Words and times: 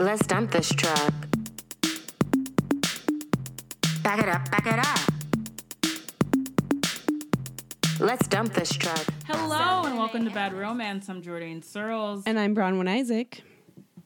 Let's 0.00 0.26
dump 0.26 0.50
this 0.50 0.70
truck. 0.70 1.12
Back 4.02 4.20
it 4.20 4.30
up, 4.30 4.50
back 4.50 4.66
it 4.66 4.78
up. 4.78 4.98
Let's 8.00 8.26
dump 8.28 8.54
this 8.54 8.70
truck. 8.72 9.04
Hello 9.26 9.84
and 9.84 9.98
welcome 9.98 10.24
to 10.24 10.30
Bad 10.30 10.54
Romance. 10.54 11.10
I'm 11.10 11.20
Jordan 11.20 11.62
Searles. 11.62 12.22
And 12.24 12.38
I'm 12.38 12.56
Bronwyn 12.56 12.88
Isaac. 12.88 13.42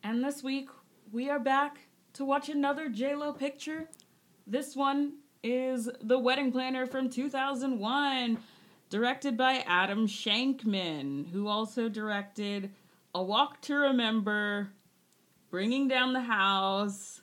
And 0.02 0.24
this 0.24 0.42
week 0.42 0.68
we 1.12 1.30
are 1.30 1.38
back 1.38 1.78
to 2.14 2.24
watch 2.24 2.48
another 2.48 2.88
J-Lo 2.88 3.32
picture. 3.32 3.88
This 4.48 4.74
one 4.74 5.18
is 5.44 5.88
The 6.02 6.18
Wedding 6.18 6.50
Planner 6.50 6.86
from 6.88 7.08
2001, 7.08 8.38
directed 8.90 9.36
by 9.36 9.62
Adam 9.64 10.08
Shankman, 10.08 11.30
who 11.30 11.46
also 11.46 11.88
directed 11.88 12.72
A 13.14 13.22
Walk 13.22 13.60
to 13.60 13.76
Remember, 13.76 14.70
Bringing 15.54 15.86
Down 15.86 16.12
the 16.14 16.20
House, 16.20 17.22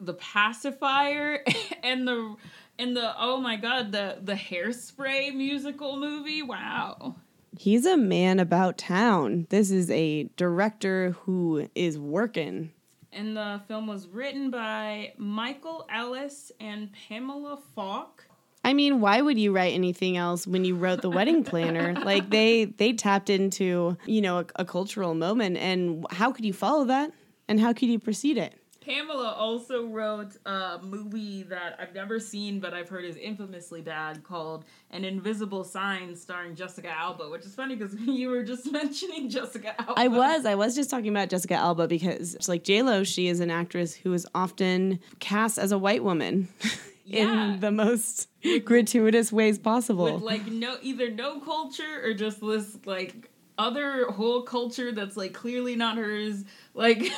The 0.00 0.12
Pacifier, 0.12 1.42
and 1.82 2.06
the 2.06 2.36
and 2.78 2.94
the 2.94 3.14
oh 3.18 3.40
my 3.40 3.56
god, 3.56 3.90
the 3.90 4.18
the 4.20 4.34
Hairspray 4.34 5.34
musical 5.34 5.96
movie. 5.96 6.42
Wow. 6.42 7.16
He's 7.56 7.86
a 7.86 7.96
man 7.96 8.38
about 8.38 8.76
town. 8.76 9.46
This 9.48 9.70
is 9.70 9.90
a 9.90 10.24
director 10.36 11.12
who 11.22 11.70
is 11.74 11.98
working. 11.98 12.70
And 13.10 13.34
the 13.34 13.62
film 13.66 13.86
was 13.86 14.08
written 14.08 14.50
by 14.50 15.14
Michael 15.16 15.86
Ellis 15.90 16.52
and 16.60 16.90
Pamela 16.92 17.58
Falk. 17.74 18.26
I 18.62 18.74
mean, 18.74 19.00
why 19.00 19.22
would 19.22 19.38
you 19.38 19.52
write 19.52 19.72
anything 19.72 20.18
else 20.18 20.46
when 20.46 20.66
you 20.66 20.76
wrote 20.76 21.00
the 21.00 21.08
wedding 21.08 21.44
planner? 21.50 21.94
like 22.04 22.28
they 22.28 22.66
they 22.66 22.92
tapped 22.92 23.30
into, 23.30 23.96
you 24.04 24.20
know, 24.20 24.40
a, 24.40 24.46
a 24.56 24.64
cultural 24.66 25.14
moment 25.14 25.56
and 25.56 26.04
how 26.10 26.30
could 26.30 26.44
you 26.44 26.52
follow 26.52 26.84
that? 26.84 27.10
And 27.52 27.60
how 27.60 27.74
could 27.74 27.90
you 27.90 27.98
precede 27.98 28.38
it? 28.38 28.54
Pamela 28.80 29.34
also 29.36 29.84
wrote 29.84 30.38
a 30.46 30.78
movie 30.82 31.42
that 31.42 31.76
I've 31.78 31.94
never 31.94 32.18
seen, 32.18 32.60
but 32.60 32.72
I've 32.72 32.88
heard 32.88 33.04
is 33.04 33.16
infamously 33.16 33.82
bad 33.82 34.24
called 34.24 34.64
An 34.90 35.04
Invisible 35.04 35.62
Sign 35.62 36.16
starring 36.16 36.54
Jessica 36.54 36.88
Alba, 36.88 37.28
which 37.28 37.44
is 37.44 37.54
funny 37.54 37.76
because 37.76 37.94
you 38.00 38.30
were 38.30 38.42
just 38.42 38.72
mentioning 38.72 39.28
Jessica 39.28 39.78
Alba. 39.78 39.92
I 39.98 40.08
was. 40.08 40.46
I 40.46 40.54
was 40.54 40.74
just 40.74 40.88
talking 40.88 41.10
about 41.10 41.28
Jessica 41.28 41.56
Alba 41.56 41.88
because, 41.88 42.48
like 42.48 42.64
J-Lo, 42.64 43.04
she 43.04 43.28
is 43.28 43.40
an 43.40 43.50
actress 43.50 43.92
who 43.94 44.14
is 44.14 44.26
often 44.34 44.98
cast 45.18 45.58
as 45.58 45.72
a 45.72 45.78
white 45.78 46.02
woman 46.02 46.48
Yeah. 47.04 47.54
in 47.54 47.60
the 47.60 47.70
most 47.70 48.28
gratuitous 48.64 49.30
ways 49.30 49.58
possible. 49.58 50.14
With 50.14 50.22
like 50.22 50.46
no 50.46 50.78
either 50.80 51.10
no 51.10 51.40
culture 51.40 52.00
or 52.02 52.14
just 52.14 52.40
this 52.40 52.78
like 52.86 53.28
other 53.58 54.10
whole 54.10 54.42
culture 54.42 54.92
that's 54.92 55.16
like 55.16 55.32
clearly 55.32 55.76
not 55.76 55.96
hers. 55.96 56.44
Like 56.74 57.02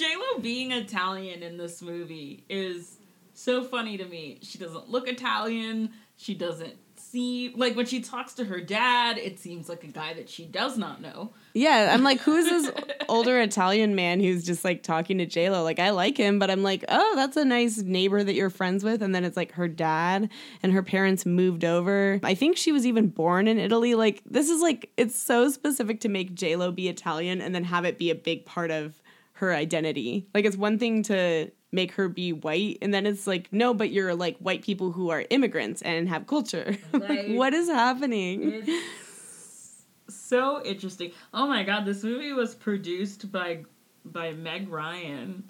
Lo 0.00 0.40
being 0.40 0.72
Italian 0.72 1.42
in 1.42 1.56
this 1.56 1.82
movie 1.82 2.44
is 2.48 2.98
so 3.34 3.62
funny 3.62 3.96
to 3.96 4.04
me. 4.04 4.38
She 4.42 4.58
doesn't 4.58 4.88
look 4.88 5.08
Italian. 5.08 5.90
She 6.16 6.34
doesn't 6.34 6.74
seem 7.16 7.54
like 7.56 7.74
when 7.74 7.86
she 7.86 8.00
talks 8.00 8.34
to 8.34 8.44
her 8.44 8.60
dad, 8.60 9.16
it 9.16 9.38
seems 9.38 9.70
like 9.70 9.82
a 9.84 9.88
guy 9.88 10.12
that 10.12 10.28
she 10.28 10.44
does 10.44 10.76
not 10.76 11.00
know. 11.00 11.32
Yeah, 11.54 11.90
I'm 11.94 12.02
like, 12.02 12.20
who's 12.20 12.44
this 12.44 12.70
older 13.08 13.40
Italian 13.40 13.94
man 13.94 14.20
who's 14.20 14.44
just 14.44 14.64
like 14.64 14.82
talking 14.82 15.16
to 15.18 15.24
J 15.24 15.48
Lo? 15.48 15.64
Like, 15.64 15.78
I 15.78 15.90
like 15.90 16.18
him, 16.18 16.38
but 16.38 16.50
I'm 16.50 16.62
like, 16.62 16.84
oh, 16.90 17.14
that's 17.16 17.38
a 17.38 17.44
nice 17.44 17.78
neighbor 17.78 18.22
that 18.22 18.34
you're 18.34 18.50
friends 18.50 18.84
with. 18.84 19.02
And 19.02 19.14
then 19.14 19.24
it's 19.24 19.36
like 19.36 19.52
her 19.52 19.66
dad 19.66 20.30
and 20.62 20.72
her 20.72 20.82
parents 20.82 21.24
moved 21.24 21.64
over. 21.64 22.20
I 22.22 22.34
think 22.34 22.58
she 22.58 22.70
was 22.70 22.84
even 22.84 23.08
born 23.08 23.48
in 23.48 23.58
Italy. 23.58 23.94
Like, 23.94 24.20
this 24.26 24.50
is 24.50 24.60
like, 24.60 24.90
it's 24.98 25.18
so 25.18 25.48
specific 25.48 26.02
to 26.02 26.10
make 26.10 26.34
J 26.34 26.56
Lo 26.56 26.70
be 26.70 26.88
Italian 26.88 27.40
and 27.40 27.54
then 27.54 27.64
have 27.64 27.86
it 27.86 27.98
be 27.98 28.10
a 28.10 28.14
big 28.14 28.44
part 28.44 28.70
of 28.70 29.00
her 29.32 29.54
identity. 29.54 30.28
Like, 30.34 30.44
it's 30.44 30.56
one 30.56 30.78
thing 30.78 31.02
to 31.04 31.50
make 31.76 31.92
her 31.92 32.08
be 32.08 32.32
white 32.32 32.78
and 32.82 32.92
then 32.92 33.06
it's 33.06 33.26
like 33.28 33.46
no 33.52 33.72
but 33.72 33.90
you're 33.90 34.14
like 34.16 34.36
white 34.38 34.62
people 34.62 34.90
who 34.90 35.10
are 35.10 35.24
immigrants 35.30 35.80
and 35.82 36.08
have 36.08 36.26
culture 36.26 36.76
like 36.92 37.08
Right. 37.08 37.28
what 37.30 37.54
is 37.54 37.68
happening 37.68 38.64
It's 38.66 39.84
so 40.08 40.64
interesting. 40.64 41.12
Oh 41.34 41.46
my 41.46 41.62
god, 41.62 41.84
this 41.84 42.02
movie 42.02 42.32
was 42.32 42.54
produced 42.54 43.30
by 43.30 43.64
by 44.04 44.32
Meg 44.32 44.68
Ryan. 44.68 45.44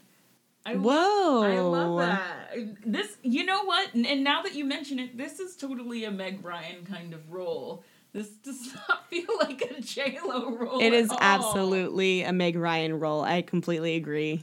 I 0.65 0.75
whoa 0.75 1.42
I 1.42 1.60
love 1.60 1.98
that. 1.98 2.54
This, 2.84 3.16
you 3.22 3.44
know 3.44 3.65
what? 3.65 3.94
And 3.94 4.25
now 4.25 4.42
that 4.42 4.54
you 4.54 4.65
mention 4.65 4.98
it, 4.98 5.16
this 5.16 5.38
is 5.41 5.56
totally 5.56 6.04
a 6.04 6.10
Meg 6.10 6.44
Ryan 6.44 6.84
kind 6.84 7.15
of 7.15 7.31
role. 7.32 7.84
This 8.12 8.28
does 8.31 8.75
not 8.88 9.09
feel 9.09 9.28
like 9.41 9.60
a 9.62 9.81
J 9.81 10.19
Lo 10.25 10.50
role. 10.50 10.81
It 10.81 10.92
is 10.92 11.10
all. 11.10 11.19
absolutely 11.20 12.22
a 12.22 12.32
Meg 12.32 12.56
Ryan 12.56 12.98
role. 12.98 13.22
I 13.22 13.42
completely 13.42 13.94
agree. 13.97 14.42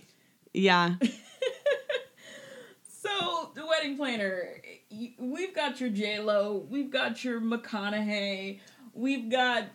Yeah. 0.54 0.96
Wedding 3.84 3.98
planner, 3.98 4.62
we've 5.20 5.54
got 5.54 5.82
your 5.82 5.90
J 5.90 6.18
Lo, 6.20 6.66
we've 6.70 6.90
got 6.90 7.22
your 7.26 7.42
McConaughey, 7.42 8.62
we've 8.94 9.30
got 9.30 9.66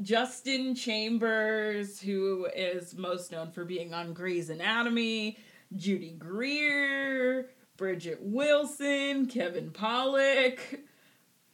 Justin 0.00 0.74
Chambers, 0.74 2.00
who 2.00 2.48
is 2.52 2.96
most 2.96 3.30
known 3.30 3.52
for 3.52 3.64
being 3.64 3.94
on 3.94 4.12
Grey's 4.12 4.50
Anatomy, 4.50 5.38
Judy 5.76 6.16
Greer, 6.18 7.50
Bridgette 7.78 8.22
Wilson, 8.22 9.26
Kevin 9.26 9.70
Pollak, 9.70 10.58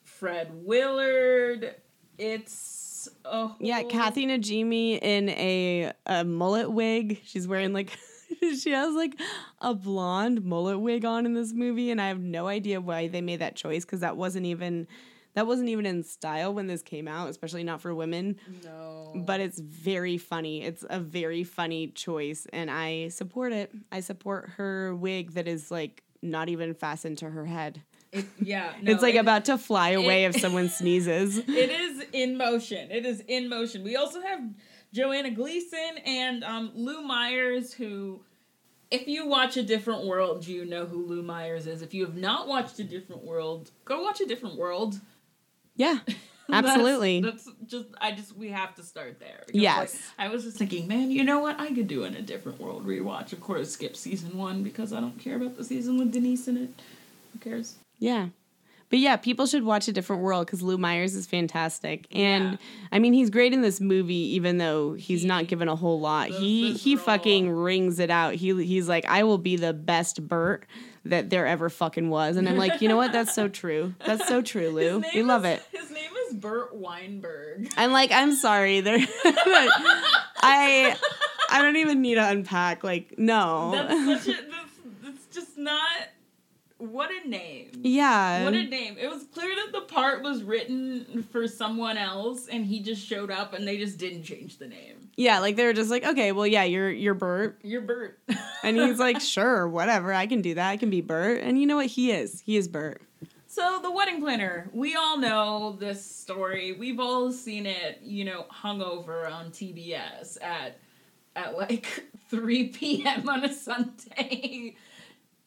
Fred 0.05 0.53
Willard. 0.65 1.75
It's 2.17 3.11
a 3.27 3.50
Yeah, 3.61 3.83
Kathy 3.83 4.27
Najimy 4.27 5.00
in 5.03 5.28
a, 5.28 5.93
a 6.06 6.25
mullet 6.25 6.73
wig. 6.73 7.21
She's 7.27 7.47
wearing 7.47 7.75
like 7.75 7.91
she 8.61 8.71
has 8.71 8.95
like 8.95 9.15
a 9.61 9.75
blonde 9.75 10.45
mullet 10.45 10.81
wig 10.81 11.05
on 11.05 11.27
in 11.27 11.34
this 11.34 11.53
movie 11.53 11.91
and 11.91 12.00
I 12.00 12.09
have 12.09 12.21
no 12.21 12.47
idea 12.49 12.81
why 12.81 13.09
they 13.09 13.21
made 13.21 13.41
that 13.41 13.56
choice 13.56 13.84
cuz 13.84 14.00
that 14.00 14.17
wasn't 14.17 14.47
even 14.47 14.87
that 15.34 15.47
wasn't 15.49 15.69
even 15.69 15.84
in 15.84 16.05
style 16.05 16.55
when 16.55 16.69
this 16.69 16.81
came 16.81 17.09
out, 17.09 17.28
especially 17.28 17.65
not 17.65 17.81
for 17.81 17.93
women. 17.93 18.37
No. 18.65 19.12
But 19.17 19.41
it's 19.41 19.59
very 19.59 20.17
funny. 20.17 20.62
It's 20.62 20.84
a 20.89 21.00
very 21.00 21.43
funny 21.43 21.89
choice 21.89 22.47
and 22.53 22.71
I 22.71 23.09
support 23.09 23.53
it. 23.53 23.73
I 23.91 23.99
support 23.99 24.50
her 24.56 24.94
wig 24.94 25.33
that 25.33 25.49
is 25.49 25.73
like 25.73 26.05
not 26.23 26.49
even 26.49 26.73
fastened 26.73 27.19
to 27.19 27.31
her 27.31 27.47
head. 27.47 27.83
It, 28.12 28.27
yeah. 28.41 28.75
no, 28.83 28.93
it's 28.93 29.03
like 29.03 29.17
it- 29.17 29.19
about 29.19 29.44
to 29.47 29.59
fly 29.59 29.91
away 30.03 30.25
it- 30.25 30.37
if 30.37 30.41
someone 30.41 30.69
sneezes. 30.69 31.39
it 31.39 31.49
is 31.49 32.05
in 32.12 32.37
motion. 32.39 32.93
It 32.93 33.05
is 33.05 33.19
in 33.27 33.49
motion. 33.49 33.83
We 33.83 33.97
also 33.97 34.21
have 34.23 34.41
Joanna 34.94 35.32
Gleason 35.32 35.99
and 36.06 36.44
um, 36.44 36.71
Lou 36.77 37.03
Myers, 37.03 37.72
who, 37.72 38.21
if 38.93 39.09
you 39.09 39.27
watch 39.27 39.56
A 39.56 39.62
Different 39.65 40.05
World, 40.05 40.47
you 40.47 40.65
know 40.65 40.87
who 40.87 41.05
Lou 41.05 41.21
Myers 41.21 41.66
is. 41.66 41.82
If 41.82 41.93
you 41.94 42.05
have 42.05 42.16
not 42.16 42.47
watched 42.47 42.78
A 42.78 42.84
Different 42.84 43.25
World, 43.25 43.72
go 43.84 44.03
watch 44.03 44.21
A 44.21 44.27
Different 44.27 44.56
World. 44.56 45.00
Yeah. 45.75 45.99
Absolutely. 46.53 47.22
That's, 47.22 47.49
just, 47.66 47.88
I 48.00 48.12
just, 48.12 48.37
we 48.37 48.50
have 48.50 48.77
to 48.77 48.84
start 48.84 49.19
there. 49.19 49.43
Yes. 49.53 49.94
like, 50.16 50.28
I 50.28 50.31
was 50.31 50.44
just 50.44 50.59
thinking, 50.59 50.87
man, 50.87 51.11
you 51.11 51.25
know 51.25 51.41
what? 51.41 51.59
I 51.59 51.72
could 51.72 51.88
do 51.88 52.05
in 52.05 52.15
A 52.15 52.22
Different 52.22 52.61
World 52.61 52.87
rewatch. 52.87 53.32
Of 53.32 53.41
course, 53.41 53.72
skip 53.72 53.97
season 53.97 54.38
one 54.38 54.62
because 54.62 54.93
I 54.93 55.00
don't 55.00 55.19
care 55.19 55.37
about 55.37 55.56
the 55.56 55.65
season 55.65 55.99
with 55.99 56.12
Denise 56.12 56.47
in 56.47 56.56
it. 56.56 56.71
Who 57.32 57.38
cares? 57.41 57.75
Yeah. 57.99 58.28
But 58.91 58.99
yeah, 59.00 59.17
people 59.17 59.47
should 59.47 59.65
watch 59.65 59.89
A 59.89 59.93
Different 59.93 60.22
World 60.22 60.47
because 60.47 60.62
Lou 60.62 60.78
Myers 60.78 61.15
is 61.15 61.27
fantastic. 61.27 62.06
And 62.12 62.53
Yeah. 62.53 62.56
I 62.93 62.99
mean, 62.99 63.12
he's 63.12 63.31
great 63.31 63.53
in 63.53 63.61
this 63.62 63.81
movie, 63.81 64.34
even 64.34 64.59
though 64.59 64.93
he's 64.93 65.22
He 65.22 65.27
not 65.28 65.47
given 65.49 65.69
a 65.69 65.75
whole 65.77 66.00
lot. 66.00 66.28
He 66.28 66.72
he 66.75 66.97
fucking 66.97 67.50
rings 67.50 67.99
it 67.99 68.11
out. 68.11 68.34
He 68.34 68.65
he's 68.65 68.89
like, 68.89 69.05
I 69.06 69.25
will 69.25 69.39
be 69.39 69.56
the 69.56 69.73
best 69.73 70.27
Bert 70.28 70.67
that 71.06 71.28
there 71.28 71.47
ever 71.47 71.69
fucking 71.69 72.09
was. 72.09 72.37
And 72.37 72.49
I'm 72.49 72.56
like, 72.56 72.81
you 72.81 72.89
know 72.89 72.97
what? 72.97 73.12
That's 73.12 73.34
so 73.34 73.49
true. 73.49 73.94
That's 74.06 74.27
so 74.28 74.41
true, 74.43 74.71
Lou. 74.71 75.03
We 75.15 75.23
love 75.23 75.44
is- 75.44 75.59
it. 75.59 75.62
His 75.78 75.91
name 75.91 76.11
is 76.28 76.34
Bert 76.34 76.75
Weinberg. 76.75 77.69
I'm 77.76 77.93
like, 77.93 78.11
I'm 78.12 78.35
sorry. 78.35 78.81
There 78.81 78.99
I 80.43 80.97
I 81.50 81.62
don't 81.62 81.76
even 81.76 82.00
need 82.03 82.14
to 82.17 82.26
unpack. 82.29 82.85
Like, 82.85 83.14
no. 83.19 83.73
That's 83.73 84.25
such 84.25 84.35
a. 84.35 84.41
That's, 84.43 84.70
that's 85.03 85.26
just 85.35 85.59
not. 85.59 85.81
What 86.91 87.11
a 87.11 87.29
name. 87.29 87.71
yeah. 87.83 88.45
What 88.45 88.55
a 88.55 88.65
name. 88.65 88.97
It 88.99 89.09
was 89.09 89.25
clear 89.33 89.55
that 89.55 89.73
the 89.73 89.83
part 89.83 90.23
was 90.23 90.43
written 90.43 91.27
for 91.33 91.47
someone 91.49 91.97
else 91.97 92.47
and 92.49 92.65
he 92.65 92.81
just 92.81 93.05
showed 93.07 93.31
up 93.31 93.53
and 93.55 93.67
they 93.67 93.77
just 93.79 93.99
didn't 93.99 94.23
change 94.25 94.59
the 94.59 94.67
name. 94.69 95.09
yeah, 95.17 95.39
like 95.41 95.57
they 95.57 95.65
were 95.65 95.73
just 95.73 95.91
like, 95.91 96.05
okay, 96.05 96.33
well, 96.33 96.47
yeah, 96.47 96.65
you're 96.65 96.91
you're 96.91 97.15
Bert. 97.15 97.59
You're 97.63 97.81
Bert. 97.83 98.19
And 98.63 98.77
he's 98.79 98.99
like, 98.99 99.21
sure, 99.35 99.69
whatever, 99.69 100.13
I 100.15 100.27
can 100.27 100.41
do 100.41 100.55
that. 100.55 100.71
I 100.71 100.77
can 100.79 100.89
be 100.89 101.03
Bert. 101.03 101.43
And 101.43 101.61
you 101.61 101.67
know 101.67 101.77
what? 101.77 101.87
He 101.87 102.11
is. 102.13 102.41
He 102.41 102.57
is 102.57 102.67
Bert. 102.67 103.03
So, 103.47 103.79
The 103.83 103.91
Wedding 103.91 104.21
Planner. 104.21 104.69
We 104.73 104.97
all 104.97 105.17
know 105.19 105.77
this 105.79 106.05
story. 106.05 106.73
We've 106.73 106.99
all 106.99 107.31
seen 107.31 107.67
it, 107.67 108.01
you 108.03 108.25
know, 108.25 108.47
hungover 108.51 109.31
on 109.31 109.51
TBS 109.51 110.43
at 110.43 110.79
at 111.37 111.57
like 111.57 112.05
3 112.31 112.69
p.m. 112.69 113.29
on 113.29 113.45
a 113.45 113.53
Sunday. 113.53 114.77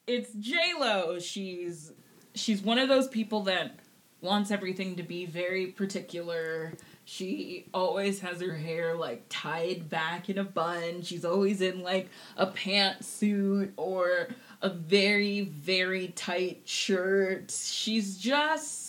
It's 0.08 0.32
J 0.40 0.56
Lo. 0.80 1.20
She's 1.20 1.92
she's 2.34 2.62
one 2.62 2.80
of 2.80 2.88
those 2.88 3.10
people 3.10 3.42
that 3.44 3.76
wants 4.22 4.52
everything 4.52 4.96
to 4.96 5.04
be 5.04 5.26
very 5.26 5.68
particular. 5.68 6.74
She 7.04 7.66
always 7.74 8.22
has 8.22 8.42
her 8.42 8.56
hair 8.56 8.96
like 8.96 9.26
tied 9.28 9.90
back 9.90 10.30
in 10.30 10.38
a 10.38 10.46
bun. 10.46 11.02
She's 11.02 11.26
always 11.26 11.62
in 11.62 11.84
like 11.84 12.08
a 12.38 12.48
pantsuit 12.48 13.72
or 13.76 14.30
a 14.62 14.70
very, 14.70 15.42
very 15.42 16.08
tight 16.16 16.62
shirt. 16.64 17.52
She's 17.52 18.18
just. 18.18 18.87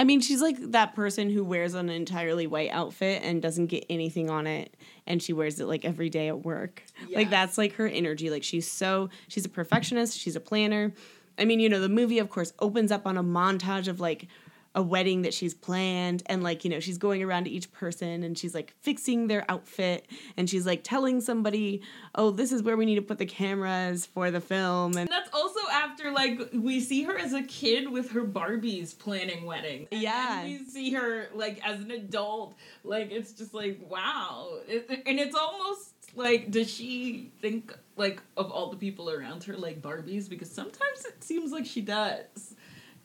I 0.00 0.04
mean, 0.04 0.22
she's 0.22 0.40
like 0.40 0.56
that 0.72 0.94
person 0.94 1.28
who 1.28 1.44
wears 1.44 1.74
an 1.74 1.90
entirely 1.90 2.46
white 2.46 2.70
outfit 2.70 3.20
and 3.22 3.42
doesn't 3.42 3.66
get 3.66 3.84
anything 3.90 4.30
on 4.30 4.46
it, 4.46 4.74
and 5.06 5.22
she 5.22 5.34
wears 5.34 5.60
it 5.60 5.66
like 5.66 5.84
every 5.84 6.08
day 6.08 6.28
at 6.28 6.42
work. 6.42 6.82
Like 7.14 7.28
that's 7.28 7.58
like 7.58 7.74
her 7.74 7.86
energy. 7.86 8.30
Like 8.30 8.42
she's 8.42 8.66
so 8.66 9.10
she's 9.28 9.44
a 9.44 9.50
perfectionist. 9.50 10.18
She's 10.18 10.36
a 10.36 10.40
planner. 10.40 10.94
I 11.38 11.44
mean, 11.44 11.60
you 11.60 11.68
know, 11.68 11.82
the 11.82 11.90
movie 11.90 12.18
of 12.18 12.30
course 12.30 12.54
opens 12.60 12.90
up 12.90 13.06
on 13.06 13.18
a 13.18 13.22
montage 13.22 13.88
of 13.88 14.00
like 14.00 14.26
a 14.74 14.82
wedding 14.82 15.22
that 15.22 15.34
she's 15.34 15.52
planned 15.52 16.22
and 16.26 16.42
like 16.44 16.64
you 16.64 16.70
know 16.70 16.78
she's 16.78 16.96
going 16.98 17.22
around 17.22 17.44
to 17.44 17.50
each 17.50 17.72
person 17.72 18.22
and 18.22 18.38
she's 18.38 18.54
like 18.54 18.72
fixing 18.82 19.26
their 19.26 19.44
outfit 19.50 20.06
and 20.36 20.48
she's 20.48 20.64
like 20.64 20.84
telling 20.84 21.20
somebody 21.20 21.82
oh 22.14 22.30
this 22.30 22.52
is 22.52 22.62
where 22.62 22.76
we 22.76 22.86
need 22.86 22.94
to 22.94 23.02
put 23.02 23.18
the 23.18 23.26
cameras 23.26 24.06
for 24.06 24.30
the 24.30 24.40
film 24.40 24.96
and 24.96 25.08
that's 25.10 25.28
also 25.32 25.58
after 25.72 26.12
like 26.12 26.38
we 26.54 26.78
see 26.78 27.02
her 27.02 27.18
as 27.18 27.32
a 27.32 27.42
kid 27.42 27.90
with 27.90 28.12
her 28.12 28.22
Barbies 28.24 28.96
planning 28.96 29.44
weddings. 29.44 29.88
And 29.90 30.00
Yeah. 30.02 30.44
we 30.44 30.64
see 30.64 30.92
her 30.92 31.28
like 31.34 31.60
as 31.66 31.80
an 31.80 31.90
adult. 31.90 32.54
Like 32.84 33.10
it's 33.10 33.32
just 33.32 33.52
like 33.54 33.80
wow, 33.88 34.58
It- 34.68 35.02
and 35.06 35.18
it's 35.18 35.34
almost 35.34 35.94
like 36.14 36.50
does 36.50 36.70
she 36.70 37.32
think 37.40 37.76
like 37.96 38.20
of 38.36 38.50
all 38.50 38.70
the 38.70 38.76
people 38.76 39.10
around 39.10 39.42
her 39.44 39.56
like 39.56 39.82
Barbies? 39.82 40.28
Because 40.28 40.50
sometimes 40.50 41.04
it 41.04 41.22
seems 41.24 41.50
like 41.50 41.66
she 41.66 41.80
does. 41.80 42.54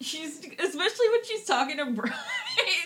She's 0.01 0.39
especially 0.39 1.09
when 1.09 1.23
she's 1.23 1.45
talking 1.45 1.77
to 1.77 1.85
bride. 1.91 2.13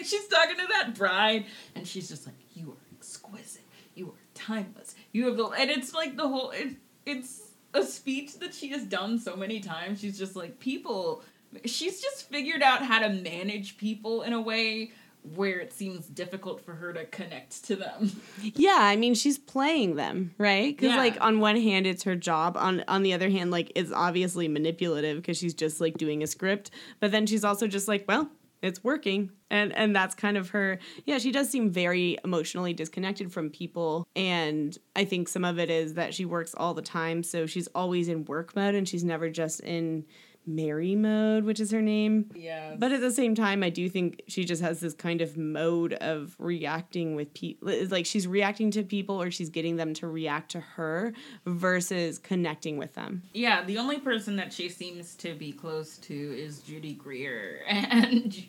she's 0.04 0.28
talking 0.28 0.58
to 0.58 0.68
that 0.70 0.96
bride, 0.96 1.46
and 1.76 1.88
she's 1.88 2.08
just 2.08 2.26
like, 2.26 2.36
"You 2.54 2.72
are 2.72 2.96
exquisite. 2.98 3.64
You 3.96 4.08
are 4.08 4.20
timeless. 4.34 4.96
You 5.12 5.26
have 5.26 5.38
the." 5.38 5.48
And 5.48 5.70
it's 5.70 5.94
like 5.94 6.16
the 6.16 6.28
whole. 6.28 6.52
It, 6.52 6.76
it's 7.06 7.52
a 7.74 7.84
speech 7.84 8.40
that 8.40 8.54
she 8.54 8.70
has 8.70 8.84
done 8.84 9.20
so 9.20 9.36
many 9.36 9.60
times. 9.60 10.02
She's 10.02 10.18
just 10.18 10.36
like 10.36 10.60
people. 10.60 11.24
She's 11.66 12.00
just 12.00 12.30
figured 12.30 12.62
out 12.62 12.84
how 12.84 13.00
to 13.00 13.10
manage 13.10 13.78
people 13.78 14.22
in 14.22 14.34
a 14.34 14.42
way 14.42 14.92
where 15.36 15.60
it 15.60 15.74
seems 15.74 16.08
difficult 16.08 16.62
for 16.62 16.74
her 16.76 16.94
to 16.94 17.06
connect 17.06 17.64
to 17.66 17.76
them. 17.76 18.12
Yeah, 18.42 18.78
I 18.80 18.96
mean 18.96 19.14
she's 19.16 19.38
playing 19.38 19.96
them, 19.96 20.34
right? 20.38 20.76
Because 20.76 20.92
Yeah. 20.92 20.98
like 20.98 21.18
on 21.22 21.40
one 21.40 21.58
hand 21.58 21.86
it's 21.88 22.04
her 22.04 22.16
job, 22.16 22.56
on 22.58 22.84
on 22.88 23.04
the 23.04 23.14
other 23.14 23.30
hand 23.30 23.52
like 23.52 23.72
it's 23.76 23.92
obviously 23.92 24.48
manipulative 24.48 25.18
because 25.18 25.38
she's 25.38 25.54
just 25.54 25.82
like 25.82 25.98
doing 25.98 26.24
a 26.24 26.28
script, 26.28 26.72
but 27.00 27.12
then 27.12 27.26
she's 27.26 27.44
also 27.44 27.68
just 27.68 27.88
like, 27.88 28.06
well, 28.08 28.30
it's 28.62 28.84
working, 28.84 29.32
and 29.50 29.74
and 29.76 29.96
that's 29.96 30.16
kind 30.16 30.36
of 30.36 30.50
her. 30.50 30.80
Yeah, 31.06 31.18
she 31.18 31.32
does 31.32 31.50
seem 31.50 31.70
very 31.70 32.18
emotionally 32.26 32.74
disconnected 32.74 33.32
from 33.32 33.50
people, 33.50 34.06
and 34.18 34.78
I 34.98 35.06
think 35.06 35.30
some 35.30 35.46
of 35.46 35.60
it 35.60 35.70
is 35.70 35.94
that 35.94 36.14
she 36.14 36.26
works 36.26 36.54
all 36.56 36.74
the 36.74 36.82
time, 36.82 37.24
so 37.24 37.46
she's 37.46 37.68
always 37.76 38.10
in 38.10 38.26
work 38.26 38.56
mode 38.58 38.76
and 38.76 38.88
she's 38.88 39.04
never 39.06 39.30
just 39.30 39.62
in 39.62 40.06
Mary 40.46 40.96
mode, 40.96 41.44
which 41.44 41.60
is 41.60 41.72
her 41.72 41.82
name. 41.82 42.30
Yeah. 42.36 42.76
But 42.78 42.92
at 42.92 43.02
the 43.02 43.12
same 43.12 43.36
time, 43.36 43.64
I 43.64 43.70
do 43.70 43.90
think 43.90 44.24
she 44.28 44.46
just 44.46 44.62
has 44.62 44.80
this 44.80 44.94
kind 44.94 45.22
of 45.22 45.38
mode 45.38 45.94
of 45.94 46.36
reacting 46.40 47.16
with 47.16 47.34
people. 47.34 47.72
Like 47.88 48.06
she's 48.06 48.28
reacting 48.28 48.72
to 48.72 48.84
people 48.84 49.22
or 49.22 49.32
she's 49.32 49.50
getting 49.50 49.76
them 49.76 49.94
to 49.96 50.08
react 50.08 50.52
to 50.52 50.60
her 50.60 51.14
versus 51.46 52.18
connecting 52.18 52.78
with 52.78 52.96
them. 52.96 53.24
Yeah, 53.34 53.64
the 53.64 53.78
only 53.78 54.00
person 54.00 54.36
that 54.38 54.52
she 54.52 54.70
seems 54.70 55.16
to 55.16 55.36
be 55.36 55.52
close 55.52 55.98
to 56.00 56.14
is 56.14 56.60
Judy 56.62 56.94
Greer, 56.94 57.62
and 57.68 58.44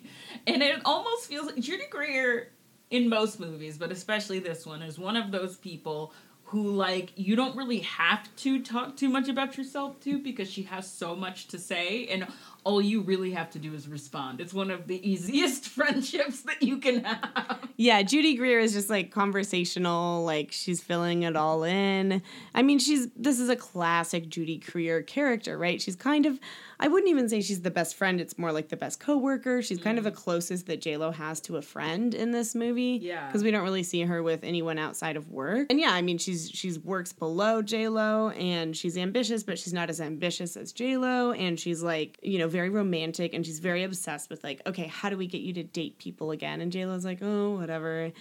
and 0.47 0.63
it 0.63 0.81
almost 0.85 1.27
feels 1.27 1.47
like 1.47 1.59
Judy 1.59 1.85
Greer 1.89 2.51
in 2.89 3.07
most 3.07 3.39
movies, 3.39 3.77
but 3.77 3.91
especially 3.91 4.39
this 4.39 4.65
one, 4.65 4.81
is 4.81 4.99
one 4.99 5.15
of 5.15 5.31
those 5.31 5.55
people 5.57 6.13
who 6.51 6.69
like 6.69 7.13
you 7.15 7.37
don't 7.37 7.55
really 7.55 7.79
have 7.79 8.27
to 8.35 8.61
talk 8.61 8.97
too 8.97 9.07
much 9.07 9.29
about 9.29 9.57
yourself 9.57 9.97
to 10.01 10.19
because 10.19 10.51
she 10.51 10.63
has 10.63 10.85
so 10.85 11.15
much 11.15 11.47
to 11.47 11.57
say 11.57 12.07
and 12.07 12.27
all 12.63 12.81
you 12.81 13.01
really 13.01 13.31
have 13.31 13.49
to 13.51 13.59
do 13.59 13.73
is 13.73 13.87
respond. 13.87 14.39
It's 14.39 14.53
one 14.53 14.69
of 14.69 14.87
the 14.87 15.09
easiest 15.09 15.65
friendships 15.69 16.41
that 16.41 16.61
you 16.61 16.77
can 16.77 17.03
have. 17.03 17.59
Yeah, 17.77 18.01
Judy 18.03 18.35
Greer 18.35 18.59
is 18.59 18.73
just 18.73 18.89
like 18.89 19.11
conversational, 19.11 20.23
like 20.23 20.51
she's 20.51 20.81
filling 20.81 21.23
it 21.23 21.35
all 21.35 21.63
in. 21.63 22.21
I 22.53 22.61
mean, 22.61 22.79
she's 22.79 23.07
this 23.15 23.39
is 23.39 23.49
a 23.49 23.55
classic 23.55 24.29
Judy 24.29 24.57
Greer 24.57 25.01
character, 25.01 25.57
right? 25.57 25.81
She's 25.81 25.95
kind 25.95 26.25
of 26.25 26.39
I 26.81 26.87
wouldn't 26.87 27.11
even 27.11 27.29
say 27.29 27.41
she's 27.41 27.61
the 27.61 27.69
best 27.69 27.95
friend, 27.95 28.19
it's 28.19 28.39
more 28.39 28.51
like 28.51 28.69
the 28.69 28.75
best 28.75 28.99
coworker. 28.99 29.61
She's 29.61 29.79
kind 29.79 29.99
of 29.99 30.01
mm. 30.01 30.05
the 30.05 30.13
closest 30.13 30.65
that 30.65 30.81
J-Lo 30.81 31.11
has 31.11 31.39
to 31.41 31.57
a 31.57 31.61
friend 31.61 32.15
in 32.15 32.31
this 32.31 32.55
movie. 32.55 32.99
Yeah. 32.99 33.27
Because 33.27 33.43
we 33.43 33.51
don't 33.51 33.61
really 33.61 33.83
see 33.83 34.01
her 34.01 34.23
with 34.23 34.43
anyone 34.43 34.79
outside 34.79 35.15
of 35.15 35.29
work. 35.29 35.67
And 35.69 35.79
yeah, 35.79 35.91
I 35.91 36.01
mean 36.01 36.17
she's 36.17 36.49
she's 36.49 36.79
works 36.79 37.13
below 37.13 37.61
J-Lo 37.61 38.29
and 38.29 38.75
she's 38.75 38.97
ambitious, 38.97 39.43
but 39.43 39.59
she's 39.59 39.73
not 39.73 39.91
as 39.91 40.01
ambitious 40.01 40.57
as 40.57 40.71
J-Lo. 40.71 41.33
And 41.33 41.59
she's 41.59 41.83
like, 41.83 42.17
you 42.23 42.39
know, 42.39 42.47
very 42.51 42.69
romantic 42.69 43.33
and 43.33 43.45
she's 43.45 43.59
very 43.59 43.83
obsessed 43.83 44.29
with 44.29 44.43
like, 44.43 44.61
okay, 44.67 44.87
how 44.87 45.09
do 45.09 45.17
we 45.17 45.27
get 45.27 45.41
you 45.41 45.53
to 45.53 45.63
date 45.63 45.97
people 45.97 46.31
again? 46.31 46.61
And 46.61 46.71
J-Lo's 46.71 47.05
like, 47.05 47.19
oh, 47.21 47.55
whatever. 47.55 48.11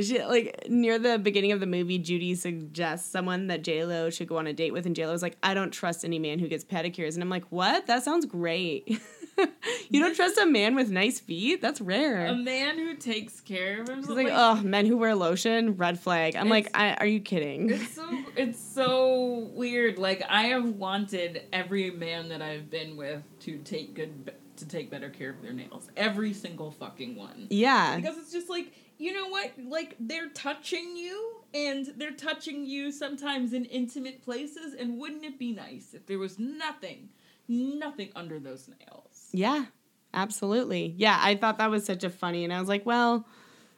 She, 0.00 0.22
like 0.24 0.66
near 0.68 0.98
the 0.98 1.18
beginning 1.18 1.52
of 1.52 1.60
the 1.60 1.66
movie, 1.66 1.98
Judy 1.98 2.34
suggests 2.34 3.08
someone 3.10 3.46
that 3.48 3.62
J 3.62 3.84
Lo 3.84 4.10
should 4.10 4.28
go 4.28 4.38
on 4.38 4.46
a 4.46 4.52
date 4.52 4.72
with, 4.72 4.86
and 4.86 4.96
J 4.96 5.06
Lo's 5.06 5.22
like, 5.22 5.36
"I 5.42 5.54
don't 5.54 5.70
trust 5.70 6.04
any 6.04 6.18
man 6.18 6.38
who 6.38 6.48
gets 6.48 6.64
pedicures," 6.64 7.14
and 7.14 7.22
I'm 7.22 7.28
like, 7.30 7.44
"What? 7.50 7.86
That 7.86 8.02
sounds 8.02 8.26
great. 8.26 9.00
you 9.90 10.00
don't 10.00 10.14
trust 10.14 10.38
a 10.38 10.46
man 10.46 10.74
with 10.74 10.90
nice 10.90 11.20
feet? 11.20 11.60
That's 11.62 11.80
rare." 11.80 12.26
A 12.26 12.34
man 12.34 12.76
who 12.78 12.96
takes 12.96 13.40
care 13.40 13.82
of 13.82 13.86
She's 13.88 13.94
himself. 14.06 14.16
like, 14.16 14.28
"Oh, 14.32 14.56
men 14.62 14.86
who 14.86 14.96
wear 14.96 15.14
lotion, 15.14 15.76
red 15.76 16.00
flag." 16.00 16.34
I'm 16.36 16.48
like, 16.48 16.70
I, 16.76 16.94
"Are 16.94 17.06
you 17.06 17.20
kidding?" 17.20 17.70
It's 17.70 17.94
so 17.94 18.08
it's 18.36 18.58
so 18.58 19.50
weird. 19.54 19.98
Like 19.98 20.24
I 20.28 20.44
have 20.44 20.64
wanted 20.70 21.42
every 21.52 21.90
man 21.90 22.28
that 22.30 22.42
I've 22.42 22.68
been 22.68 22.96
with 22.96 23.22
to 23.40 23.58
take 23.58 23.94
good 23.94 24.32
to 24.56 24.68
take 24.68 24.90
better 24.90 25.10
care 25.10 25.30
of 25.30 25.42
their 25.42 25.52
nails. 25.52 25.88
Every 25.96 26.32
single 26.32 26.70
fucking 26.70 27.16
one. 27.16 27.48
yeah, 27.50 27.96
Because 27.96 28.16
it's 28.18 28.30
just 28.32 28.48
like 28.48 28.72
you 28.98 29.12
know 29.12 29.28
what? 29.28 29.52
Like 29.58 29.96
they're 29.98 30.28
touching 30.30 30.96
you 30.96 31.42
and 31.52 31.86
they're 31.96 32.12
touching 32.12 32.64
you 32.64 32.90
sometimes 32.92 33.52
in 33.52 33.64
intimate 33.66 34.22
places 34.22 34.74
and 34.74 34.98
wouldn't 34.98 35.24
it 35.24 35.38
be 35.38 35.52
nice 35.52 35.94
if 35.94 36.06
there 36.06 36.18
was 36.18 36.38
nothing 36.38 37.10
nothing 37.46 38.10
under 38.16 38.38
those 38.40 38.68
nails? 38.68 39.28
yeah, 39.32 39.66
absolutely. 40.14 40.94
Yeah, 40.96 41.18
I 41.20 41.34
thought 41.34 41.58
that 41.58 41.70
was 41.70 41.84
such 41.84 42.02
a 42.04 42.10
funny, 42.10 42.44
and 42.44 42.52
I 42.52 42.60
was 42.60 42.68
like, 42.68 42.86
"Well." 42.86 43.26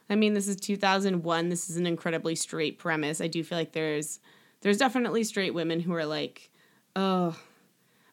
I 0.09 0.15
mean, 0.15 0.33
this 0.33 0.47
is 0.47 0.55
2001. 0.55 1.49
This 1.49 1.69
is 1.69 1.75
an 1.75 1.85
incredibly 1.85 2.33
straight 2.33 2.79
premise. 2.79 3.19
I 3.19 3.27
do 3.27 3.43
feel 3.43 3.57
like 3.57 3.73
there's 3.73 4.21
there's 4.61 4.77
definitely 4.77 5.25
straight 5.25 5.53
women 5.53 5.81
who 5.81 5.93
are 5.93 6.05
like, 6.05 6.49
"Oh, 6.95 7.37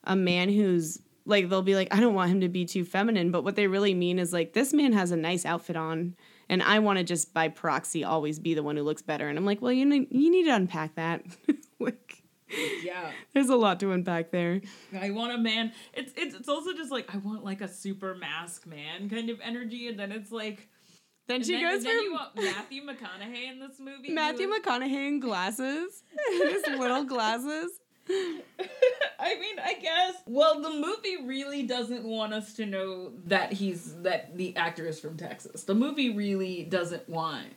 a 0.03 0.17
man 0.17 0.49
who's 0.49 1.01
like 1.27 1.49
they'll 1.49 1.63
be 1.63 1.75
like, 1.75 1.95
I 1.95 2.01
don't 2.01 2.15
want 2.15 2.31
him 2.31 2.41
to 2.41 2.49
be 2.49 2.65
too 2.65 2.85
feminine, 2.85 3.31
but 3.31 3.45
what 3.45 3.57
they 3.57 3.67
really 3.67 3.95
mean 3.95 4.19
is 4.19 4.33
like 4.33 4.53
this 4.53 4.73
man 4.73 4.93
has 4.93 5.11
a 5.11 5.17
nice 5.17 5.45
outfit 5.47 5.77
on 5.77 6.17
and 6.49 6.63
I 6.63 6.79
want 6.79 6.99
to 6.99 7.05
just 7.05 7.33
by 7.35 7.49
proxy 7.49 8.05
always 8.05 8.39
be 8.39 8.55
the 8.55 8.63
one 8.63 8.77
who 8.77 8.83
looks 8.83 9.03
better." 9.03 9.29
And 9.29 9.39
I'm 9.39 9.45
like, 9.47 9.61
"Well, 9.63 9.73
you 9.73 9.85
need 9.85 10.09
you 10.11 10.31
need 10.31 10.45
to 10.45 10.55
unpack 10.55 10.95
that." 10.97 11.23
like 11.81 12.23
Yeah. 12.85 13.11
there's 13.33 13.49
a 13.49 13.57
lot 13.57 13.81
to 13.81 13.93
unpack 13.93 14.31
there. 14.31 14.61
I 15.01 15.11
want 15.11 15.33
a 15.33 15.39
man. 15.39 15.73
It's 15.95 16.13
it's 16.17 16.35
it's 16.35 16.49
also 16.49 16.73
just 16.73 16.91
like 16.91 17.13
I 17.15 17.19
want 17.19 17.45
like 17.45 17.61
a 17.61 17.69
super 17.69 18.15
mask 18.15 18.67
man 18.67 19.09
kind 19.11 19.31
of 19.31 19.41
energy, 19.43 19.89
and 19.89 19.99
then 19.99 20.13
it's 20.13 20.31
like 20.33 20.69
Then 21.27 21.37
and 21.37 21.47
she 21.47 21.53
then, 21.53 21.63
goes 21.63 21.85
then 21.85 22.03
you 22.03 22.11
for 22.11 22.17
want 22.17 22.37
Matthew 22.37 22.83
McConaughey 22.83 23.51
in 23.51 23.59
this 23.61 23.81
movie. 23.81 24.13
Matthew 24.13 24.49
is- 24.49 24.61
McConaughey 24.61 25.09
in 25.09 25.21
glasses. 25.21 26.03
His 26.31 26.63
little 26.79 27.05
glasses. 27.05 27.71
I 29.19 29.39
mean, 29.39 29.59
I 29.63 29.75
guess. 29.81 30.15
Well, 30.27 30.61
the 30.61 30.71
movie 30.71 31.25
really 31.25 31.63
doesn't 31.63 32.05
want 32.05 32.35
us 32.35 32.53
to 32.55 32.67
know 32.67 33.13
that 33.27 33.53
he's 33.53 33.95
that 34.03 34.37
the 34.37 34.57
actor 34.57 34.87
is 34.87 35.01
from 35.01 35.17
Texas. 35.17 35.65
The 35.65 35.75
movie 35.75 36.15
really 36.15 36.65
doesn't 36.65 37.09
want 37.09 37.49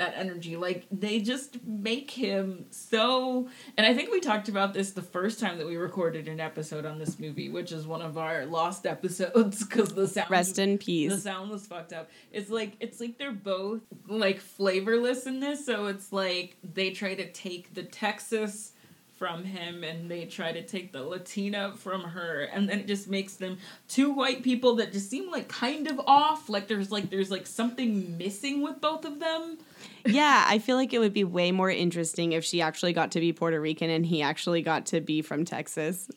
that 0.00 0.14
energy. 0.16 0.56
Like 0.56 0.86
they 0.90 1.20
just 1.20 1.62
make 1.64 2.10
him 2.10 2.64
so. 2.70 3.48
And 3.76 3.86
I 3.86 3.94
think 3.94 4.10
we 4.10 4.20
talked 4.20 4.48
about 4.48 4.72
this 4.72 4.92
the 4.92 5.02
first 5.02 5.38
time 5.38 5.58
that 5.58 5.66
we 5.66 5.76
recorded 5.76 6.26
an 6.26 6.40
episode 6.40 6.86
on 6.86 6.98
this 6.98 7.18
movie, 7.18 7.50
which 7.50 7.70
is 7.70 7.86
one 7.86 8.00
of 8.00 8.16
our 8.16 8.46
lost 8.46 8.86
episodes 8.86 9.62
because 9.64 9.90
the 9.90 10.08
sound. 10.08 10.30
Rest 10.30 10.58
in 10.58 10.78
peace. 10.78 11.12
The 11.12 11.20
sound 11.20 11.50
was 11.50 11.66
fucked 11.66 11.92
up. 11.92 12.10
It's 12.32 12.48
like 12.50 12.76
it's 12.80 12.98
like 13.00 13.18
they're 13.18 13.32
both 13.32 13.82
like 14.08 14.40
flavorless 14.40 15.26
in 15.26 15.40
this, 15.40 15.66
so 15.66 15.86
it's 15.86 16.12
like 16.12 16.56
they 16.64 16.90
try 16.90 17.14
to 17.14 17.30
take 17.30 17.74
the 17.74 17.82
Texas 17.82 18.72
from 19.20 19.44
him 19.44 19.84
and 19.84 20.10
they 20.10 20.24
try 20.24 20.50
to 20.50 20.62
take 20.62 20.92
the 20.92 21.02
Latina 21.02 21.74
from 21.76 22.00
her, 22.02 22.44
and 22.54 22.66
then 22.66 22.80
it 22.80 22.86
just 22.86 23.06
makes 23.06 23.34
them 23.34 23.58
two 23.86 24.10
white 24.10 24.42
people 24.42 24.76
that 24.76 24.92
just 24.92 25.10
seem 25.10 25.30
like 25.30 25.46
kind 25.46 25.86
of 25.88 26.00
off. 26.06 26.48
Like 26.48 26.68
there's 26.68 26.90
like 26.90 27.10
there's 27.10 27.30
like 27.30 27.46
something 27.46 28.16
missing 28.16 28.62
with 28.62 28.80
both 28.80 29.04
of 29.04 29.20
them. 29.20 29.58
yeah, 30.06 30.46
I 30.48 30.58
feel 30.58 30.76
like 30.76 30.94
it 30.94 31.00
would 31.00 31.12
be 31.12 31.24
way 31.24 31.52
more 31.52 31.70
interesting 31.70 32.32
if 32.32 32.46
she 32.46 32.62
actually 32.62 32.94
got 32.94 33.10
to 33.10 33.20
be 33.20 33.30
Puerto 33.34 33.60
Rican 33.60 33.90
and 33.90 34.06
he 34.06 34.22
actually 34.22 34.62
got 34.62 34.86
to 34.86 35.02
be 35.02 35.20
from 35.20 35.44
Texas. 35.44 36.08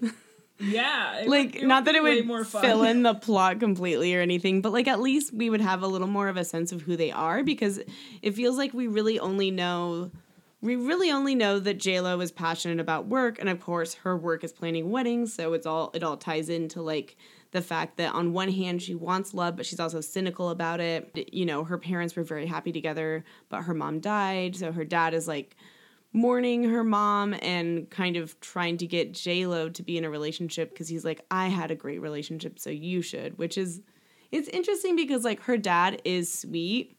Yeah, 0.58 1.24
like 1.28 1.56
would- 1.56 1.64
not 1.64 1.84
that 1.84 1.96
it 1.96 2.04
would 2.04 2.48
fill 2.48 2.84
in 2.84 3.04
the 3.10 3.16
plot 3.16 3.60
completely 3.60 4.16
or 4.16 4.22
anything 4.22 4.62
but 4.62 4.72
like 4.72 4.88
at 4.88 5.02
least 5.02 5.34
we 5.34 5.50
would 5.50 5.60
have 5.60 5.84
a 5.84 5.88
little 5.88 6.08
more 6.08 6.30
of 6.30 6.38
a 6.38 6.46
sense 6.46 6.72
of 6.72 6.84
who 6.84 6.96
they 6.96 7.12
are 7.12 7.44
because 7.44 7.82
it 8.22 8.32
feels 8.32 8.58
like 8.58 8.74
we 8.74 8.88
really 8.88 9.20
only 9.20 9.52
know 9.52 10.10
we 10.64 10.76
really 10.78 11.12
only 11.12 11.36
know 11.36 11.60
that 11.60 11.78
JLo 11.78 12.24
is 12.24 12.32
passionate 12.32 12.80
about 12.80 13.08
work 13.08 13.38
and 13.40 13.50
of 13.50 13.60
course 13.60 13.94
her 13.96 14.18
work 14.18 14.44
is 14.44 14.54
planning 14.54 14.90
weddings 14.90 15.34
so 15.34 15.54
it's 15.54 15.66
all 15.66 15.92
it 15.94 16.04
all 16.04 16.18
ties 16.18 16.50
into 16.50 16.82
like 16.82 17.18
the 17.52 17.62
fact 17.62 17.98
that 17.98 18.14
on 18.14 18.34
one 18.34 18.50
hand 18.50 18.82
she 18.82 18.96
wants 18.96 19.34
love 19.34 19.56
but 19.56 19.66
she's 19.66 19.80
also 19.80 20.02
cynical 20.02 20.50
about 20.50 20.80
it 20.80 21.30
you 21.32 21.46
know 21.46 21.64
her 21.64 21.78
parents 21.78 22.16
were 22.16 22.24
very 22.24 22.48
happy 22.48 22.72
together 22.72 23.24
but 23.50 23.64
her 23.64 23.74
mom 23.74 24.00
died 24.00 24.56
so 24.56 24.72
her 24.72 24.86
dad 24.86 25.14
is 25.14 25.28
like 25.28 25.56
mourning 26.14 26.64
her 26.64 26.84
mom 26.84 27.36
and 27.42 27.90
kind 27.90 28.16
of 28.16 28.40
trying 28.40 28.78
to 28.78 28.86
get 28.86 29.14
J-Lo 29.14 29.68
to 29.70 29.84
be 29.84 29.98
in 29.98 30.06
a 30.06 30.10
relationship 30.10 30.70
because 30.70 30.88
he's 30.88 31.04
like, 31.04 31.26
I 31.32 31.48
had 31.48 31.72
a 31.72 31.76
great 31.76 32.02
relationship, 32.02 32.60
so 32.60 32.70
you 32.70 33.02
should, 33.02 33.38
which 33.40 33.58
is 33.58 33.82
it's 34.32 34.48
interesting 34.48 34.96
because 34.96 35.24
like 35.24 35.42
her 35.44 35.58
dad 35.58 36.02
is 36.06 36.32
sweet. 36.32 36.98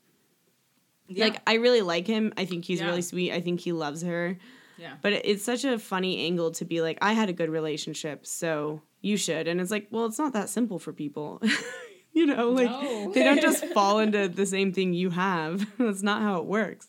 Yeah. 1.08 1.25
Like 1.25 1.42
I 1.46 1.54
really 1.54 1.82
like 1.82 2.06
him. 2.06 2.32
I 2.37 2.44
think 2.44 2.64
he's 2.64 2.80
Yeah. 2.80 2.87
really 2.87 3.02
sweet. 3.02 3.32
I 3.32 3.40
think 3.40 3.61
he 3.61 3.73
loves 3.73 4.02
her. 4.02 4.38
yeah. 4.78 4.94
But 5.02 5.12
it's 5.12 5.44
such 5.44 5.64
a 5.64 5.78
funny 5.78 6.25
angle 6.26 6.50
to 6.52 6.64
be 6.64 6.80
like, 6.80 6.99
I 7.02 7.12
had 7.12 7.28
a 7.28 7.32
good 7.32 7.50
relationship, 7.50 8.26
so 8.26 8.80
you 9.02 9.16
should. 9.16 9.46
And 9.49 9.61
it's 9.61 9.70
like, 9.70 9.87
well, 9.90 10.06
it's 10.06 10.18
not 10.18 10.32
that 10.32 10.49
simple 10.49 10.78
for 10.78 10.92
people. 10.92 11.40
you 12.16 12.26
know, 12.26 12.50
like 12.50 12.71
No. 12.71 13.11
they 13.12 13.25
don't 13.25 13.40
just 13.42 13.64
fall 13.75 13.99
into 13.99 14.28
the 14.28 14.47
same 14.47 14.73
thing 14.73 14.92
you 14.94 15.11
have. 15.11 15.66
That's 15.78 16.02
not 16.02 16.23
how 16.23 16.38
it 16.38 16.44
works. 16.47 16.87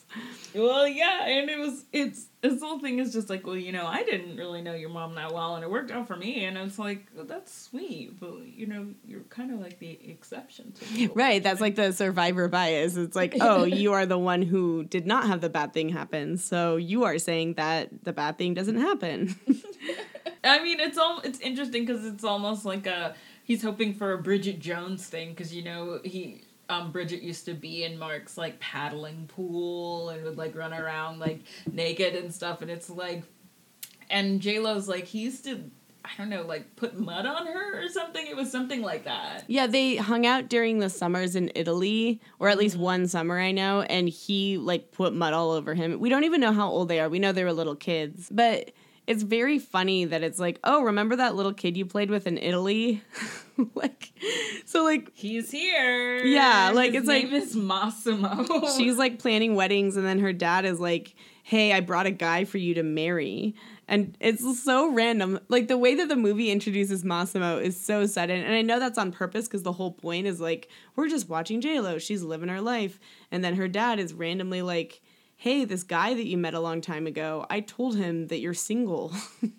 Well, 0.54 0.88
yeah, 0.88 1.26
and 1.26 1.50
it 1.50 1.60
was 1.60 1.84
it's 1.92 2.28
this 2.42 2.62
whole 2.62 2.80
thing 2.80 3.00
is 3.00 3.12
just 3.12 3.30
like, 3.30 3.46
well, 3.46 3.58
you 3.58 3.72
know, 3.74 3.86
I 3.86 4.04
didn't 4.04 4.38
really 4.38 4.62
know 4.62 4.74
your 4.74 4.90
mom 4.90 5.16
that 5.16 5.34
well, 5.34 5.56
and 5.56 5.64
it 5.64 5.70
worked 5.70 5.92
out 5.92 6.08
for 6.08 6.16
me, 6.16 6.46
and 6.46 6.58
it's 6.58 6.80
like, 6.80 7.08
well, 7.14 7.26
that's 7.26 7.54
sweet, 7.54 8.18
but 8.20 8.46
you 8.46 8.66
know, 8.68 8.88
you're 9.06 9.22
kind 9.24 9.52
of 9.52 9.60
like 9.60 9.80
the 9.80 10.00
exception 10.08 10.72
to. 10.74 11.12
Right, 11.14 11.44
that's 11.44 11.60
like 11.60 11.76
the 11.76 11.92
survivor 11.92 12.48
bias. 12.48 12.96
It's 12.96 13.16
like, 13.18 13.36
oh, 13.42 13.66
you 13.66 13.92
are 13.94 14.06
the 14.06 14.18
one 14.20 14.42
who 14.44 14.86
did 14.86 15.06
not 15.06 15.26
have 15.28 15.42
the 15.42 15.50
bad 15.50 15.74
thing 15.74 15.90
happen, 15.90 16.38
so 16.38 16.78
you 16.78 17.04
are 17.04 17.18
saying 17.18 17.56
that 17.56 17.90
the 18.06 18.14
bad 18.14 18.38
thing 18.38 18.54
doesn't 18.54 18.78
happen. 18.78 19.36
I 20.44 20.62
mean, 20.62 20.80
it's 20.80 20.98
all 20.98 21.20
it's 21.22 21.40
interesting 21.40 21.86
because 21.86 22.06
it's 22.06 22.24
almost 22.24 22.64
like 22.64 22.86
a 22.86 23.16
he's 23.46 23.64
hoping 23.64 23.94
for 23.94 24.12
a 24.12 24.18
Bridget 24.18 24.60
Jones 24.60 25.06
thing 25.08 25.30
because 25.30 25.54
you 25.54 25.64
know 25.64 26.02
he 26.04 26.42
um 26.68 26.92
Bridget 26.92 27.22
used 27.22 27.46
to 27.46 27.54
be 27.54 27.86
in 27.86 27.98
Mark's 27.98 28.38
like 28.38 28.60
paddling 28.60 29.28
pool 29.28 30.10
and 30.10 30.24
would 30.26 30.38
like 30.38 30.56
run 30.56 30.74
around 30.74 31.20
like 31.20 31.40
naked 31.72 32.16
and 32.16 32.34
stuff, 32.34 32.62
and 32.62 32.70
it's 32.70 32.90
like, 32.90 33.24
and 34.10 34.42
J 34.42 34.60
Lo's 34.60 34.90
like 34.90 35.06
he 35.06 35.20
used 35.22 35.46
to. 35.46 35.72
I 36.04 36.10
don't 36.20 36.30
know, 36.30 36.44
like 36.44 36.76
put 36.76 37.00
mud 37.00 37.26
on 37.26 37.48
her 37.48 37.84
or 37.84 37.90
something. 37.90 38.28
It 38.28 38.36
was 38.36 38.52
something 38.52 38.84
like 38.84 39.06
that. 39.06 39.44
yeah, 39.48 39.66
they 39.66 39.96
hung 39.96 40.28
out 40.28 40.50
during 40.50 40.78
the 40.78 40.88
summers 40.88 41.36
in 41.36 41.52
Italy, 41.56 42.22
or 42.38 42.48
at 42.48 42.60
least 42.60 42.78
one 42.78 43.08
summer 43.08 43.40
I 43.40 43.52
know, 43.52 43.82
and 43.82 44.08
he 44.08 44.60
like 44.60 44.92
put 44.92 45.16
mud 45.16 45.34
all 45.34 45.50
over 45.50 45.74
him. 45.74 46.00
We 46.00 46.10
don't 46.10 46.24
even 46.24 46.42
know 46.42 46.54
how 46.54 46.70
old 46.70 46.90
they 46.90 47.00
are. 47.00 47.10
We 47.10 47.18
know 47.18 47.32
they 47.32 47.44
were 47.44 47.54
little 47.54 47.76
kids, 47.76 48.30
but 48.32 48.72
it's 49.08 49.24
very 49.24 49.60
funny 49.60 50.06
that 50.06 50.24
it's 50.24 50.40
like, 50.40 50.60
oh, 50.64 50.84
remember 50.84 51.16
that 51.18 51.36
little 51.36 51.54
kid 51.54 51.78
you 51.78 51.86
played 51.86 52.10
with 52.10 52.26
in 52.28 52.38
Italy? 52.38 53.02
like, 53.76 54.12
so 54.66 54.84
like 54.84 55.12
He's 55.14 55.52
here. 55.52 56.24
Yeah, 56.26 56.72
like, 56.74 56.94
His 56.94 57.02
it's 57.02 57.08
like- 57.08 57.24
name 57.26 57.34
is 57.34 57.56
Massimo. 57.56 58.68
she's 58.78 58.98
like 58.98 59.20
planning 59.20 59.56
weddings 59.56 59.96
and 59.98 60.06
then 60.06 60.20
her 60.20 60.34
dad 60.34 60.66
is 60.66 60.80
like 60.80 61.14
hey 61.44 61.72
i 61.74 61.80
brought 61.80 62.08
a 62.08 62.12
guy 62.12 62.44
for 62.44 62.58
you 62.58 62.74
to 62.74 62.82
marry 62.82 63.54
and 63.88 64.18
it's 64.20 64.64
so 64.64 64.92
random 64.92 65.40
like 65.48 65.68
the 65.68 65.78
way 65.78 65.94
that 65.94 66.08
the 66.10 66.16
movie 66.16 66.50
introduces 66.50 67.04
massimo 67.04 67.60
is 67.60 67.80
so 67.80 68.08
sudden 68.08 68.44
and 68.44 68.56
i 68.56 68.64
know 68.64 68.80
that's 68.80 68.98
on 68.98 69.12
purpose 69.12 69.48
because 69.48 69.62
the 69.62 69.72
whole 69.72 69.92
point 69.92 70.26
is 70.26 70.42
like 70.42 70.68
we're 70.96 71.08
just 71.08 71.30
watching 71.30 71.62
j-lo 71.62 72.00
she's 72.00 72.24
living 72.24 72.50
her 72.50 72.62
life 72.62 73.00
and 73.32 73.44
then 73.44 73.56
her 73.56 73.68
dad 73.68 74.00
is 74.00 74.12
randomly 74.12 74.64
like 74.64 75.02
hey 75.46 75.64
this 75.64 75.84
guy 75.84 76.16
that 76.16 76.26
you 76.26 76.40
met 76.40 76.56
a 76.56 76.60
long 76.60 76.82
time 76.82 77.06
ago 77.06 77.46
i 77.52 77.60
told 77.60 77.96
him 77.96 78.26
that 78.30 78.40
you're 78.40 78.52
single 78.52 79.14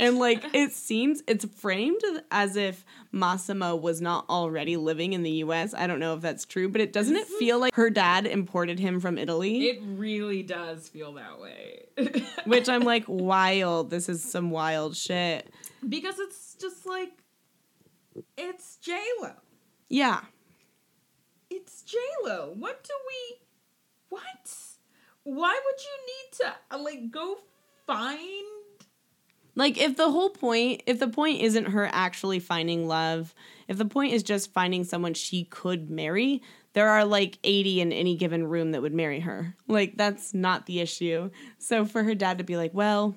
and 0.00 0.18
like 0.18 0.42
it 0.52 0.72
seems 0.72 1.22
it's 1.28 1.44
framed 1.44 2.00
as 2.32 2.56
if 2.56 2.84
Massimo 3.12 3.76
was 3.76 4.00
not 4.00 4.24
already 4.28 4.76
living 4.76 5.12
in 5.12 5.22
the 5.22 5.30
US. 5.30 5.74
I 5.74 5.86
don't 5.86 6.00
know 6.00 6.14
if 6.14 6.20
that's 6.20 6.44
true, 6.44 6.68
but 6.68 6.80
it 6.80 6.92
doesn't 6.92 7.16
it 7.16 7.26
mm-hmm. 7.26 7.38
feel 7.38 7.58
like 7.58 7.74
her 7.74 7.90
dad 7.90 8.26
imported 8.26 8.78
him 8.78 9.00
from 9.00 9.16
Italy? 9.18 9.68
It 9.68 9.80
really 9.82 10.42
does 10.42 10.88
feel 10.88 11.12
that 11.14 11.38
way. 11.38 11.84
which 12.44 12.68
I'm 12.68 12.82
like 12.82 13.04
wild. 13.06 13.90
This 13.90 14.08
is 14.08 14.22
some 14.22 14.50
wild 14.50 14.96
shit. 14.96 15.52
because 15.88 16.18
it's 16.18 16.56
just 16.60 16.86
like 16.86 17.12
it's 18.36 18.76
J 18.76 18.98
Lo. 19.22 19.32
Yeah. 19.88 20.20
It's 21.50 21.82
J 21.82 21.98
Lo. 22.24 22.52
What 22.56 22.82
do 22.84 22.92
we? 23.06 23.47
What? 24.08 24.54
Why 25.24 25.60
would 25.64 25.80
you 25.84 26.06
need 26.06 26.32
to 26.40 26.76
uh, 26.76 26.82
like 26.82 27.10
go 27.10 27.38
find? 27.86 28.46
Like 29.54 29.76
if 29.76 29.96
the 29.96 30.10
whole 30.10 30.30
point, 30.30 30.84
if 30.86 31.00
the 31.00 31.08
point 31.08 31.42
isn't 31.42 31.66
her 31.66 31.88
actually 31.92 32.38
finding 32.38 32.86
love, 32.86 33.34
if 33.66 33.76
the 33.76 33.84
point 33.84 34.12
is 34.12 34.22
just 34.22 34.52
finding 34.52 34.84
someone 34.84 35.14
she 35.14 35.44
could 35.44 35.90
marry, 35.90 36.42
there 36.74 36.88
are 36.88 37.04
like 37.04 37.38
80 37.42 37.80
in 37.80 37.92
any 37.92 38.16
given 38.16 38.46
room 38.46 38.70
that 38.70 38.82
would 38.82 38.94
marry 38.94 39.20
her. 39.20 39.56
Like 39.66 39.96
that's 39.96 40.32
not 40.32 40.66
the 40.66 40.80
issue. 40.80 41.30
So 41.58 41.84
for 41.84 42.04
her 42.04 42.14
dad 42.14 42.38
to 42.38 42.44
be 42.44 42.56
like, 42.56 42.72
"Well, 42.72 43.16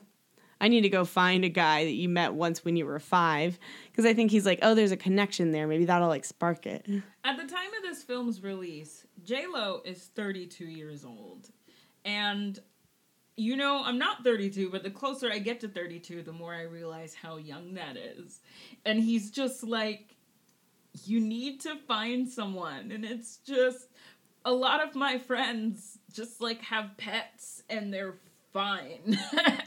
I 0.59 0.67
need 0.67 0.81
to 0.81 0.89
go 0.89 1.05
find 1.05 1.45
a 1.45 1.49
guy 1.49 1.85
that 1.85 1.91
you 1.91 2.09
met 2.09 2.33
once 2.33 2.65
when 2.65 2.75
you 2.75 2.87
were 2.87 2.99
5." 2.99 3.59
Because 3.91 4.05
I 4.05 4.15
think 4.15 4.31
he's 4.31 4.45
like, 4.45 4.59
"Oh, 4.63 4.73
there's 4.73 4.91
a 4.91 4.97
connection 4.97 5.51
there. 5.51 5.67
Maybe 5.67 5.85
that'll 5.85 6.07
like 6.07 6.25
spark 6.25 6.65
it." 6.65 6.87
At 7.23 7.37
the 7.37 7.45
time 7.45 7.73
of 7.77 7.83
this 7.83 8.01
film's 8.01 8.41
release, 8.41 9.05
J 9.23 9.45
Lo 9.47 9.81
is 9.85 10.09
32 10.15 10.65
years 10.65 11.05
old, 11.05 11.49
and 12.05 12.59
you 13.37 13.55
know 13.55 13.83
I'm 13.83 13.97
not 13.97 14.23
32, 14.23 14.69
but 14.69 14.83
the 14.83 14.89
closer 14.89 15.31
I 15.31 15.39
get 15.39 15.59
to 15.61 15.67
32, 15.67 16.23
the 16.23 16.31
more 16.31 16.53
I 16.53 16.63
realize 16.63 17.13
how 17.13 17.37
young 17.37 17.73
that 17.75 17.97
is, 17.97 18.39
and 18.85 18.99
he's 18.99 19.31
just 19.31 19.63
like, 19.63 20.15
you 21.05 21.19
need 21.19 21.61
to 21.61 21.75
find 21.87 22.27
someone, 22.27 22.91
and 22.91 23.05
it's 23.05 23.37
just 23.37 23.87
a 24.45 24.51
lot 24.51 24.83
of 24.83 24.95
my 24.95 25.17
friends 25.17 25.99
just 26.11 26.41
like 26.41 26.61
have 26.61 26.97
pets 26.97 27.63
and 27.69 27.93
they're 27.93 28.15
fine 28.51 29.19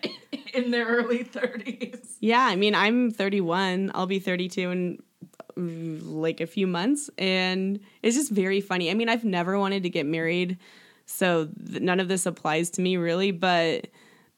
in 0.54 0.70
their 0.70 0.86
early 0.86 1.24
30s. 1.24 2.16
Yeah, 2.20 2.44
I 2.44 2.56
mean, 2.56 2.74
I'm 2.74 3.10
31. 3.10 3.92
I'll 3.94 4.06
be 4.06 4.18
32 4.18 4.70
in 4.70 5.02
like 5.56 6.40
a 6.40 6.46
few 6.46 6.66
months, 6.66 7.10
and 7.18 7.80
it's 8.02 8.16
just 8.16 8.30
very 8.30 8.60
funny. 8.60 8.90
I 8.90 8.94
mean, 8.94 9.08
I've 9.08 9.24
never 9.24 9.58
wanted 9.58 9.82
to 9.84 9.88
get 9.90 10.06
married, 10.06 10.58
so 11.06 11.46
th- 11.68 11.80
none 11.82 12.00
of 12.00 12.08
this 12.08 12.26
applies 12.26 12.70
to 12.70 12.80
me 12.82 12.96
really. 12.96 13.30
But 13.30 13.88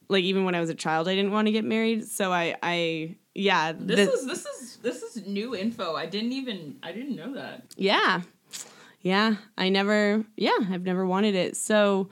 like, 0.08 0.24
even 0.24 0.44
when 0.44 0.54
I 0.54 0.60
was 0.60 0.70
a 0.70 0.74
child, 0.74 1.08
I 1.08 1.14
didn't 1.14 1.32
want 1.32 1.46
to 1.48 1.52
get 1.52 1.64
married. 1.64 2.06
So 2.06 2.32
I, 2.32 2.54
I, 2.62 3.16
yeah, 3.34 3.72
This 3.72 3.96
the- 4.08 4.12
is 4.12 4.26
this 4.26 4.46
is 4.46 4.76
this 4.82 5.02
is 5.02 5.26
new 5.26 5.54
info. 5.56 5.94
I 5.96 6.06
didn't 6.06 6.32
even 6.32 6.76
I 6.82 6.92
didn't 6.92 7.16
know 7.16 7.34
that. 7.34 7.62
yeah, 7.76 8.22
yeah. 9.00 9.36
I 9.58 9.68
never, 9.68 10.24
yeah, 10.36 10.56
I've 10.70 10.84
never 10.84 11.06
wanted 11.06 11.34
it. 11.34 11.56
So 11.56 12.08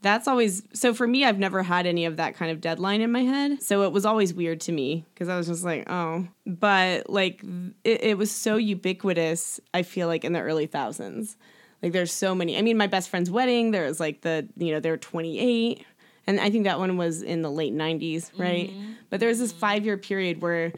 that's 0.00 0.28
always 0.28 0.62
so 0.72 0.94
for 0.94 1.06
me. 1.06 1.24
I've 1.24 1.38
never 1.38 1.62
had 1.62 1.86
any 1.86 2.04
of 2.04 2.16
that 2.18 2.36
kind 2.36 2.50
of 2.50 2.60
deadline 2.60 3.00
in 3.00 3.10
my 3.10 3.22
head. 3.22 3.62
So 3.62 3.82
it 3.82 3.92
was 3.92 4.06
always 4.06 4.32
weird 4.32 4.60
to 4.62 4.72
me 4.72 5.04
because 5.12 5.28
I 5.28 5.36
was 5.36 5.48
just 5.48 5.64
like, 5.64 5.90
oh, 5.90 6.28
but 6.46 7.10
like 7.10 7.42
it, 7.84 8.04
it 8.04 8.18
was 8.18 8.30
so 8.30 8.56
ubiquitous. 8.56 9.60
I 9.74 9.82
feel 9.82 10.06
like 10.06 10.24
in 10.24 10.32
the 10.32 10.40
early 10.40 10.66
thousands, 10.66 11.36
like 11.82 11.92
there's 11.92 12.12
so 12.12 12.34
many. 12.34 12.56
I 12.56 12.62
mean, 12.62 12.76
my 12.76 12.86
best 12.86 13.08
friend's 13.08 13.30
wedding. 13.30 13.72
There 13.72 13.86
was 13.86 13.98
like 13.98 14.20
the 14.20 14.48
you 14.56 14.72
know 14.72 14.80
they 14.80 14.90
were 14.90 14.96
28. 14.96 15.84
And 16.28 16.38
I 16.38 16.50
think 16.50 16.64
that 16.64 16.78
one 16.78 16.98
was 16.98 17.22
in 17.22 17.40
the 17.40 17.50
late 17.50 17.72
90s, 17.72 18.30
right? 18.38 18.68
Mm-hmm. 18.68 18.92
But 19.08 19.18
there 19.18 19.30
was 19.30 19.38
this 19.38 19.50
five 19.50 19.86
year 19.86 19.96
period 19.96 20.42
where 20.42 20.72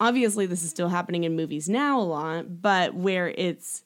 obviously 0.00 0.46
this 0.46 0.62
is 0.64 0.70
still 0.70 0.88
happening 0.88 1.24
in 1.24 1.36
movies 1.36 1.68
now 1.68 2.00
a 2.00 2.02
lot, 2.02 2.62
but 2.62 2.94
where 2.94 3.28
it's 3.28 3.84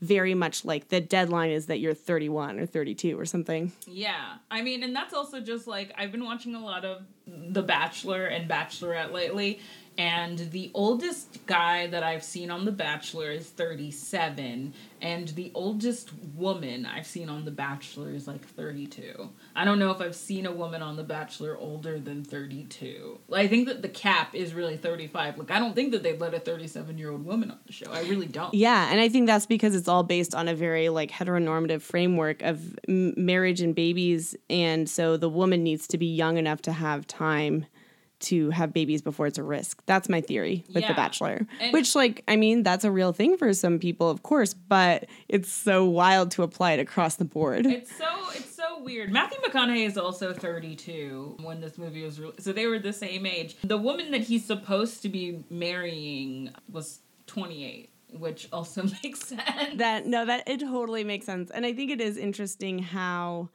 very 0.00 0.34
much 0.34 0.64
like 0.64 0.88
the 0.88 1.00
deadline 1.00 1.50
is 1.50 1.66
that 1.66 1.78
you're 1.78 1.94
31 1.94 2.58
or 2.58 2.66
32 2.66 3.18
or 3.18 3.26
something. 3.26 3.72
Yeah. 3.86 4.36
I 4.50 4.62
mean, 4.62 4.82
and 4.82 4.96
that's 4.96 5.12
also 5.12 5.40
just 5.40 5.66
like 5.66 5.92
I've 5.96 6.10
been 6.10 6.24
watching 6.24 6.54
a 6.54 6.64
lot 6.64 6.84
of 6.84 7.02
The 7.26 7.62
Bachelor 7.62 8.26
and 8.26 8.48
Bachelorette 8.48 9.12
lately, 9.12 9.60
and 10.00 10.38
the 10.50 10.70
oldest 10.72 11.44
guy 11.44 11.86
that 11.88 12.02
I've 12.02 12.24
seen 12.24 12.50
on 12.50 12.64
The 12.64 12.72
Bachelor 12.72 13.32
is 13.32 13.50
37, 13.50 14.72
and 15.02 15.28
the 15.28 15.52
oldest 15.54 16.12
woman 16.34 16.86
I've 16.86 17.06
seen 17.06 17.28
on 17.28 17.44
The 17.44 17.50
Bachelor 17.50 18.10
is 18.10 18.26
like 18.26 18.42
32. 18.42 19.28
I 19.54 19.66
don't 19.66 19.78
know 19.78 19.90
if 19.90 20.00
I've 20.00 20.16
seen 20.16 20.46
a 20.46 20.52
woman 20.52 20.80
on 20.80 20.96
The 20.96 21.02
Bachelor 21.02 21.54
older 21.58 21.98
than 21.98 22.24
32. 22.24 23.18
Like, 23.28 23.44
I 23.44 23.48
think 23.48 23.68
that 23.68 23.82
the 23.82 23.90
cap 23.90 24.34
is 24.34 24.54
really 24.54 24.78
35. 24.78 25.36
Like, 25.36 25.50
I 25.50 25.58
don't 25.58 25.74
think 25.74 25.92
that 25.92 26.02
they'd 26.02 26.18
let 26.18 26.32
a 26.32 26.40
37 26.40 26.96
year 26.96 27.10
old 27.10 27.26
woman 27.26 27.50
on 27.50 27.58
the 27.66 27.72
show. 27.74 27.92
I 27.92 28.00
really 28.04 28.26
don't. 28.26 28.54
Yeah, 28.54 28.90
and 28.90 29.02
I 29.02 29.10
think 29.10 29.26
that's 29.26 29.44
because 29.44 29.74
it's 29.74 29.86
all 29.86 30.02
based 30.02 30.34
on 30.34 30.48
a 30.48 30.54
very 30.54 30.88
like 30.88 31.10
heteronormative 31.10 31.82
framework 31.82 32.40
of 32.40 32.74
m- 32.88 33.12
marriage 33.18 33.60
and 33.60 33.74
babies, 33.74 34.34
and 34.48 34.88
so 34.88 35.18
the 35.18 35.28
woman 35.28 35.62
needs 35.62 35.86
to 35.88 35.98
be 35.98 36.06
young 36.06 36.38
enough 36.38 36.62
to 36.62 36.72
have 36.72 37.06
time 37.06 37.66
to 38.20 38.50
have 38.50 38.72
babies 38.72 39.02
before 39.02 39.26
it's 39.26 39.38
a 39.38 39.42
risk. 39.42 39.82
That's 39.86 40.08
my 40.08 40.20
theory 40.20 40.64
with 40.74 40.82
Yeah. 40.82 40.88
The 40.88 40.94
Bachelor. 40.94 41.46
And- 41.60 41.72
Which, 41.72 41.94
like, 41.94 42.22
I 42.28 42.36
mean, 42.36 42.62
that's 42.62 42.84
a 42.84 42.90
real 42.90 43.12
thing 43.12 43.36
for 43.36 43.52
some 43.54 43.78
people, 43.78 44.08
of 44.10 44.22
course, 44.22 44.54
but 44.54 45.06
it's 45.28 45.50
so 45.50 45.84
wild 45.86 46.30
to 46.32 46.42
apply 46.42 46.72
it 46.72 46.80
across 46.80 47.16
the 47.16 47.24
board. 47.24 47.66
It's 47.66 47.94
so 47.96 48.06
it's 48.34 48.54
so 48.54 48.82
weird. 48.82 49.10
Matthew 49.10 49.38
McConaughey 49.40 49.86
is 49.86 49.96
also 49.96 50.32
32 50.34 51.36
when 51.42 51.60
this 51.60 51.78
movie 51.78 52.02
was 52.02 52.20
released. 52.20 52.42
So 52.42 52.52
they 52.52 52.66
were 52.66 52.78
the 52.78 52.92
same 52.92 53.24
age. 53.26 53.56
The 53.64 53.78
woman 53.78 54.10
that 54.10 54.20
he's 54.22 54.44
supposed 54.44 55.02
to 55.02 55.08
be 55.08 55.42
marrying 55.50 56.50
was 56.70 57.00
28, 57.26 57.90
which 58.18 58.48
also 58.52 58.82
makes 59.02 59.20
sense. 59.28 59.42
that 59.76 60.06
no, 60.06 60.24
that 60.26 60.46
it 60.48 60.60
totally 60.60 61.04
makes 61.04 61.24
sense, 61.26 61.50
and 61.50 61.64
I 61.64 61.72
think 61.72 61.90
it 61.90 62.00
is 62.00 62.16
interesting 62.18 62.80
how, 62.80 63.48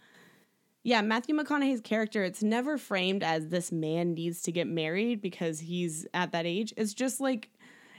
yeah, 0.86 1.02
Matthew 1.02 1.36
McConaughey's 1.36 1.82
character. 1.82 2.24
It's 2.24 2.44
never 2.44 2.78
framed 2.78 3.24
as 3.24 3.48
this 3.48 3.72
man 3.72 4.14
needs 4.14 4.44
to 4.44 4.52
get 4.52 4.68
married 4.68 5.20
because 5.20 5.60
he's 5.60 6.06
at 6.14 6.32
that 6.32 6.46
age. 6.46 6.74
It's 6.78 6.94
just 6.94 7.20
like. 7.20 7.50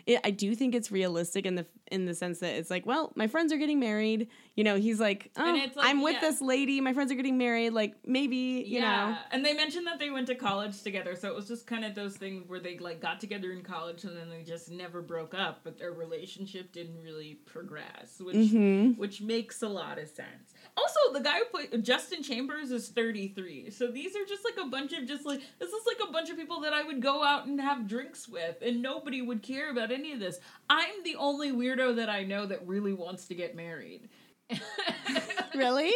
It, 0.07 0.21
I 0.23 0.31
do 0.31 0.55
think 0.55 0.73
it's 0.73 0.93
realistic 0.93 1.47
in 1.47 1.57
the 1.57 1.67
in 1.89 2.07
the 2.07 2.15
sense 2.15 2.41
that 2.41 2.55
it's 2.55 2.71
like, 2.71 2.87
well, 2.87 3.13
my 3.15 3.27
friends 3.27 3.53
are 3.53 3.57
getting 3.57 3.79
married. 3.79 4.29
You 4.55 4.65
know, 4.65 4.77
he's 4.77 4.99
like, 4.99 5.31
oh, 5.37 5.43
like, 5.45 5.73
I'm 5.77 6.03
with 6.03 6.15
yeah. 6.15 6.21
this 6.21 6.41
lady. 6.41 6.81
My 6.81 6.93
friends 6.93 7.13
are 7.13 7.15
getting 7.15 7.39
married. 7.39 7.71
Like 7.71 7.95
maybe, 8.05 8.65
you 8.67 8.81
know, 8.81 9.17
And 9.31 9.45
they 9.45 9.53
mentioned 9.53 9.87
that 9.87 9.99
they 9.99 10.11
went 10.11 10.27
to 10.29 10.35
college 10.35 10.83
together, 10.83 11.15
so 11.15 11.29
it 11.29 11.35
was 11.35 11.47
just 11.49 11.67
kind 11.67 11.85
of 11.85 11.95
those 11.95 12.17
things 12.17 12.49
where 12.49 12.61
they 12.61 12.79
like 12.79 13.01
got 13.01 13.21
together 13.21 13.53
in 13.53 13.63
college 13.63 14.05
and 14.05 14.17
then 14.17 14.29
they 14.31 14.43
just 14.43 14.71
never 14.71 15.03
broke 15.03 15.35
up, 15.35 15.61
but 15.65 15.79
their 15.79 15.93
relationship 15.93 16.73
didn't 16.73 17.01
really 17.03 17.35
progress, 17.47 18.21
which 18.21 18.37
Mm-hmm. 18.37 19.01
which 19.01 19.21
makes 19.21 19.63
a 19.63 19.69
lot 19.69 19.99
of 19.99 20.09
sense. 20.09 20.55
Also, 20.77 20.99
the 21.13 21.21
guy 21.21 21.39
who 21.39 21.45
played 21.47 21.85
Justin 21.85 22.23
Chambers 22.23 22.71
is 22.71 22.89
33. 22.89 23.71
So 23.71 23.89
these 23.89 24.15
are 24.15 24.25
just 24.27 24.45
like 24.45 24.57
a 24.65 24.69
bunch 24.69 24.93
of 24.93 25.07
just 25.07 25.25
like 25.27 25.41
this 25.59 25.71
is 25.71 25.87
like 25.87 26.09
a 26.09 26.13
bunch 26.13 26.31
of 26.31 26.37
people 26.37 26.61
that 26.61 26.73
I 26.73 26.83
would 26.83 27.01
go 27.03 27.23
out 27.25 27.47
and 27.47 27.61
have 27.61 27.87
drinks 27.89 28.29
with 28.29 28.57
and 28.63 28.83
nobody 28.83 29.23
would 29.23 29.43
care 29.43 29.71
about 29.71 29.91
any 29.91 30.13
of 30.13 30.21
this. 30.21 30.39
I'm 30.69 31.03
the 31.05 31.17
only 31.17 31.53
weirdo 31.77 31.97
that 31.97 32.09
I 32.09 32.25
know 32.25 32.47
that 32.47 32.67
really 32.67 32.93
wants 32.93 33.27
to 33.27 33.35
get 33.35 33.55
married. 33.55 34.09
really. 35.55 35.93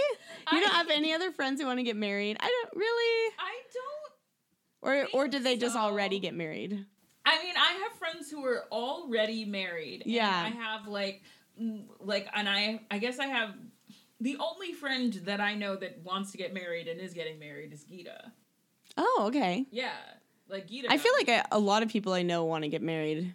You 0.52 0.60
don't 0.60 0.72
have 0.72 0.90
any 0.90 1.12
other 1.12 1.30
friends 1.30 1.60
who 1.60 1.66
want 1.66 1.78
to 1.78 1.84
get 1.84 1.96
married? 1.96 2.36
I 2.40 2.48
don't 2.48 2.76
really. 2.76 3.34
I 3.38 3.52
don't 3.72 5.08
Or 5.12 5.20
or 5.20 5.28
did 5.28 5.44
they 5.44 5.56
just 5.56 5.76
already 5.76 6.18
get 6.18 6.34
married? 6.34 6.84
I 7.24 7.42
mean, 7.42 7.54
I 7.56 7.72
have 7.82 7.92
friends 7.98 8.30
who 8.30 8.44
are 8.44 8.64
already 8.72 9.44
married. 9.44 10.02
and 10.02 10.10
Yeah. 10.12 10.28
I 10.28 10.48
have 10.48 10.88
like, 10.88 11.22
mm, 11.60 11.84
like, 12.00 12.28
and 12.34 12.48
I, 12.48 12.80
I 12.90 12.98
guess 12.98 13.18
I 13.18 13.26
have 13.26 13.54
the 14.20 14.36
only 14.38 14.72
friend 14.72 15.12
that 15.24 15.40
I 15.40 15.54
know 15.54 15.76
that 15.76 16.00
wants 16.02 16.32
to 16.32 16.38
get 16.38 16.52
married 16.54 16.88
and 16.88 17.00
is 17.00 17.12
getting 17.14 17.38
married 17.38 17.72
is 17.72 17.84
Gita. 17.84 18.32
Oh, 18.96 19.24
okay. 19.28 19.66
Yeah, 19.70 19.92
like 20.48 20.66
Gita. 20.68 20.88
I 20.90 20.98
feel 20.98 21.12
like 21.18 21.28
I, 21.28 21.44
a 21.52 21.58
lot 21.58 21.82
of 21.82 21.88
people 21.88 22.12
I 22.12 22.22
know 22.22 22.44
want 22.44 22.64
to 22.64 22.68
get 22.68 22.82
married, 22.82 23.34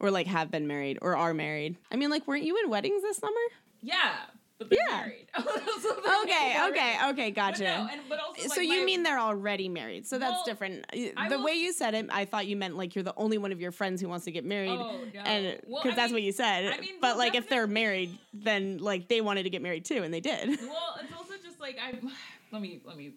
or 0.00 0.10
like 0.10 0.26
have 0.26 0.50
been 0.50 0.66
married, 0.66 0.98
or 1.02 1.16
are 1.16 1.34
married. 1.34 1.76
I 1.90 1.96
mean, 1.96 2.10
like, 2.10 2.26
weren't 2.26 2.44
you 2.44 2.56
in 2.62 2.70
weddings 2.70 3.02
this 3.02 3.16
summer? 3.18 3.32
yeah, 3.80 4.14
but 4.58 4.70
they're 4.70 4.78
Yeah. 4.88 4.96
married. 4.98 5.26
Oh, 5.36 5.78
so 5.82 6.00
they're 6.04 6.22
Okay, 6.22 6.54
married. 6.56 6.70
okay, 6.72 6.96
okay, 7.10 7.30
But 7.30 7.34
gotcha. 7.36 7.64
no, 7.64 7.88
and 7.90 8.00
but 8.08 8.18
also 8.20 8.42
so 8.42 8.60
like, 8.60 8.68
you 8.68 8.78
my- 8.80 8.84
mean 8.84 9.02
they're 9.02 9.18
already 9.18 9.68
married? 9.68 10.06
So 10.06 10.18
that's 10.18 10.32
Well, 10.32 10.44
different. 10.46 10.86
I 10.92 11.28
the 11.28 11.38
will- 11.38 11.44
way 11.44 11.54
you 11.54 11.72
said 11.72 11.94
it, 11.94 12.06
I 12.10 12.24
thought 12.24 12.46
you 12.46 12.56
meant 12.56 12.76
like 12.76 12.94
you're 12.94 13.02
the 13.04 13.14
only 13.16 13.36
one 13.36 13.50
of 13.52 13.60
your 13.60 13.72
friends 13.72 14.00
who 14.00 14.08
wants 14.08 14.24
to 14.26 14.30
get 14.32 14.44
married, 14.44 14.70
Oh, 14.70 15.00
no. 15.12 15.20
and 15.20 15.60
because 15.66 15.92
I 15.92 15.94
that's 15.96 16.06
mean- 16.08 16.12
what 16.14 16.22
you 16.22 16.32
said. 16.32 16.72
I 16.72 16.78
mean, 16.80 16.94
but 17.00 17.08
well, 17.16 17.18
like, 17.18 17.34
if 17.34 17.48
they're 17.48 17.66
married, 17.66 18.16
then 18.32 18.78
like 18.78 19.08
they 19.08 19.20
wanted 19.20 19.42
to 19.44 19.50
get 19.50 19.60
married 19.62 19.84
too, 19.84 20.02
and 20.02 20.12
they 20.14 20.20
did. 20.20 20.48
Well, 20.60 20.98
it's 21.02 21.12
also 21.12 21.34
just 21.42 21.60
like 21.60 21.78
I. 21.82 21.98
Let 22.52 22.62
me 22.62 22.80
let 22.84 22.96
me 22.96 23.14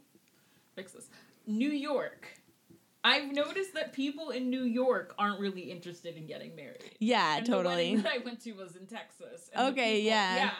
fix 0.75 0.93
this. 0.93 1.09
New 1.45 1.69
York. 1.69 2.27
I've 3.03 3.31
noticed 3.31 3.73
that 3.75 3.93
people 3.93 4.31
in 4.31 4.49
New 4.49 4.63
York 4.63 5.13
aren't 5.17 5.39
really 5.39 5.71
interested 5.71 6.17
in 6.17 6.25
getting 6.25 6.55
married. 6.55 6.95
yeah, 6.99 7.37
And 7.37 7.45
The 7.45 7.51
totally. 7.51 7.75
wedding 7.75 8.01
that 8.01 8.11
I 8.13 8.17
went 8.19 8.41
to 8.41 8.51
was 8.53 8.75
in 8.75 8.85
Texas. 8.87 9.49
Okay, 9.57 9.97
people- 10.01 10.09
yeah. 10.11 10.51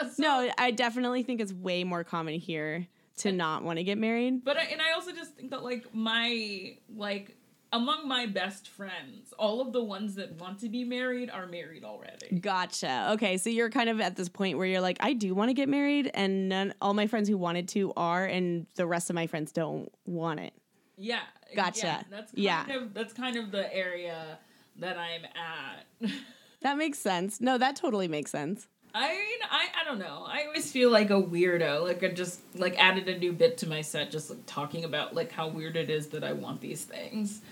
yeah. 0.00 0.08
So- 0.14 0.22
No, 0.22 0.50
I 0.58 0.70
definitely 0.70 1.22
think 1.24 1.40
it's 1.40 1.52
way 1.52 1.84
more 1.84 2.04
common 2.04 2.34
here 2.38 2.86
to 3.18 3.32
not 3.32 3.64
want 3.64 3.78
to 3.78 3.84
get 3.84 3.98
married. 3.98 4.44
but 4.44 4.56
I, 4.56 4.62
and 4.64 4.80
I 4.80 4.92
also 4.92 5.10
just 5.12 5.34
think 5.34 5.50
that 5.50 5.64
like 5.64 5.92
my 5.92 6.76
like 6.94 7.34
among 7.72 8.06
my 8.08 8.24
best 8.26 8.68
friends, 8.68 9.34
all 9.38 9.60
of 9.60 9.72
the 9.72 9.82
ones 9.82 10.14
that 10.14 10.40
want 10.40 10.60
to 10.60 10.68
be 10.70 10.84
married 10.84 11.28
are 11.28 11.46
married 11.46 11.84
already. 11.84 12.38
Gotcha. 12.40 13.10
Okay, 13.14 13.36
so 13.36 13.50
you're 13.50 13.68
kind 13.70 13.90
of 13.90 14.00
at 14.00 14.16
this 14.16 14.28
point 14.30 14.56
where 14.56 14.66
you're 14.66 14.80
like, 14.80 14.96
I 15.00 15.12
do 15.12 15.34
want 15.34 15.50
to 15.50 15.52
get 15.54 15.68
married, 15.68 16.10
and 16.14 16.48
none, 16.48 16.72
all 16.80 16.94
my 16.94 17.06
friends 17.08 17.28
who 17.28 17.36
wanted 17.36 17.68
to 17.70 17.92
are, 17.96 18.24
and 18.24 18.66
the 18.76 18.86
rest 18.86 19.10
of 19.10 19.14
my 19.14 19.26
friends 19.26 19.52
don't 19.52 19.90
want 20.06 20.40
it. 20.40 20.54
Yeah. 20.96 21.20
Gotcha. 21.56 21.80
Yeah, 21.86 22.02
that's 22.10 22.32
kind 22.32 22.44
Yeah. 22.44 22.76
of 22.76 22.94
that's 22.94 23.12
kind 23.12 23.36
of 23.36 23.50
the 23.50 23.74
area 23.74 24.38
that 24.76 24.96
I'm 24.98 25.24
at. 25.24 26.10
That 26.60 26.76
makes 26.76 26.98
sense. 26.98 27.40
No, 27.40 27.56
that 27.56 27.76
totally 27.76 28.08
makes 28.08 28.32
sense. 28.32 28.66
I 28.92 29.10
mean, 29.12 29.38
I, 29.48 29.68
I 29.80 29.84
don't 29.84 30.00
know. 30.00 30.24
I 30.26 30.42
always 30.46 30.72
feel 30.72 30.90
like 30.90 31.10
a 31.10 31.22
weirdo. 31.22 31.84
Like 31.84 32.02
I 32.02 32.08
just 32.08 32.40
like 32.56 32.76
added 32.82 33.08
a 33.08 33.16
new 33.16 33.32
bit 33.32 33.58
to 33.58 33.68
my 33.68 33.80
set, 33.80 34.10
just 34.10 34.28
like 34.28 34.40
talking 34.46 34.82
about 34.82 35.14
like 35.14 35.30
how 35.30 35.46
weird 35.46 35.76
it 35.76 35.88
is 35.88 36.08
that 36.08 36.24
I 36.24 36.32
want 36.32 36.60
these 36.60 36.82
things, 36.82 37.42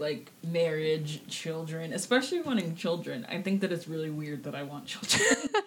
like 0.00 0.32
marriage, 0.42 1.20
children, 1.28 1.92
especially 1.92 2.40
wanting 2.40 2.74
children. 2.74 3.24
I 3.28 3.40
think 3.40 3.60
that 3.60 3.70
it's 3.70 3.86
really 3.86 4.10
weird 4.10 4.42
that 4.42 4.56
I 4.56 4.64
want 4.64 4.86
children 4.86 5.22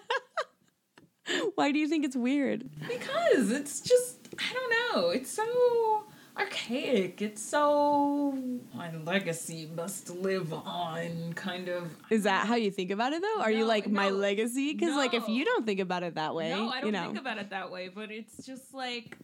Why 1.56 1.72
do 1.72 1.80
you 1.80 1.88
think 1.88 2.04
it's 2.04 2.18
weird? 2.18 2.70
because 2.86 3.50
it's 3.50 3.80
just 3.80 4.28
I 4.38 4.54
don't 4.54 4.96
know. 5.04 5.10
It's 5.12 5.32
so 5.32 6.04
archaic. 6.38 7.22
It's 7.22 7.42
so 7.42 8.38
my 8.74 8.92
legacy 8.98 9.70
must 9.76 10.10
live 10.10 10.52
on. 10.54 11.34
Kind 11.34 11.70
of. 11.70 11.92
Is 12.10 12.24
that 12.24 12.48
how 12.48 12.56
you 12.56 12.72
think 12.72 12.92
about 12.92 13.14
it 13.14 13.22
though? 13.22 13.42
Are 13.42 13.52
you 13.52 13.60
No, 13.62 13.66
like 13.68 13.90
my 13.90 14.10
legacy? 14.10 14.74
Because 14.74 14.96
like 14.96 15.14
if 15.14 15.28
you 15.28 15.46
don't 15.46 15.66
think 15.66 15.80
about 15.80 16.04
it 16.04 16.16
that 16.16 16.34
way, 16.36 16.50
No, 16.52 16.70
I 16.70 16.78
don't 16.82 16.88
you 16.88 16.92
know. 16.92 17.06
think 17.06 17.20
about 17.20 17.38
it 17.38 17.50
that 17.52 17.72
way, 17.72 17.90
but 17.90 18.12
it's 18.12 18.46
just 18.46 18.74
like 18.74 19.18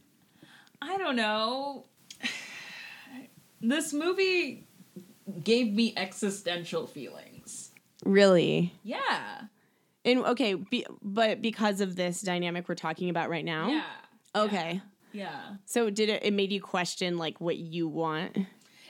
I 0.82 0.96
don't 0.98 1.16
know. 1.16 1.84
This 3.62 3.92
movie 3.92 4.66
gave 5.44 5.72
me 5.74 5.92
existential 5.96 6.86
feelings. 6.86 7.70
really. 8.04 8.72
Yeah. 8.82 9.42
And 10.02 10.20
okay, 10.24 10.54
be, 10.54 10.86
but 11.02 11.42
because 11.42 11.82
of 11.82 11.94
this 11.94 12.22
dynamic 12.22 12.68
we're 12.70 12.74
talking 12.74 13.10
about 13.10 13.28
right 13.28 13.44
now. 13.44 13.68
Yeah. 13.68 13.84
Okay. 14.34 14.72
Yeah. 14.74 14.80
So 15.66 15.90
did 15.90 16.08
it? 16.08 16.24
It 16.24 16.32
made 16.32 16.52
you 16.52 16.60
question 16.60 17.18
like 17.18 17.40
what 17.40 17.56
you 17.56 17.88
want. 17.88 18.36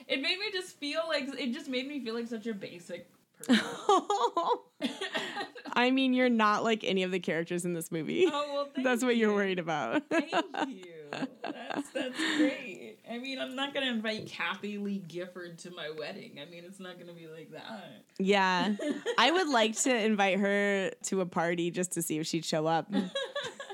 It 0.07 0.21
made 0.21 0.39
me 0.39 0.51
just 0.51 0.77
feel 0.77 1.01
like 1.07 1.27
it 1.39 1.53
just 1.53 1.69
made 1.69 1.87
me 1.87 2.03
feel 2.03 2.15
like 2.15 2.27
such 2.27 2.47
a 2.47 2.53
basic 2.53 3.07
person. 3.47 3.59
I 5.73 5.89
mean, 5.91 6.13
you're 6.13 6.29
not 6.29 6.63
like 6.63 6.83
any 6.83 7.03
of 7.03 7.11
the 7.11 7.19
characters 7.19 7.63
in 7.65 7.73
this 7.73 7.91
movie. 7.91 8.25
oh 8.27 8.49
well, 8.53 8.69
thank 8.75 8.85
That's 8.85 9.03
what 9.03 9.15
you're 9.15 9.33
worried 9.33 9.59
about. 9.59 10.03
Thank 10.09 10.31
you. 10.67 10.85
That's 11.11 11.89
that's 11.91 12.17
great. 12.37 12.97
I 13.09 13.17
mean, 13.17 13.39
I'm 13.39 13.55
not 13.55 13.73
gonna 13.73 13.87
invite 13.87 14.27
Kathie 14.27 14.77
Lee 14.77 14.99
Gifford 15.07 15.57
to 15.59 15.71
my 15.71 15.91
wedding. 15.97 16.39
I 16.41 16.49
mean, 16.49 16.63
it's 16.65 16.79
not 16.79 16.99
gonna 16.99 17.13
be 17.13 17.27
like 17.27 17.51
that. 17.51 18.03
yeah. 18.19 18.75
I 19.17 19.31
would 19.31 19.49
like 19.49 19.75
to 19.83 19.95
invite 19.95 20.39
her 20.39 20.91
to 21.03 21.21
a 21.21 21.25
party 21.25 21.71
just 21.71 21.93
to 21.93 22.01
see 22.01 22.17
if 22.19 22.27
she'd 22.27 22.45
show 22.45 22.65
up. 22.67 22.87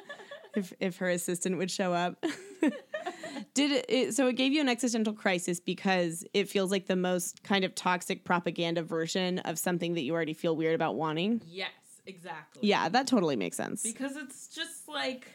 if 0.57 0.73
if 0.79 0.97
her 0.97 1.09
assistant 1.09 1.57
would 1.57 1.71
show 1.71 1.93
up. 1.93 2.21
Did 3.53 3.71
it, 3.71 3.85
it 3.87 4.13
so 4.15 4.27
it 4.27 4.33
gave 4.33 4.51
you 4.51 4.61
an 4.61 4.69
existential 4.69 5.13
crisis 5.13 5.59
because 5.59 6.25
it 6.33 6.49
feels 6.49 6.71
like 6.71 6.87
the 6.87 6.95
most 6.95 7.43
kind 7.43 7.63
of 7.63 7.73
toxic 7.75 8.23
propaganda 8.23 8.83
version 8.83 9.39
of 9.39 9.57
something 9.57 9.93
that 9.93 10.01
you 10.01 10.13
already 10.13 10.33
feel 10.33 10.55
weird 10.55 10.75
about 10.75 10.95
wanting. 10.95 11.41
Yes, 11.47 11.69
exactly. 12.05 12.67
Yeah, 12.67 12.89
that 12.89 13.07
totally 13.07 13.35
makes 13.35 13.57
sense. 13.57 13.83
because 13.83 14.15
it's 14.15 14.47
just 14.47 14.87
like 14.87 15.27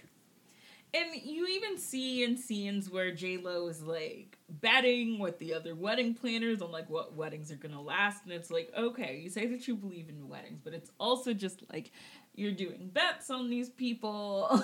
and 0.94 1.14
you 1.22 1.46
even 1.46 1.78
see 1.78 2.22
in 2.22 2.36
scenes 2.36 2.90
where 2.90 3.12
J 3.12 3.38
Lo 3.38 3.66
is 3.68 3.82
like 3.82 4.36
betting 4.48 5.18
with 5.18 5.38
the 5.38 5.54
other 5.54 5.74
wedding 5.74 6.14
planners 6.14 6.60
on 6.60 6.70
like 6.70 6.90
what 6.90 7.14
weddings 7.14 7.50
are 7.50 7.56
gonna 7.56 7.80
last, 7.80 8.24
and 8.24 8.32
it's 8.32 8.50
like 8.50 8.70
okay, 8.76 9.20
you 9.22 9.30
say 9.30 9.46
that 9.46 9.66
you 9.66 9.74
believe 9.74 10.08
in 10.08 10.28
weddings, 10.28 10.60
but 10.62 10.74
it's 10.74 10.90
also 11.00 11.32
just 11.32 11.62
like 11.72 11.92
you're 12.34 12.52
doing 12.52 12.90
bets 12.92 13.30
on 13.30 13.50
these 13.50 13.68
people, 13.68 14.62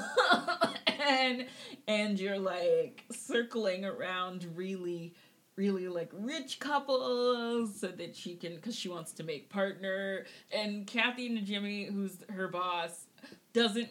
and 0.87 1.47
and 1.87 2.19
you're 2.19 2.39
like 2.39 3.05
circling 3.11 3.85
around 3.85 4.47
really 4.55 5.15
really 5.57 5.89
like 5.89 6.11
rich 6.13 6.61
couples 6.61 7.81
so 7.81 7.89
that 7.89 8.15
she 8.15 8.37
can 8.37 8.55
because 8.55 8.77
she 8.77 8.89
wants 8.89 9.13
to 9.13 9.25
make 9.25 9.51
partner. 9.51 10.25
And 10.53 10.87
Kathy 10.87 11.29
Najimy 11.29 11.93
who's 11.93 12.19
her 12.31 12.49
boss 12.49 13.07
doesn't 13.53 13.89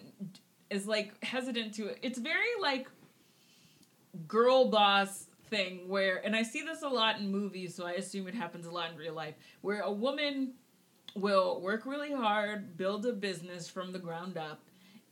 is 0.70 0.88
like 0.88 1.24
hesitant 1.24 1.74
to 1.76 1.88
it 1.88 2.00
it's 2.02 2.20
very 2.20 2.48
like 2.62 2.88
girl 4.28 4.70
boss 4.70 5.28
thing 5.50 5.88
where 5.88 6.26
and 6.26 6.36
i 6.36 6.44
see 6.44 6.62
this 6.62 6.82
a 6.82 6.88
lot 6.88 7.20
in 7.20 7.32
movies 7.32 7.76
so 7.76 7.86
i 7.86 7.94
assume 7.94 8.28
it 8.28 8.36
happens 8.36 8.66
a 8.66 8.72
lot 8.72 8.92
in 8.92 8.98
real 8.98 9.14
life 9.14 9.36
where 9.62 9.82
a 9.82 9.92
woman 9.92 10.54
will 11.20 11.62
work 11.62 11.86
really 11.86 12.14
hard 12.14 12.78
build 12.78 13.06
a 13.06 13.14
business 13.14 13.70
from 13.70 13.92
the 13.92 14.00
ground 14.00 14.38
up 14.38 14.62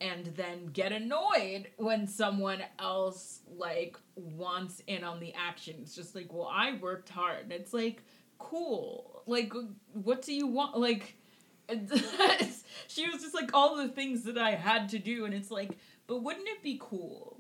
and 0.02 0.26
then 0.36 0.68
get 0.68 0.92
annoyed 0.92 1.68
when 1.78 2.06
someone 2.08 2.62
else 2.80 3.40
like 3.58 3.98
wants 4.16 4.82
in 4.88 5.04
on 5.04 5.20
the 5.20 5.34
action. 5.34 5.76
It's 5.82 5.96
just 5.96 6.16
like, 6.16 6.34
well, 6.34 6.50
I 6.52 6.78
worked 6.82 7.10
hard. 7.10 7.44
And 7.44 7.54
it's 7.54 7.74
like, 7.74 8.04
cool. 8.38 9.24
Like, 9.26 9.54
what 9.94 10.22
do 10.22 10.34
you 10.34 10.48
want? 10.48 10.78
Like, 10.78 11.16
she 12.88 13.10
was 13.10 13.22
just 13.22 13.34
like 13.34 13.52
all 13.54 13.78
the 13.78 13.88
things 13.88 14.24
that 14.24 14.38
I 14.38 14.52
had 14.52 14.90
to 14.90 15.00
do, 15.00 15.26
and 15.26 15.34
it's 15.34 15.50
like, 15.50 15.78
but 16.08 16.22
wouldn't 16.22 16.48
it 16.48 16.62
be 16.62 16.78
cool 16.80 17.40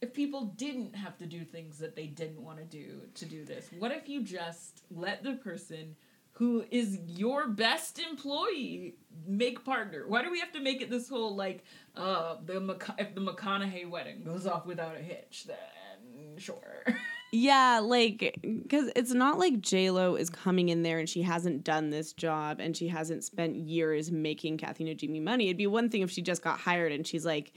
if 0.00 0.14
people 0.14 0.54
didn't 0.56 0.94
have 0.94 1.18
to 1.18 1.26
do 1.26 1.44
things 1.44 1.78
that 1.78 1.94
they 1.94 2.06
didn't 2.06 2.42
want 2.42 2.58
to 2.58 2.64
do 2.64 3.02
to 3.14 3.26
do 3.26 3.44
this? 3.44 3.68
What 3.78 3.92
if 3.92 4.08
you 4.08 4.22
just 4.22 4.82
let 4.90 5.22
the 5.22 5.34
person 5.34 5.96
who 6.38 6.64
is 6.70 7.00
your 7.06 7.48
best 7.48 7.98
employee 7.98 8.94
make 9.26 9.64
partner? 9.64 10.04
Why 10.06 10.22
do 10.22 10.30
we 10.30 10.38
have 10.38 10.52
to 10.52 10.60
make 10.60 10.80
it 10.80 10.88
this 10.88 11.08
whole 11.08 11.34
like, 11.34 11.64
uh, 11.96 12.36
the 12.46 12.60
Mc- 12.60 12.94
if 12.96 13.14
the 13.16 13.20
McConaughey 13.20 13.90
wedding 13.90 14.22
goes 14.24 14.46
off 14.46 14.64
without 14.64 14.96
a 14.96 15.00
hitch, 15.00 15.46
then 15.46 16.38
sure. 16.38 16.84
Yeah, 17.30 17.80
like 17.80 18.38
because 18.42 18.90
it's 18.96 19.12
not 19.12 19.38
like 19.38 19.60
J 19.60 19.90
Lo 19.90 20.14
is 20.14 20.30
coming 20.30 20.70
in 20.70 20.82
there 20.82 20.98
and 20.98 21.06
she 21.06 21.20
hasn't 21.20 21.62
done 21.62 21.90
this 21.90 22.14
job 22.14 22.58
and 22.58 22.74
she 22.74 22.88
hasn't 22.88 23.22
spent 23.22 23.54
years 23.54 24.10
making 24.10 24.56
Kathy 24.56 24.84
Najimy 24.84 25.22
money. 25.22 25.48
It'd 25.48 25.58
be 25.58 25.66
one 25.66 25.90
thing 25.90 26.00
if 26.00 26.10
she 26.10 26.22
just 26.22 26.40
got 26.40 26.58
hired 26.58 26.90
and 26.90 27.06
she's 27.06 27.26
like 27.26 27.52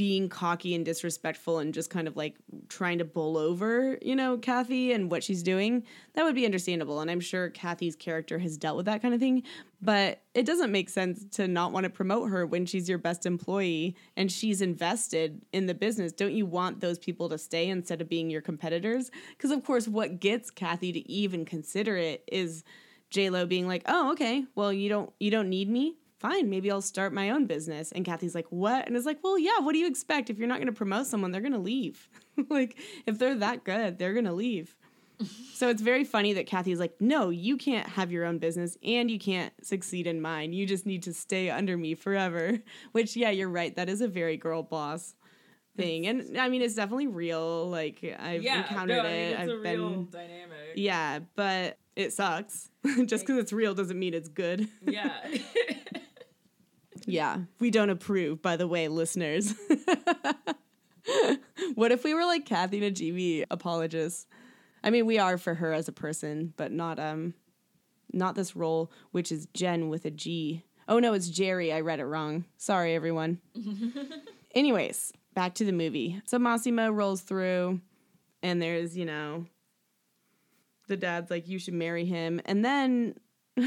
being 0.00 0.30
cocky 0.30 0.74
and 0.74 0.82
disrespectful 0.82 1.58
and 1.58 1.74
just 1.74 1.90
kind 1.90 2.08
of 2.08 2.16
like 2.16 2.34
trying 2.70 2.96
to 2.96 3.04
bull 3.04 3.36
over, 3.36 3.98
you 4.00 4.16
know, 4.16 4.38
Kathy 4.38 4.92
and 4.92 5.10
what 5.10 5.22
she's 5.22 5.42
doing. 5.42 5.84
That 6.14 6.24
would 6.24 6.34
be 6.34 6.46
understandable. 6.46 7.00
And 7.00 7.10
I'm 7.10 7.20
sure 7.20 7.50
Kathy's 7.50 7.96
character 7.96 8.38
has 8.38 8.56
dealt 8.56 8.78
with 8.78 8.86
that 8.86 9.02
kind 9.02 9.12
of 9.12 9.20
thing. 9.20 9.42
But 9.82 10.22
it 10.32 10.46
doesn't 10.46 10.72
make 10.72 10.88
sense 10.88 11.26
to 11.36 11.46
not 11.46 11.72
want 11.72 11.84
to 11.84 11.90
promote 11.90 12.30
her 12.30 12.46
when 12.46 12.64
she's 12.64 12.88
your 12.88 12.96
best 12.96 13.26
employee 13.26 13.94
and 14.16 14.32
she's 14.32 14.62
invested 14.62 15.42
in 15.52 15.66
the 15.66 15.74
business. 15.74 16.12
Don't 16.12 16.32
you 16.32 16.46
want 16.46 16.80
those 16.80 16.98
people 16.98 17.28
to 17.28 17.36
stay 17.36 17.68
instead 17.68 18.00
of 18.00 18.08
being 18.08 18.30
your 18.30 18.40
competitors? 18.40 19.10
Because, 19.36 19.50
of 19.50 19.62
course, 19.66 19.86
what 19.86 20.18
gets 20.18 20.50
Kathy 20.50 20.92
to 20.92 21.10
even 21.12 21.44
consider 21.44 21.98
it 21.98 22.24
is. 22.26 22.64
J 23.10 23.28
Lo 23.28 23.44
being 23.44 23.66
like, 23.66 23.82
"Oh, 23.86 24.12
okay. 24.12 24.44
Well, 24.54 24.72
you 24.72 24.88
don't 24.88 25.12
you 25.18 25.32
don't 25.32 25.48
need 25.48 25.68
me 25.68 25.96
fine, 26.20 26.50
maybe 26.50 26.70
I'll 26.70 26.82
start 26.82 27.12
my 27.12 27.30
own 27.30 27.46
business. 27.46 27.92
And 27.92 28.04
Kathy's 28.04 28.34
like, 28.34 28.46
what? 28.50 28.86
And 28.86 28.96
it's 28.96 29.06
like, 29.06 29.18
well, 29.22 29.38
yeah, 29.38 29.58
what 29.60 29.72
do 29.72 29.78
you 29.78 29.86
expect? 29.86 30.30
If 30.30 30.38
you're 30.38 30.48
not 30.48 30.58
going 30.58 30.66
to 30.66 30.72
promote 30.72 31.06
someone, 31.06 31.32
they're 31.32 31.40
going 31.40 31.52
to 31.52 31.58
leave. 31.58 32.08
like, 32.50 32.76
if 33.06 33.18
they're 33.18 33.34
that 33.36 33.64
good, 33.64 33.98
they're 33.98 34.12
going 34.12 34.26
to 34.26 34.32
leave. 34.32 34.76
so 35.54 35.68
it's 35.68 35.82
very 35.82 36.04
funny 36.04 36.34
that 36.34 36.46
Kathy's 36.46 36.78
like, 36.78 36.94
no, 37.00 37.30
you 37.30 37.56
can't 37.56 37.88
have 37.88 38.12
your 38.12 38.24
own 38.24 38.38
business 38.38 38.76
and 38.82 39.10
you 39.10 39.18
can't 39.18 39.52
succeed 39.62 40.06
in 40.06 40.20
mine. 40.20 40.52
You 40.52 40.66
just 40.66 40.86
need 40.86 41.02
to 41.04 41.14
stay 41.14 41.50
under 41.50 41.76
me 41.76 41.94
forever. 41.94 42.58
Which, 42.92 43.16
yeah, 43.16 43.30
you're 43.30 43.48
right. 43.48 43.74
That 43.74 43.88
is 43.88 44.00
a 44.00 44.08
very 44.08 44.36
girl 44.36 44.62
boss 44.62 45.14
thing. 45.76 46.06
And 46.06 46.38
I 46.38 46.48
mean, 46.48 46.60
it's 46.60 46.74
definitely 46.74 47.06
real. 47.06 47.68
Like, 47.68 48.04
I've 48.18 48.42
yeah, 48.42 48.58
encountered 48.58 48.96
no, 48.96 49.00
I 49.00 49.04
mean, 49.04 49.12
it. 49.12 49.30
it's 49.30 49.40
I've 49.40 49.48
a 49.48 49.58
real 49.58 49.90
been. 49.90 50.08
dynamic. 50.10 50.58
Yeah, 50.74 51.18
but 51.34 51.78
it 51.96 52.12
sucks. 52.12 52.68
just 53.06 53.26
because 53.26 53.38
it's 53.38 53.52
real 53.52 53.74
doesn't 53.74 53.98
mean 53.98 54.14
it's 54.14 54.28
good. 54.28 54.68
Yeah. 54.82 55.16
Yeah, 57.12 57.38
we 57.58 57.70
don't 57.70 57.90
approve, 57.90 58.42
by 58.42 58.56
the 58.56 58.68
way, 58.68 58.88
listeners. 58.88 59.54
what 61.74 61.92
if 61.92 62.04
we 62.04 62.14
were 62.14 62.24
like 62.24 62.46
Kathy 62.46 62.80
Najimy 62.80 63.44
apologists? 63.50 64.26
I 64.82 64.90
mean, 64.90 65.06
we 65.06 65.18
are 65.18 65.38
for 65.38 65.54
her 65.54 65.72
as 65.72 65.88
a 65.88 65.92
person, 65.92 66.52
but 66.56 66.72
not 66.72 66.98
um, 66.98 67.34
not 68.12 68.34
this 68.34 68.56
role, 68.56 68.90
which 69.12 69.30
is 69.30 69.46
Jen 69.54 69.88
with 69.88 70.04
a 70.04 70.10
G. 70.10 70.64
Oh 70.88 70.98
no, 70.98 71.12
it's 71.12 71.28
Jerry. 71.28 71.72
I 71.72 71.80
read 71.80 72.00
it 72.00 72.06
wrong. 72.06 72.44
Sorry, 72.56 72.94
everyone. 72.94 73.40
Anyways, 74.54 75.12
back 75.34 75.54
to 75.54 75.64
the 75.64 75.72
movie. 75.72 76.20
So 76.26 76.38
Massimo 76.38 76.90
rolls 76.90 77.20
through, 77.20 77.80
and 78.42 78.60
there's 78.60 78.96
you 78.96 79.04
know, 79.04 79.46
the 80.88 80.96
dad's 80.96 81.30
like, 81.30 81.48
you 81.48 81.58
should 81.58 81.74
marry 81.74 82.04
him, 82.04 82.40
and 82.44 82.64
then. 82.64 83.14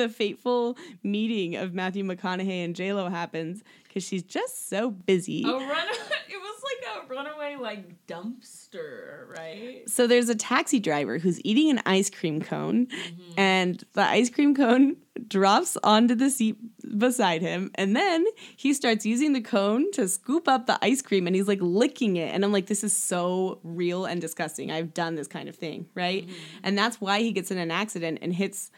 the 0.00 0.08
fateful 0.08 0.78
meeting 1.02 1.56
of 1.56 1.74
Matthew 1.74 2.04
McConaughey 2.04 2.64
and 2.64 2.74
J 2.74 2.92
Lo 2.94 3.08
happens 3.08 3.62
because 3.84 4.02
she's 4.02 4.22
just 4.22 4.68
so 4.68 4.90
busy. 4.90 5.42
a 5.42 5.52
run. 5.52 5.88
It 6.32 6.40
was 6.40 6.62
like 6.62 6.94
a 6.94 7.12
runaway 7.12 7.56
like 7.56 8.06
dumpster, 8.06 9.28
right? 9.36 9.82
So 9.90 10.06
there's 10.06 10.28
a 10.28 10.34
taxi 10.36 10.78
driver 10.78 11.18
who's 11.18 11.44
eating 11.44 11.70
an 11.70 11.82
ice 11.84 12.08
cream 12.08 12.40
cone, 12.40 12.86
mm-hmm. 12.86 13.32
and 13.36 13.82
the 13.94 14.02
ice 14.02 14.30
cream 14.30 14.54
cone 14.54 14.96
drops 15.26 15.76
onto 15.82 16.14
the 16.14 16.30
seat 16.30 16.56
beside 16.96 17.42
him, 17.42 17.72
and 17.74 17.96
then 17.96 18.24
he 18.56 18.72
starts 18.72 19.04
using 19.04 19.32
the 19.32 19.40
cone 19.40 19.90
to 19.92 20.06
scoop 20.06 20.46
up 20.46 20.66
the 20.66 20.78
ice 20.82 21.02
cream, 21.02 21.26
and 21.26 21.34
he's 21.34 21.48
like 21.48 21.60
licking 21.60 22.16
it, 22.16 22.32
and 22.32 22.44
I'm 22.44 22.52
like, 22.52 22.66
this 22.66 22.84
is 22.84 22.96
so 22.96 23.58
real 23.64 24.04
and 24.04 24.20
disgusting. 24.20 24.70
I've 24.70 24.94
done 24.94 25.16
this 25.16 25.26
kind 25.26 25.48
of 25.48 25.56
thing, 25.56 25.88
right? 25.96 26.24
Mm-hmm. 26.24 26.60
And 26.62 26.78
that's 26.78 27.00
why 27.00 27.22
he 27.22 27.32
gets 27.32 27.50
in 27.50 27.58
an 27.58 27.72
accident 27.72 28.20
and 28.22 28.32
hits 28.32 28.70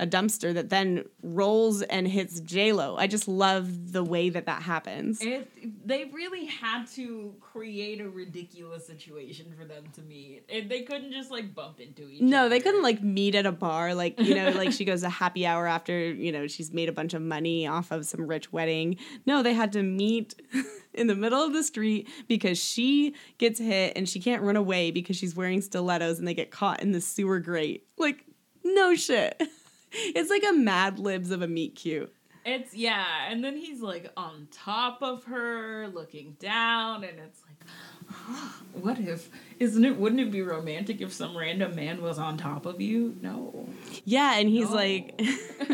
a 0.00 0.06
dumpster 0.06 0.54
that 0.54 0.70
then 0.70 1.04
rolls 1.22 1.82
and 1.82 2.06
hits 2.06 2.40
J 2.40 2.72
Lo. 2.72 2.96
I 2.96 3.06
just 3.06 3.26
love 3.26 3.92
the 3.92 4.04
way 4.04 4.30
that 4.30 4.46
that 4.46 4.62
happens. 4.62 5.20
It, 5.20 5.50
they 5.86 6.04
really 6.06 6.46
had 6.46 6.86
to 6.94 7.34
create 7.40 8.00
a 8.00 8.08
ridiculous 8.08 8.86
situation 8.86 9.52
for 9.58 9.64
them 9.64 9.84
to 9.94 10.02
meet. 10.02 10.44
And 10.48 10.70
they 10.70 10.82
couldn't 10.82 11.12
just 11.12 11.30
like 11.30 11.54
bump 11.54 11.80
into 11.80 12.08
each 12.08 12.20
other. 12.20 12.30
No, 12.30 12.48
they 12.48 12.60
couldn't 12.60 12.82
like 12.82 13.02
meet 13.02 13.34
at 13.34 13.46
a 13.46 13.52
bar. 13.52 13.94
Like, 13.94 14.20
you 14.20 14.34
know, 14.34 14.50
like 14.50 14.72
she 14.72 14.84
goes 14.86 15.02
a 15.02 15.08
happy 15.08 15.46
hour 15.46 15.66
after, 15.66 15.98
you 16.12 16.30
know, 16.30 16.46
she's 16.46 16.72
made 16.72 16.88
a 16.88 16.92
bunch 16.92 17.14
of 17.14 17.22
money 17.22 17.66
off 17.66 17.90
of 17.90 18.06
some 18.06 18.26
rich 18.26 18.52
wedding. 18.52 18.96
No, 19.26 19.42
they 19.42 19.52
had 19.54 19.72
to 19.72 19.82
meet 19.82 20.40
in 20.94 21.08
the 21.08 21.16
middle 21.16 21.42
of 21.42 21.52
the 21.52 21.64
street 21.64 22.08
because 22.28 22.58
she 22.58 23.14
gets 23.38 23.58
hit 23.58 23.94
and 23.96 24.08
she 24.08 24.20
can't 24.20 24.42
run 24.42 24.56
away 24.56 24.92
because 24.92 25.16
she's 25.16 25.34
wearing 25.34 25.60
stilettos 25.60 26.18
and 26.18 26.28
they 26.28 26.34
get 26.34 26.52
caught 26.52 26.82
in 26.82 26.92
the 26.92 27.00
sewer 27.00 27.40
grate. 27.40 27.84
Like, 27.96 28.24
no 28.64 28.94
shit. 28.94 29.40
It's 29.92 30.30
like 30.30 30.44
a 30.48 30.52
Mad 30.52 30.98
Libs 30.98 31.30
of 31.30 31.42
a 31.42 31.48
meet 31.48 31.74
cute. 31.74 32.12
It's 32.44 32.74
yeah, 32.74 33.04
and 33.28 33.44
then 33.44 33.56
he's 33.56 33.80
like 33.80 34.10
on 34.16 34.48
top 34.50 35.02
of 35.02 35.24
her, 35.24 35.88
looking 35.88 36.36
down, 36.38 37.04
and 37.04 37.18
it's 37.18 37.42
like, 37.46 37.68
what 38.72 38.98
if? 38.98 39.28
Isn't 39.58 39.84
it? 39.84 39.96
Wouldn't 39.98 40.20
it 40.20 40.30
be 40.30 40.40
romantic 40.42 41.00
if 41.00 41.12
some 41.12 41.36
random 41.36 41.74
man 41.74 42.00
was 42.00 42.18
on 42.18 42.36
top 42.38 42.64
of 42.64 42.80
you? 42.80 43.16
No. 43.20 43.68
Yeah, 44.04 44.38
and 44.38 44.48
he's 44.48 44.70
No. 44.70 44.76
like 44.76 45.14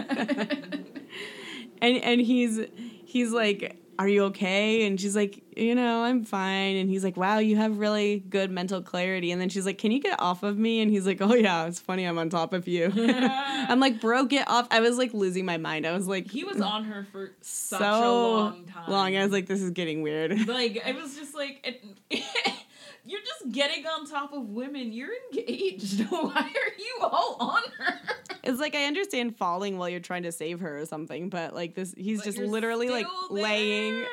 and 1.81 1.97
and 2.03 2.21
he's 2.21 2.61
he's 3.05 3.31
like 3.31 3.77
are 3.99 4.09
you 4.09 4.25
okay? 4.25 4.87
And 4.87 5.01
she's 5.01 5.15
like 5.15 5.43
you 5.57 5.75
know 5.75 6.03
i'm 6.03 6.25
fine. 6.25 6.75
And 6.77 6.91
he's 6.91 7.05
like 7.05 7.17
wow 7.17 7.39
you 7.39 7.57
have 7.57 7.79
really 7.79 8.19
good 8.29 8.51
mental 8.51 8.83
clarity. 8.83 9.31
And 9.31 9.41
then 9.41 9.49
she's 9.49 9.65
like 9.67 9.79
can 9.79 9.93
you 9.93 10.01
get 10.01 10.21
off 10.21 10.43
of 10.43 10.59
me? 10.59 10.81
And 10.81 10.91
he's 10.91 11.07
like 11.07 11.21
oh 11.21 11.35
yeah 11.35 11.67
it's 11.67 11.79
funny 11.81 12.05
i'm 12.05 12.19
on 12.19 12.29
top 12.29 12.53
of 12.53 12.67
you. 12.67 12.93
I'm 12.97 13.81
like 13.81 14.01
bro 14.01 14.25
get 14.25 14.49
off. 14.49 14.67
I 14.71 14.81
was 14.81 14.99
like 14.99 15.15
losing 15.15 15.45
my 15.45 15.57
mind. 15.59 15.87
I 15.87 15.93
was 15.93 16.09
like 16.09 16.31
He 16.31 16.45
was 16.45 16.61
on 16.61 16.85
her 16.85 17.07
for 17.13 17.31
such 17.41 17.81
so 17.81 17.87
a 17.87 18.37
long 18.37 18.65
time. 18.67 18.91
long. 18.91 19.17
i 19.17 19.23
was 19.23 19.33
like 19.33 19.47
this 19.47 19.63
is 19.63 19.71
getting 19.71 20.03
weird. 20.03 20.33
Like 20.49 20.83
I 20.85 20.93
was 20.93 21.15
just 21.17 21.35
like 21.35 21.61
it, 22.11 22.23
you're 23.05 23.21
just 23.21 23.53
getting 23.53 23.87
on 23.87 24.07
top 24.07 24.33
of 24.33 24.49
women. 24.49 24.93
You're 24.93 25.11
engaged. 25.33 26.01
Why 26.11 26.31
are 26.31 26.79
you 26.79 26.99
all 27.03 27.37
on 27.41 27.63
her? 27.79 28.01
it's 28.47 28.61
like 28.61 28.75
i 28.75 28.85
understand 28.85 29.35
falling 29.35 29.79
while 29.79 29.89
you're 29.89 29.99
trying 30.01 30.23
to 30.23 30.31
save 30.31 30.61
her 30.61 30.79
or 30.79 30.85
something 30.85 31.31
but 31.31 31.55
like 31.55 31.75
this 31.75 31.95
he's 31.97 32.19
But 32.19 32.25
just 32.27 32.39
literally 32.39 32.91
like 32.91 33.07
still 33.07 33.37
laying. 33.37 34.05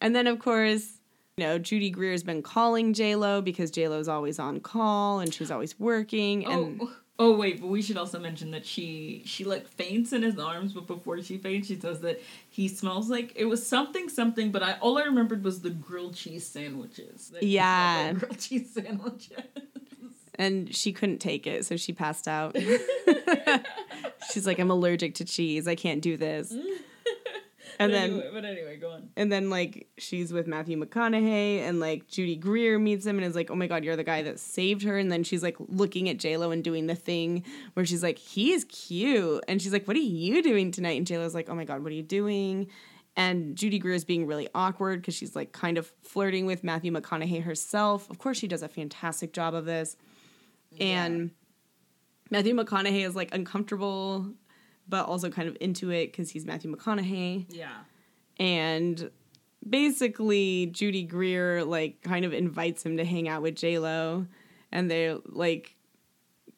And 0.00 0.14
then, 0.14 0.26
of 0.26 0.38
course, 0.38 0.92
you 1.36 1.44
know, 1.44 1.58
Judy 1.58 1.90
Greer's 1.90 2.22
been 2.22 2.42
calling 2.42 2.92
J 2.92 3.16
Lo 3.16 3.40
because 3.40 3.70
J 3.70 3.88
Lo's 3.88 4.08
always 4.08 4.38
on 4.38 4.60
call 4.60 5.20
and 5.20 5.32
she's 5.32 5.50
always 5.50 5.78
working. 5.80 6.44
And 6.46 6.80
Oh, 6.82 6.92
oh 7.18 7.36
wait, 7.36 7.60
but 7.60 7.68
we 7.68 7.82
should 7.82 7.96
also 7.96 8.18
mention 8.18 8.50
that 8.52 8.66
she 8.66 9.22
she 9.24 9.44
like 9.44 9.66
faints 9.66 10.12
in 10.12 10.22
his 10.22 10.38
arms, 10.38 10.72
but 10.72 10.86
before 10.86 11.20
she 11.22 11.38
faints, 11.38 11.68
she 11.68 11.78
says 11.78 12.00
that 12.00 12.20
he 12.48 12.68
smells 12.68 13.08
like 13.08 13.32
it 13.36 13.46
was 13.46 13.66
something 13.66 14.08
something. 14.08 14.50
But 14.52 14.62
I 14.62 14.74
all 14.80 14.98
I 14.98 15.02
remembered 15.02 15.44
was 15.44 15.60
the 15.60 15.70
grilled 15.70 16.14
cheese 16.14 16.46
sandwiches. 16.46 17.32
Yeah. 17.40 18.10
like 18.12 18.20
grilled 18.20 18.38
cheese 18.38 18.70
sandwiches. 18.72 19.44
and 20.34 20.74
she 20.74 20.92
couldn't 20.92 21.18
take 21.18 21.46
it, 21.46 21.66
so 21.66 21.76
she 21.76 21.92
passed 21.92 22.28
out. 22.28 22.56
she's 24.32 24.46
like, 24.46 24.58
I'm 24.58 24.70
allergic 24.70 25.14
to 25.16 25.24
cheese. 25.24 25.66
I 25.66 25.74
can't 25.74 26.02
do 26.02 26.16
this. 26.16 26.52
Mm. 26.52 26.64
And 27.80 27.92
then 27.92 28.10
anyway, 28.10 28.30
but 28.32 28.44
anyway, 28.44 28.76
go 28.78 28.90
on. 28.90 29.10
and 29.16 29.30
then 29.30 29.50
like 29.50 29.88
she's 29.98 30.32
with 30.32 30.46
Matthew 30.46 30.78
McConaughey 30.82 31.58
and 31.60 31.78
like 31.78 32.06
Judy 32.06 32.34
Greer 32.36 32.78
meets 32.78 33.04
him 33.04 33.16
and 33.18 33.26
is 33.26 33.34
like, 33.34 33.50
"Oh 33.50 33.54
my 33.54 33.66
god, 33.66 33.84
you're 33.84 33.96
the 33.96 34.04
guy 34.04 34.22
that 34.22 34.38
saved 34.38 34.82
her." 34.84 34.96
And 34.96 35.12
then 35.12 35.22
she's 35.24 35.42
like 35.42 35.56
looking 35.58 36.08
at 36.08 36.16
J-Lo 36.16 36.50
and 36.50 36.64
doing 36.64 36.86
the 36.86 36.94
thing 36.94 37.44
where 37.74 37.84
she's 37.84 38.02
like, 38.02 38.18
"He's 38.18 38.64
cute," 38.64 39.44
and 39.46 39.60
she's 39.60 39.72
like, 39.72 39.86
"What 39.86 39.96
are 39.96 40.00
you 40.00 40.42
doing 40.42 40.70
tonight?" 40.70 40.96
And 40.96 41.06
J-Lo's 41.06 41.34
like, 41.34 41.50
"Oh 41.50 41.54
my 41.54 41.64
god, 41.64 41.82
what 41.82 41.92
are 41.92 41.96
you 41.96 42.02
doing?" 42.02 42.68
And 43.18 43.56
Judy 43.56 43.78
Greer 43.78 43.94
is 43.94 44.04
being 44.04 44.26
really 44.26 44.48
awkward 44.54 45.00
because 45.00 45.14
she's 45.14 45.34
like 45.36 45.52
kind 45.52 45.78
of 45.78 45.90
flirting 46.02 46.46
with 46.46 46.62
Matthew 46.64 46.92
McConaughey 46.92 47.42
herself. 47.42 48.08
Of 48.10 48.18
course, 48.18 48.38
she 48.38 48.46
does 48.48 48.62
a 48.62 48.68
fantastic 48.68 49.32
job 49.32 49.54
of 49.54 49.64
this, 49.66 49.96
and 50.80 51.30
Matthew 52.30 52.54
McConaughey 52.54 53.06
is 53.06 53.14
like 53.14 53.34
uncomfortable, 53.34 54.32
but 54.88 55.06
also 55.06 55.30
kind 55.30 55.48
of 55.48 55.56
into 55.60 55.90
it 55.90 56.06
because 56.12 56.30
he's 56.30 56.44
Matthew 56.46 56.74
McConaughey 56.74 57.46
Yeah. 57.48 57.70
and 58.38 59.10
basically 59.68 60.66
Judy 60.66 61.02
Greer 61.02 61.64
like 61.64 62.02
kind 62.02 62.24
of 62.24 62.32
invites 62.32 62.84
him 62.84 62.96
to 62.98 63.04
hang 63.04 63.28
out 63.28 63.42
with 63.42 63.56
J 63.56 63.78
Lo, 63.78 64.26
and 64.72 64.90
they 64.90 65.16
like 65.26 65.74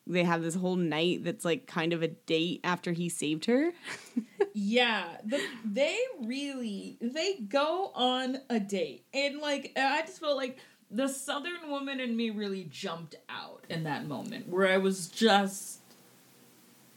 they 0.07 0.25
have 0.25 0.43
this 0.43 0.55
whole 0.55 0.77
night 0.77 1.23
that's 1.25 1.45
like 1.45 1.67
kind 1.67 1.93
of 1.93 2.03
a 2.03 2.09
date 2.09 2.61
after 2.65 2.93
he 2.93 3.09
saved 3.09 3.45
her. 3.47 3.73
Yeah, 4.61 5.05
the, 5.25 5.41
they 5.65 5.97
really 6.25 6.97
they 7.01 7.35
go 7.49 7.93
on 7.95 8.39
a 8.51 8.59
date, 8.59 9.05
and 9.15 9.39
like 9.39 9.73
I 9.77 10.01
just 10.03 10.19
felt 10.19 10.37
like 10.37 10.59
the 10.91 11.07
Southern 11.07 11.69
woman 11.71 12.01
in 12.01 12.17
me 12.17 12.31
really 12.31 12.65
jumped 12.65 13.15
out 13.29 13.65
in 13.69 13.85
that 13.85 14.07
moment, 14.09 14.49
where 14.49 14.67
I 14.67 14.79
was 14.79 15.09
just, 15.09 15.78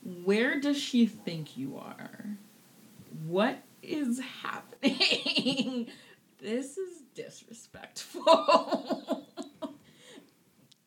where 0.03 0.59
does 0.59 0.77
she 0.77 1.05
think 1.05 1.57
you 1.57 1.77
are? 1.77 2.37
What 3.25 3.59
is 3.81 4.19
happening? 4.41 5.87
this 6.39 6.77
is 6.77 7.03
disrespectful. 7.13 9.27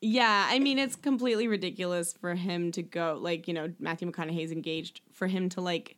Yeah, 0.07 0.49
I 0.51 0.59
mean 0.59 0.79
it's 0.79 0.97
completely 0.97 1.49
ridiculous 1.49 2.13
for 2.13 2.35
him 2.35 2.73
to 2.73 2.83
go 2.83 3.19
like, 3.19 3.49
you 3.49 3.55
know, 3.55 3.73
Matthew 3.79 4.13
McConaughey's 4.13 4.53
engaged 4.53 5.01
for 5.15 5.29
him 5.29 5.49
to 5.49 5.63
like 5.63 5.97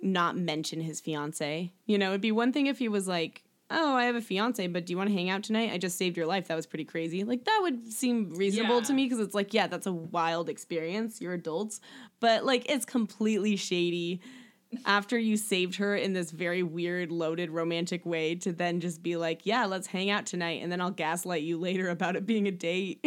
not 0.00 0.38
mention 0.38 0.80
his 0.80 1.02
fiance. 1.02 1.70
You 1.84 1.98
know, 1.98 2.08
it'd 2.08 2.22
be 2.22 2.32
one 2.32 2.50
thing 2.50 2.66
if 2.66 2.78
he 2.78 2.88
was 2.88 3.06
like, 3.06 3.44
"Oh, 3.70 3.94
I 3.94 4.04
have 4.04 4.16
a 4.16 4.20
fiance, 4.20 4.66
but 4.68 4.86
do 4.86 4.92
you 4.92 4.96
want 4.96 5.10
to 5.10 5.14
hang 5.14 5.30
out 5.30 5.42
tonight? 5.42 5.72
I 5.72 5.78
just 5.78 5.98
saved 5.98 6.16
your 6.16 6.26
life. 6.26 6.48
That 6.48 6.56
was 6.56 6.66
pretty 6.66 6.84
crazy." 6.84 7.24
Like 7.24 7.44
that 7.44 7.58
would 7.62 7.92
seem 7.92 8.34
reasonable 8.34 8.82
to 8.82 8.92
me 8.92 9.04
because 9.04 9.20
it's 9.20 9.34
like, 9.34 9.54
yeah, 9.54 9.66
that's 9.66 9.86
a 9.86 9.92
wild 9.92 10.48
experience. 10.48 11.20
You're 11.20 11.34
adults, 11.34 11.80
but 12.20 12.44
like 12.44 12.70
it's 12.70 12.84
completely 12.84 13.56
shady 13.56 14.20
after 14.84 15.18
you 15.18 15.36
saved 15.36 15.76
her 15.76 15.96
in 15.96 16.12
this 16.12 16.30
very 16.30 16.62
weird 16.62 17.10
loaded 17.10 17.50
romantic 17.50 18.04
way 18.04 18.34
to 18.36 18.52
then 18.52 18.80
just 18.80 19.02
be 19.02 19.16
like, 19.16 19.46
"Yeah, 19.46 19.66
let's 19.66 19.86
hang 19.86 20.10
out 20.10 20.26
tonight 20.26 20.62
and 20.62 20.70
then 20.70 20.80
I'll 20.80 20.90
gaslight 20.90 21.42
you 21.42 21.58
later 21.58 21.88
about 21.88 22.16
it 22.16 22.26
being 22.26 22.46
a 22.46 22.52
date." 22.52 23.04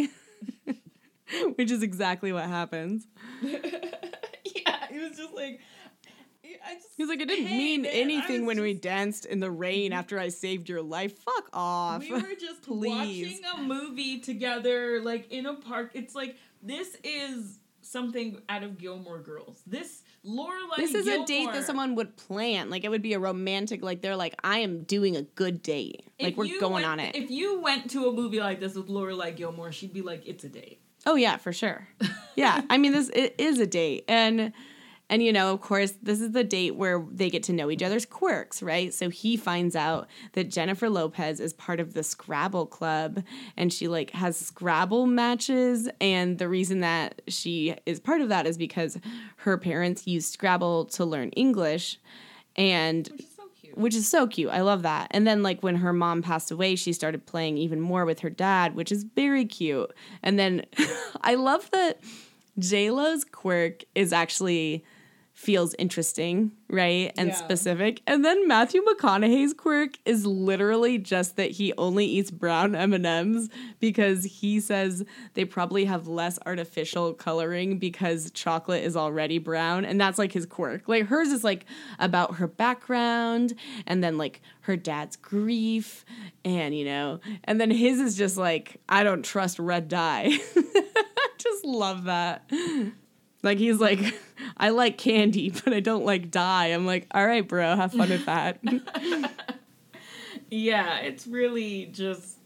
Which 1.54 1.70
is 1.70 1.82
exactly 1.82 2.32
what 2.32 2.46
happens. 2.46 3.06
yeah, 3.42 4.86
it 4.90 5.08
was 5.08 5.16
just 5.16 5.32
like. 5.32 5.60
Just, 6.74 6.88
He's 6.96 7.08
like, 7.08 7.20
I 7.20 7.24
didn't 7.24 7.46
Hey, 7.46 7.56
mean 7.56 7.82
man, 7.82 7.90
anything 7.94 8.46
when 8.46 8.60
we 8.60 8.74
danced 8.74 9.26
in 9.26 9.40
the 9.40 9.50
rain 9.50 9.92
after 9.92 10.18
I 10.18 10.28
saved 10.28 10.68
your 10.68 10.82
life. 10.82 11.18
Fuck 11.18 11.48
off. 11.52 12.00
We 12.02 12.12
were 12.12 12.20
just 12.38 12.62
Please. 12.62 13.40
watching 13.40 13.40
a 13.56 13.62
movie 13.62 14.20
together, 14.20 15.00
like 15.02 15.30
in 15.30 15.46
a 15.46 15.54
park. 15.54 15.90
It's 15.94 16.14
like 16.14 16.36
this 16.62 16.96
is 17.04 17.58
something 17.82 18.40
out 18.48 18.62
of 18.62 18.78
Gilmore 18.78 19.18
Girls. 19.20 19.62
This 19.66 20.02
Lorelai. 20.24 20.76
this 20.76 20.94
is 20.94 21.06
a 21.06 21.24
date 21.24 21.50
that 21.52 21.64
someone 21.64 21.94
would 21.94 22.16
plan. 22.16 22.68
Like 22.70 22.84
it 22.84 22.88
would 22.90 23.02
be 23.02 23.14
a 23.14 23.18
romantic. 23.18 23.82
Like 23.82 24.02
they're 24.02 24.16
like, 24.16 24.34
I 24.44 24.58
am 24.58 24.82
doing 24.82 25.16
a 25.16 25.22
good 25.22 25.62
date. 25.62 26.02
Like 26.20 26.32
If 26.32 26.36
we're 26.36 26.60
going 26.60 26.74
went- 26.74 26.86
on 26.86 27.00
it. 27.00 27.16
If 27.16 27.30
you 27.30 27.60
went 27.60 27.90
to 27.92 28.06
a 28.08 28.12
movie 28.12 28.40
like 28.40 28.60
this 28.60 28.74
with 28.74 28.88
Lorelai 28.88 29.34
Gilmore, 29.34 29.72
she'd 29.72 29.92
be 29.94 30.02
like, 30.02 30.22
"It's 30.26 30.44
a 30.44 30.48
date." 30.50 30.82
Oh 31.06 31.14
yeah, 31.16 31.38
for 31.38 31.52
sure. 31.52 31.88
Yeah, 32.36 32.60
I 32.70 32.76
mean 32.78 32.92
this 32.92 33.08
it 33.14 33.34
is 33.38 33.58
a 33.58 33.66
date, 33.66 34.04
and 34.08 34.52
and 35.10 35.22
you 35.22 35.32
know 35.32 35.52
of 35.52 35.60
course 35.60 35.92
this 36.02 36.20
is 36.20 36.30
the 36.32 36.44
date 36.44 36.76
where 36.76 37.04
they 37.10 37.28
get 37.28 37.42
to 37.42 37.52
know 37.52 37.70
each 37.70 37.82
other's 37.82 38.06
quirks, 38.06 38.62
right? 38.62 38.94
So 38.94 39.10
he 39.10 39.36
finds 39.36 39.76
out 39.76 40.08
that 40.32 40.44
Jennifer 40.50 40.88
Lopez 40.88 41.40
is 41.40 41.52
part 41.52 41.80
of 41.80 41.92
the 41.92 42.02
Scrabble 42.02 42.64
club, 42.64 43.22
and 43.58 43.70
she 43.70 43.88
like 43.88 44.12
has 44.12 44.38
Scrabble 44.38 45.06
matches, 45.06 45.88
and 46.00 46.38
the 46.38 46.48
reason 46.48 46.80
that 46.80 47.20
she 47.28 47.74
is 47.84 48.00
part 48.00 48.22
of 48.22 48.30
that 48.30 48.46
is 48.46 48.56
because 48.56 48.96
her 49.38 49.58
parents 49.58 50.06
used 50.06 50.32
Scrabble 50.32 50.86
to 50.86 51.04
learn 51.04 51.30
English, 51.30 51.98
and 52.56 53.08
Which 53.08 53.20
is 53.20 53.36
so 53.36 53.42
cute. 53.60 53.76
which 53.76 53.94
is 53.94 54.08
so 54.08 54.26
cute. 54.26 54.50
I 54.50 54.60
love 54.62 54.82
that. 54.82 55.08
And 55.10 55.26
then 55.26 55.42
like 55.42 55.60
when 55.62 55.76
her 55.76 55.92
mom 55.92 56.22
passed 56.22 56.50
away, 56.50 56.76
she 56.76 56.92
started 56.92 57.26
playing 57.26 57.58
even 57.58 57.80
more 57.80 58.04
with 58.04 58.20
her 58.20 58.30
dad, 58.30 58.74
which 58.76 58.92
is 58.92 59.04
very 59.04 59.44
cute. 59.44 59.92
And 60.22 60.38
then 60.38 60.64
I 61.20 61.34
love 61.34 61.70
that 61.72 62.00
J 62.58 62.90
Lo's 62.90 63.24
quirk 63.24 63.84
is 63.94 64.12
actually 64.12 64.84
feels 65.40 65.74
interesting, 65.78 66.52
right? 66.68 67.14
And 67.16 67.30
Yeah. 67.30 67.34
specific. 67.34 68.02
And 68.06 68.22
then 68.22 68.46
Matthew 68.46 68.82
McConaughey's 68.84 69.54
quirk 69.54 69.92
is 70.04 70.26
literally 70.26 70.98
just 70.98 71.36
that 71.36 71.52
he 71.52 71.72
only 71.78 72.04
eats 72.04 72.30
brown 72.30 72.74
M&Ms 72.74 73.48
because 73.80 74.24
he 74.24 74.60
says 74.60 75.02
they 75.32 75.46
probably 75.46 75.86
have 75.86 76.06
less 76.06 76.38
artificial 76.44 77.14
coloring 77.14 77.78
because 77.78 78.30
chocolate 78.32 78.84
is 78.84 78.98
already 78.98 79.38
brown 79.38 79.86
and 79.86 79.98
that's 79.98 80.18
like 80.18 80.32
his 80.32 80.44
quirk. 80.44 80.86
Like 80.86 81.06
hers 81.06 81.28
is 81.28 81.42
like 81.42 81.64
about 81.98 82.34
her 82.34 82.46
background 82.46 83.54
and 83.86 84.04
then 84.04 84.18
like 84.18 84.42
her 84.62 84.76
dad's 84.76 85.16
grief 85.16 86.04
and 86.44 86.76
you 86.76 86.84
know, 86.84 87.18
and 87.44 87.58
then 87.58 87.70
his 87.70 87.98
is 87.98 88.14
just 88.14 88.36
like 88.36 88.78
I 88.90 89.02
don't 89.04 89.24
trust 89.24 89.58
red 89.58 89.88
dye. 89.88 90.38
I 90.56 91.28
just 91.38 91.64
love 91.64 92.04
that. 92.04 92.44
Like 93.42 93.58
he's 93.58 93.80
like, 93.80 94.00
I 94.56 94.70
like 94.70 94.98
candy, 94.98 95.50
but 95.64 95.72
I 95.72 95.80
don't 95.80 96.04
like 96.04 96.30
dye. 96.30 96.68
I'm 96.68 96.86
like, 96.86 97.06
all 97.12 97.26
right, 97.26 97.46
bro, 97.46 97.76
have 97.76 97.92
fun 97.92 98.08
with 98.10 98.26
that. 98.26 98.60
Yeah, 100.52 100.98
it's 100.98 101.28
really 101.28 101.86
just 101.86 102.36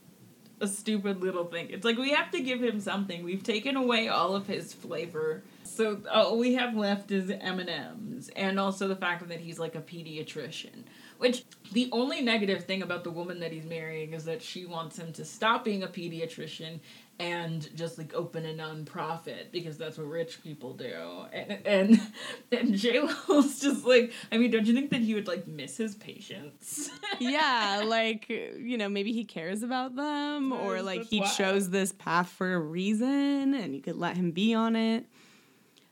a 0.61 0.69
stupid 0.69 1.23
little 1.23 1.47
thing. 1.47 1.69
It's 1.71 1.85
like 1.85 1.97
we 1.97 2.11
have 2.11 2.31
to 2.33 2.41
give 2.41 2.63
him 2.63 2.79
something. 2.81 3.25
We've 3.25 3.43
taken 3.43 3.77
away 3.77 4.09
all 4.09 4.35
of 4.35 4.47
his 4.47 4.73
flavor. 4.73 5.43
So 5.65 6.01
all 6.13 6.39
we 6.39 6.55
have 6.55 6.77
left 6.77 7.11
is 7.11 7.31
M&Ms 7.31 8.31
and 8.37 8.61
also 8.61 8.89
the 8.89 8.97
fact 8.97 9.27
that 9.29 9.41
he's 9.41 9.59
like 9.59 9.75
a 9.75 9.81
pediatrician. 9.81 10.85
Which 11.19 11.45
the 11.73 11.89
only 11.93 12.21
negative 12.21 12.65
thing 12.65 12.83
about 12.83 13.05
the 13.05 13.11
woman 13.11 13.41
that 13.41 13.53
he's 13.53 13.65
marrying 13.65 14.13
is 14.13 14.25
that 14.25 14.43
she 14.43 14.67
wants 14.67 14.99
him 14.99 15.13
to 15.15 15.25
stop 15.25 15.65
being 15.65 15.83
a 15.83 15.89
pediatrician 15.89 16.81
and 17.19 17.75
just 17.77 17.97
like 17.99 18.13
open 18.15 18.45
a 18.45 18.53
nonprofit 18.53 19.53
because 19.53 19.79
that's 19.79 19.99
what 19.99 20.09
rich 20.09 20.43
people 20.43 20.75
do. 20.75 20.95
And 21.33 21.67
and, 21.67 22.01
and 22.53 22.75
J 22.75 23.01
Lo's 23.01 23.61
just 23.61 23.85
like, 23.85 24.13
I 24.33 24.39
mean, 24.39 24.51
don't 24.51 24.67
you 24.67 24.75
think 24.75 24.91
that 24.91 25.01
he 25.01 25.15
would 25.15 25.29
like 25.29 25.47
miss 25.47 25.77
his 25.77 25.95
patients? 25.95 26.91
yeah, 27.21 27.83
like 27.85 28.29
you 28.29 28.77
know, 28.77 28.89
maybe 28.89 29.13
he 29.13 29.25
cares 29.25 29.63
about 29.63 29.97
them, 29.97 30.53
or 30.53 30.83
like 30.83 31.05
he 31.05 31.21
wild. 31.21 31.37
chose 31.37 31.71
this 31.71 31.93
path 31.93 32.29
for 32.29 32.55
a 32.55 32.59
reason, 32.59 33.55
and 33.55 33.75
you 33.75 33.81
could 33.81 33.97
let 33.97 34.17
him 34.17 34.31
be 34.31 34.55
on 34.55 34.77
it. 34.77 35.07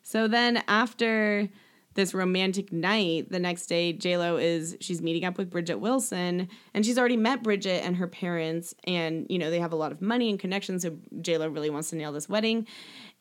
So 0.03 0.29
then 0.29 0.63
after 0.67 1.49
this 1.95 2.15
romantic 2.15 2.73
night, 2.73 3.31
the 3.31 3.39
next 3.39 3.67
day 3.67 3.93
J 3.93 4.17
Lo 4.17 4.37
is 4.37 4.77
she's 4.81 5.03
meeting 5.03 5.25
up 5.25 5.39
with 5.39 5.51
Bridgette 5.51 5.81
Wilson, 5.81 6.49
and 6.75 6.87
she's 6.87 6.99
already 6.99 7.17
met 7.17 7.43
Bridgette 7.43 7.83
and 7.83 7.97
her 7.97 8.07
parents, 8.07 8.75
and 8.85 9.27
you 9.29 9.39
know 9.39 9.51
they 9.51 9.61
have 9.61 9.73
a 9.73 9.77
lot 9.77 9.93
of 9.93 10.01
money 10.01 10.31
and 10.31 10.39
connections. 10.39 10.83
So 10.83 10.97
J 11.21 11.39
Lo 11.39 11.49
really 11.49 11.71
wants 11.71 11.91
to 11.91 11.97
nail 11.97 12.13
this 12.13 12.29
wedding, 12.29 12.67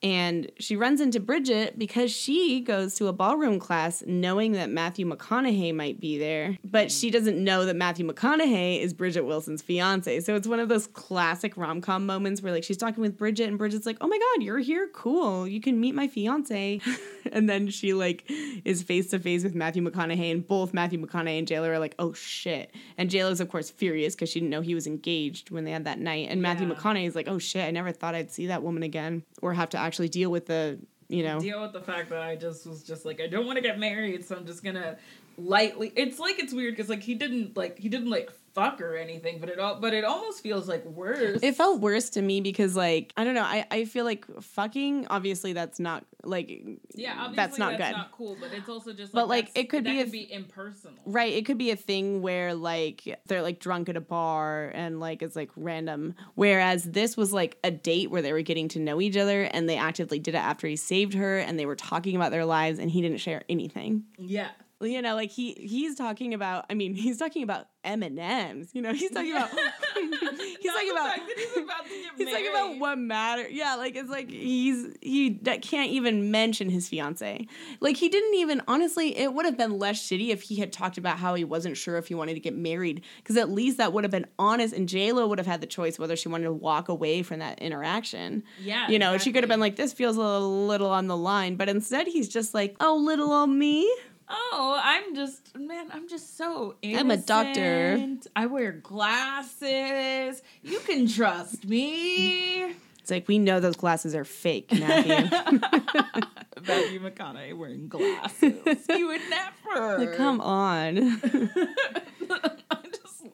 and 0.04 0.52
she 0.60 0.76
runs 0.76 1.00
into 1.02 1.20
Bridgette 1.20 1.78
because 1.78 2.12
she 2.12 2.60
goes 2.62 2.96
to 2.96 3.08
a 3.08 3.14
ballroom 3.14 3.60
class 3.60 4.04
knowing 4.08 4.54
that 4.54 4.70
Matthew 4.70 5.06
McConaughey 5.10 5.74
might 5.76 6.00
be 6.00 6.18
there, 6.18 6.58
but 6.64 6.92
she 6.92 7.12
doesn't 7.12 7.42
know 7.42 7.66
that 7.66 7.76
Matthew 7.76 8.08
McConaughey 8.08 8.82
is 8.82 8.94
Bridgette 8.94 9.26
Wilson's 9.26 9.62
fiance. 9.62 10.20
So 10.22 10.36
it's 10.36 10.48
one 10.48 10.60
of 10.60 10.70
those 10.70 10.88
classic 10.88 11.56
rom 11.58 11.82
com 11.82 12.06
moments 12.06 12.42
where 12.42 12.52
like 12.52 12.64
she's 12.64 12.78
talking 12.78 13.02
with 13.02 13.18
Bridgette, 13.18 13.48
and 13.48 13.60
Bridgette's 13.60 13.86
like, 13.86 13.98
"Oh 14.02 14.08
my 14.08 14.18
god, 14.18 14.44
you're 14.44 14.60
here, 14.60 14.90
cool! 14.94 15.48
You 15.48 15.62
can 15.62 15.80
meet 15.80 15.94
my 15.96 16.08
fiance," 16.08 16.80
and 17.32 17.50
then 17.50 17.70
she 17.70 17.94
like 17.94 18.24
is 18.66 18.82
face 18.84 19.10
to 19.12 19.20
face 19.20 19.44
with 19.44 19.56
Matthew 19.56 19.84
McConaughey, 19.84 20.32
and 20.32 20.48
both 20.48 20.74
Matthew 20.74 21.00
McConaughey 21.06 21.38
and 21.40 21.48
JLo 21.48 21.68
are 21.68 21.80
like, 21.80 21.96
"Oh 22.00 22.14
shit!" 22.14 22.74
And 22.98 23.10
JLo's 23.10 23.40
of 23.40 23.50
course 23.50 23.70
furious 23.70 24.16
because 24.16 24.30
she 24.30 24.40
didn't 24.40 24.50
know 24.52 24.62
he 24.62 24.76
was 24.76 24.88
engaged 24.88 25.52
when 25.52 25.64
they 25.64 25.72
had 25.72 25.86
that 25.86 26.00
night, 26.00 26.28
and 26.30 26.42
Matthew 26.42 26.68
Yeah. 26.68 26.74
McConaughey 26.76 27.06
is 27.08 27.16
like, 27.16 27.28
"Oh 27.28 27.38
shit! 27.38 27.64
I 27.66 27.72
never 27.72 27.92
thought 27.92 28.16
I'd 28.16 28.32
see 28.32 28.48
that 28.48 28.64
woman 28.64 28.84
again, 28.84 29.24
or 29.42 29.54
have 29.54 29.70
to 29.70 29.78
actually 29.78 30.10
deal 30.10 30.30
with 30.30 30.46
the." 30.48 30.80
You 31.10 31.24
know, 31.24 31.42
deal 31.42 31.62
with 31.62 31.74
the 31.74 31.82
fact 31.82 32.10
that 32.12 32.22
I 32.22 32.38
just 32.38 32.66
was 32.66 32.84
just 32.84 33.04
like 33.04 33.20
I 33.20 33.28
don't 33.28 33.46
want 33.46 33.58
to 33.58 33.62
get 33.62 33.78
married, 33.78 34.24
so 34.24 34.38
I'm 34.38 34.46
just 34.46 34.64
gonna 34.64 34.98
lightly. 35.38 35.92
It's 35.98 36.20
like 36.20 36.40
it's 36.40 36.54
weird 36.54 36.74
because 36.74 36.90
like 36.90 37.04
he 37.04 37.16
didn't 37.16 37.58
like 37.58 37.78
he 37.78 37.90
didn't 37.90 38.10
like 38.10 38.32
fuck 38.54 38.82
or 38.82 38.96
anything, 38.96 39.40
but 39.40 39.50
it 39.50 39.60
all 39.60 39.80
but 39.80 39.94
it 39.94 40.04
almost 40.04 40.42
feels 40.42 40.68
like 40.68 40.86
worse. 40.86 41.40
It 41.42 41.56
felt 41.56 41.82
worse 41.82 42.10
to 42.12 42.22
me 42.22 42.42
because 42.42 42.76
like 42.76 43.14
I 43.18 43.24
don't 43.24 43.36
know, 43.36 43.44
I, 43.44 43.66
I 43.72 43.86
feel 43.86 44.06
like 44.06 44.26
fucking 44.42 45.08
obviously 45.10 45.54
that's 45.54 45.80
not 45.80 46.06
like 46.24 46.64
yeah, 46.96 47.14
obviously 47.14 47.36
that's 47.36 47.58
not 47.58 47.72
good. 47.78 47.92
Not 47.92 48.12
cool, 48.12 48.38
but 48.40 48.52
it's 48.54 48.70
also 48.70 48.94
just 48.94 49.14
But, 49.14 49.28
like, 49.28 49.46
like, 49.46 49.58
it 49.58 49.70
could 49.70 49.84
be 49.84 50.00
a 50.00 50.04
could 50.04 50.12
be 50.12 50.32
impersonal. 50.32 50.98
Right, 51.06 51.34
it 51.34 51.46
could 51.46 51.58
be 51.58 51.72
a 51.72 51.76
thing 51.76 52.22
where 52.22 52.54
like 52.54 53.20
they're 53.26 53.42
like 53.42 53.60
drunk 53.60 53.90
at 53.90 53.98
a 53.98 54.02
bar 54.02 54.72
and 54.74 55.00
like 55.00 55.22
it's 55.22 55.36
like 55.36 55.50
random. 55.56 56.16
Whereas 56.36 56.84
this 56.84 57.18
was 57.18 57.34
like 57.34 57.58
a 57.64 57.72
date 57.72 58.12
where 58.12 58.22
they 58.22 58.34
were 58.34 58.42
getting 58.42 58.68
to 58.70 58.80
know 58.80 59.02
each 59.02 59.18
other 59.18 59.44
and 59.44 59.68
they 59.68 59.78
actively 59.78 60.20
did 60.20 60.36
it 60.36 60.40
after 60.40 60.68
he 60.68 60.76
saved 60.76 61.14
her 61.14 61.40
and 61.40 61.58
they 61.58 61.66
were 61.66 61.76
talking 61.76 62.16
about 62.16 62.32
their 62.32 62.46
lives 62.46 62.80
and 62.80 62.92
he 62.92 63.02
didn't 63.02 63.20
share 63.20 63.44
anything. 63.50 64.04
Yeah, 64.18 64.50
You 64.82 65.02
know, 65.02 65.16
like 65.16 65.32
he 65.32 65.54
he's 65.54 65.96
talking 65.96 66.34
about 66.34 66.66
I 66.70 66.74
mean, 66.74 66.94
he's 67.06 67.18
talking 67.18 67.44
about 67.44 67.68
M 67.84 68.04
and 68.04 68.20
M's. 68.20 68.70
You 68.74 68.82
know, 68.82 68.94
he's 68.94 69.12
talking 69.12 69.32
about 69.32 69.50
he's 69.96 70.72
talking 70.72 70.92
about 70.92 71.20
he's 71.20 71.58
about 71.58 71.84
to 71.86 71.90
get 71.90 72.12
He's 72.18 72.30
talking 72.30 72.50
about 72.50 72.78
what 72.78 72.98
matter. 72.98 73.48
Yeah, 73.50 73.76
like 73.76 73.96
it's 73.96 74.10
like 74.10 74.30
he's 74.30 74.96
he 75.02 75.40
that 75.44 75.62
can't 75.62 75.92
even 75.92 76.32
mention 76.32 76.70
his 76.70 76.88
fiance. 76.88 77.48
Like 77.80 77.98
he 77.98 78.10
didn't 78.10 78.36
even 78.36 78.62
honestly. 78.68 79.18
It 79.18 79.34
would 79.34 79.46
have 79.46 79.58
been 79.58 79.80
less 79.80 80.02
shitty 80.02 80.30
if 80.30 80.44
he 80.44 80.58
had 80.58 80.72
talked 80.72 80.98
about 80.98 81.18
how 81.18 81.34
he 81.34 81.44
wasn't 81.44 81.78
sure 81.78 81.98
if 81.98 82.08
he 82.08 82.16
wanted 82.16 82.36
to 82.36 82.40
get 82.40 82.56
married, 82.56 83.02
because 83.18 83.38
at 83.38 83.50
least 83.50 83.78
that 83.78 83.94
would 83.94 84.04
have 84.04 84.12
been 84.12 84.28
honest, 84.38 84.74
and 84.74 84.88
J 84.88 85.12
Lo 85.12 85.28
would 85.28 85.40
have 85.40 85.48
had 85.48 85.62
the 85.62 85.68
choice 85.68 85.98
whether 85.98 86.16
she 86.16 86.30
wanted 86.30 86.46
to 86.46 86.54
walk 86.54 86.90
away 86.90 87.24
from 87.24 87.40
that 87.40 87.60
interaction. 87.60 88.44
Yeah, 88.62 88.88
you 88.90 89.00
know, 89.00 89.18
she 89.18 89.32
could 89.32 89.44
have 89.44 89.50
been 89.50 89.60
like, 89.60 89.76
"This 89.76 89.94
feels 89.94 90.18
a 90.18 90.22
little, 90.22 90.68
little 90.68 90.90
on 90.90 91.08
the 91.08 91.18
line," 91.18 91.56
but 91.56 91.70
instead 91.70 92.08
he's 92.08 92.30
just 92.30 92.54
like, 92.54 92.76
"Oh, 92.80 92.96
little 92.96 93.32
old 93.32 93.50
me." 93.50 93.92
Oh, 94.34 94.80
I'm 94.82 95.14
just 95.16 95.58
man, 95.58 95.88
I'm 95.92 96.08
just 96.08 96.38
so 96.38 96.76
innocent. 96.82 97.06
I'm 97.06 97.12
a 97.12 97.18
doctor. 97.18 98.08
I 98.36 98.46
wear 98.46 98.72
glasses. 98.72 100.42
You 100.64 100.80
can 100.80 101.08
trust 101.08 101.66
me. 101.66 102.74
It's 103.00 103.10
like 103.12 103.28
we 103.28 103.40
know 103.40 103.60
those 103.60 103.76
glasses 103.76 104.16
are 104.16 104.24
fake, 104.24 104.72
Matthew. 104.80 105.16
Matthew 106.68 107.00
McConaughey 107.02 107.58
wearing 107.58 107.88
glasses. 107.88 108.54
you 108.90 109.08
would 109.08 109.22
never. 109.30 109.98
like, 110.06 110.16
come 110.16 110.40
on. 110.40 111.20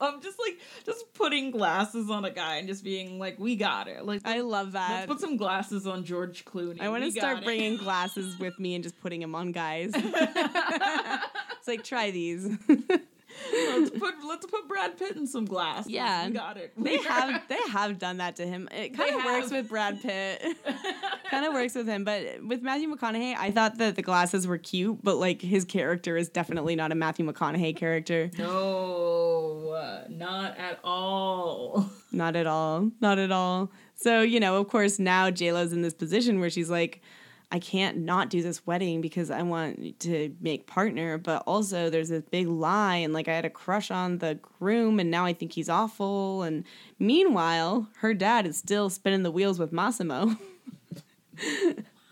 I 0.00 0.04
just 0.04 0.14
love 0.14 0.22
just 0.22 0.38
like 0.38 0.58
just 0.84 1.12
putting 1.14 1.50
glasses 1.50 2.10
on 2.10 2.24
a 2.24 2.30
guy 2.30 2.56
and 2.56 2.68
just 2.68 2.84
being 2.84 3.18
like, 3.18 3.38
"We 3.38 3.56
got 3.56 3.88
it." 3.88 4.04
Like, 4.04 4.22
I 4.24 4.40
love 4.40 4.72
that. 4.72 4.90
let's 4.90 5.06
put 5.06 5.20
some 5.20 5.36
glasses 5.36 5.86
on 5.86 6.04
George 6.04 6.44
Clooney. 6.44 6.80
I 6.80 6.88
want 6.88 7.04
to 7.04 7.10
start 7.10 7.44
bringing 7.44 7.76
glasses 7.84 8.38
with 8.38 8.58
me 8.58 8.74
and 8.74 8.84
just 8.84 9.00
putting 9.00 9.20
them 9.20 9.34
on 9.34 9.52
guys. 9.52 9.92
it's 9.94 11.68
like 11.68 11.84
try 11.84 12.10
these. 12.10 12.48
let's 13.52 13.90
put 13.90 14.14
let's 14.26 14.46
put 14.46 14.68
Brad 14.68 14.98
Pitt 14.98 15.16
in 15.16 15.26
some 15.26 15.44
glasses. 15.44 15.90
Yeah. 15.90 16.26
we 16.26 16.32
got 16.32 16.56
it. 16.56 16.72
they 16.76 16.96
have 17.02 17.42
they 17.48 17.60
have 17.70 17.98
done 17.98 18.18
that 18.18 18.36
to 18.36 18.46
him. 18.46 18.68
It 18.72 18.96
kind 18.96 19.14
of 19.14 19.24
works 19.24 19.50
with 19.50 19.68
Brad 19.68 20.00
Pitt. 20.00 20.42
kind 21.30 21.46
of 21.46 21.52
works 21.52 21.74
with 21.74 21.86
him, 21.86 22.04
but 22.04 22.42
with 22.46 22.62
Matthew 22.62 22.94
McConaughey, 22.94 23.36
I 23.36 23.50
thought 23.50 23.78
that 23.78 23.96
the 23.96 24.02
glasses 24.02 24.46
were 24.46 24.58
cute, 24.58 24.98
but 25.02 25.16
like 25.16 25.40
his 25.42 25.64
character 25.64 26.16
is 26.16 26.28
definitely 26.28 26.76
not 26.76 26.92
a 26.92 26.94
Matthew 26.94 27.30
McConaughey 27.30 27.76
character. 27.76 28.30
No, 28.38 29.70
uh, 29.70 30.04
not 30.08 30.56
at 30.58 30.80
all. 30.84 31.90
Not 32.12 32.36
at 32.36 32.46
all. 32.46 32.90
Not 33.00 33.18
at 33.18 33.30
all. 33.32 33.70
So, 33.94 34.22
you 34.22 34.40
know, 34.40 34.60
of 34.60 34.68
course, 34.68 34.98
now 34.98 35.30
JLo's 35.30 35.72
in 35.72 35.82
this 35.82 35.94
position 35.94 36.40
where 36.40 36.50
she's 36.50 36.70
like, 36.70 37.02
I 37.50 37.58
can't 37.58 37.98
not 37.98 38.28
do 38.28 38.42
this 38.42 38.66
wedding 38.66 39.00
because 39.00 39.30
I 39.30 39.40
want 39.42 40.00
to 40.00 40.34
make 40.40 40.66
partner, 40.66 41.16
but 41.16 41.42
also 41.46 41.88
there's 41.88 42.10
this 42.10 42.24
big 42.30 42.46
lie 42.46 42.96
and 42.96 43.14
like 43.14 43.26
I 43.26 43.34
had 43.34 43.46
a 43.46 43.50
crush 43.50 43.90
on 43.90 44.18
the 44.18 44.34
groom 44.34 45.00
and 45.00 45.10
now 45.10 45.24
I 45.24 45.32
think 45.32 45.52
he's 45.52 45.70
awful. 45.70 46.42
And 46.42 46.64
meanwhile, 46.98 47.88
her 48.00 48.12
dad 48.12 48.46
is 48.46 48.58
still 48.58 48.90
spinning 48.90 49.22
the 49.22 49.30
wheels 49.30 49.58
with 49.58 49.72
Massimo. 49.72 50.36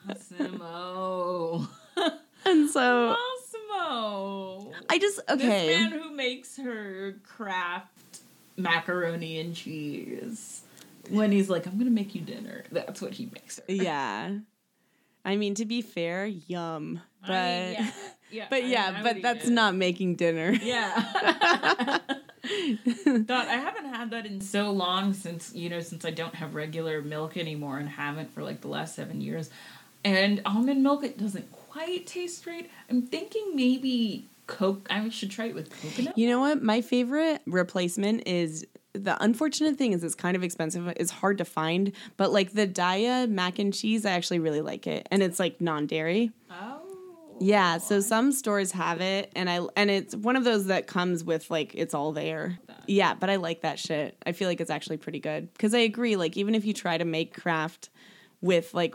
Massimo. 0.06 1.68
And 2.46 2.70
so 2.70 3.16
Massimo. 3.16 4.72
I 4.88 4.98
just 4.98 5.16
This 5.26 5.36
okay. 5.36 5.66
man 5.66 5.90
who 5.90 6.12
makes 6.14 6.56
her 6.56 7.16
Kraft 7.24 8.20
macaroni 8.56 9.38
and 9.38 9.54
cheese. 9.54 10.62
When 11.10 11.30
he's 11.30 11.50
like, 11.50 11.66
I'm 11.66 11.76
gonna 11.76 11.90
make 11.90 12.14
you 12.14 12.22
dinner. 12.22 12.64
That's 12.72 13.02
what 13.02 13.12
he 13.12 13.26
makes 13.26 13.58
her. 13.58 13.64
Yeah. 13.68 14.38
I 15.26 15.36
mean, 15.36 15.56
to 15.56 15.66
be 15.66 15.82
fair, 15.82 16.24
yum. 16.24 17.00
But 17.20 17.32
I 17.32 17.60
mean, 17.60 17.72
yeah, 17.72 17.90
yeah. 18.30 18.46
but 18.48 18.62
I 18.62 18.66
yeah, 18.66 18.90
mean, 18.92 19.02
but 19.02 19.22
that's 19.22 19.48
not 19.48 19.74
making 19.74 20.14
dinner. 20.14 20.52
Yeah. 20.52 20.94
God, 23.04 23.48
I 23.48 23.56
haven't 23.56 23.86
had 23.92 24.12
that 24.12 24.24
in 24.24 24.40
so 24.40 24.70
long 24.70 25.12
since 25.12 25.52
you 25.52 25.68
know 25.68 25.80
since 25.80 26.04
I 26.04 26.12
don't 26.12 26.36
have 26.36 26.54
regular 26.54 27.02
milk 27.02 27.36
anymore 27.36 27.78
and 27.78 27.88
haven't 27.88 28.32
for 28.32 28.44
like 28.44 28.60
the 28.60 28.68
last 28.68 28.94
seven 28.94 29.20
years. 29.20 29.50
And 30.04 30.40
almond 30.46 30.84
milk, 30.84 31.02
it 31.02 31.18
doesn't 31.18 31.50
quite 31.50 32.06
taste 32.06 32.46
right. 32.46 32.70
I'm 32.88 33.02
thinking 33.02 33.56
maybe 33.56 34.28
coke. 34.46 34.86
I 34.88 35.08
should 35.08 35.32
try 35.32 35.46
it 35.46 35.56
with 35.56 35.70
coconut. 35.82 36.16
You 36.16 36.28
know 36.28 36.38
what? 36.38 36.62
My 36.62 36.82
favorite 36.82 37.42
replacement 37.46 38.28
is 38.28 38.64
the 38.98 39.16
unfortunate 39.22 39.76
thing 39.76 39.92
is 39.92 40.02
it's 40.04 40.14
kind 40.14 40.36
of 40.36 40.42
expensive. 40.42 40.88
It's 40.96 41.10
hard 41.10 41.38
to 41.38 41.44
find, 41.44 41.92
but 42.16 42.32
like 42.32 42.52
the 42.52 42.66
Daiya 42.66 43.28
mac 43.28 43.58
and 43.58 43.72
cheese, 43.72 44.04
I 44.04 44.12
actually 44.12 44.38
really 44.38 44.60
like 44.60 44.86
it, 44.86 45.06
and 45.10 45.22
it's 45.22 45.38
like 45.38 45.60
non-dairy. 45.60 46.32
Oh. 46.50 46.82
Yeah, 47.38 47.78
so 47.78 48.00
some 48.00 48.32
stores 48.32 48.72
have 48.72 49.00
it, 49.00 49.30
and 49.36 49.50
I 49.50 49.60
and 49.76 49.90
it's 49.90 50.16
one 50.16 50.36
of 50.36 50.44
those 50.44 50.66
that 50.66 50.86
comes 50.86 51.22
with 51.22 51.50
like 51.50 51.74
it's 51.74 51.94
all 51.94 52.12
there. 52.12 52.58
Yeah, 52.86 53.14
but 53.14 53.28
I 53.28 53.36
like 53.36 53.62
that 53.62 53.78
shit. 53.78 54.16
I 54.24 54.32
feel 54.32 54.48
like 54.48 54.60
it's 54.60 54.70
actually 54.70 54.96
pretty 54.96 55.20
good 55.20 55.52
because 55.52 55.74
I 55.74 55.80
agree. 55.80 56.16
Like 56.16 56.36
even 56.36 56.54
if 56.54 56.64
you 56.64 56.72
try 56.72 56.96
to 56.96 57.04
make 57.04 57.38
Kraft 57.38 57.90
with 58.40 58.74
like 58.74 58.94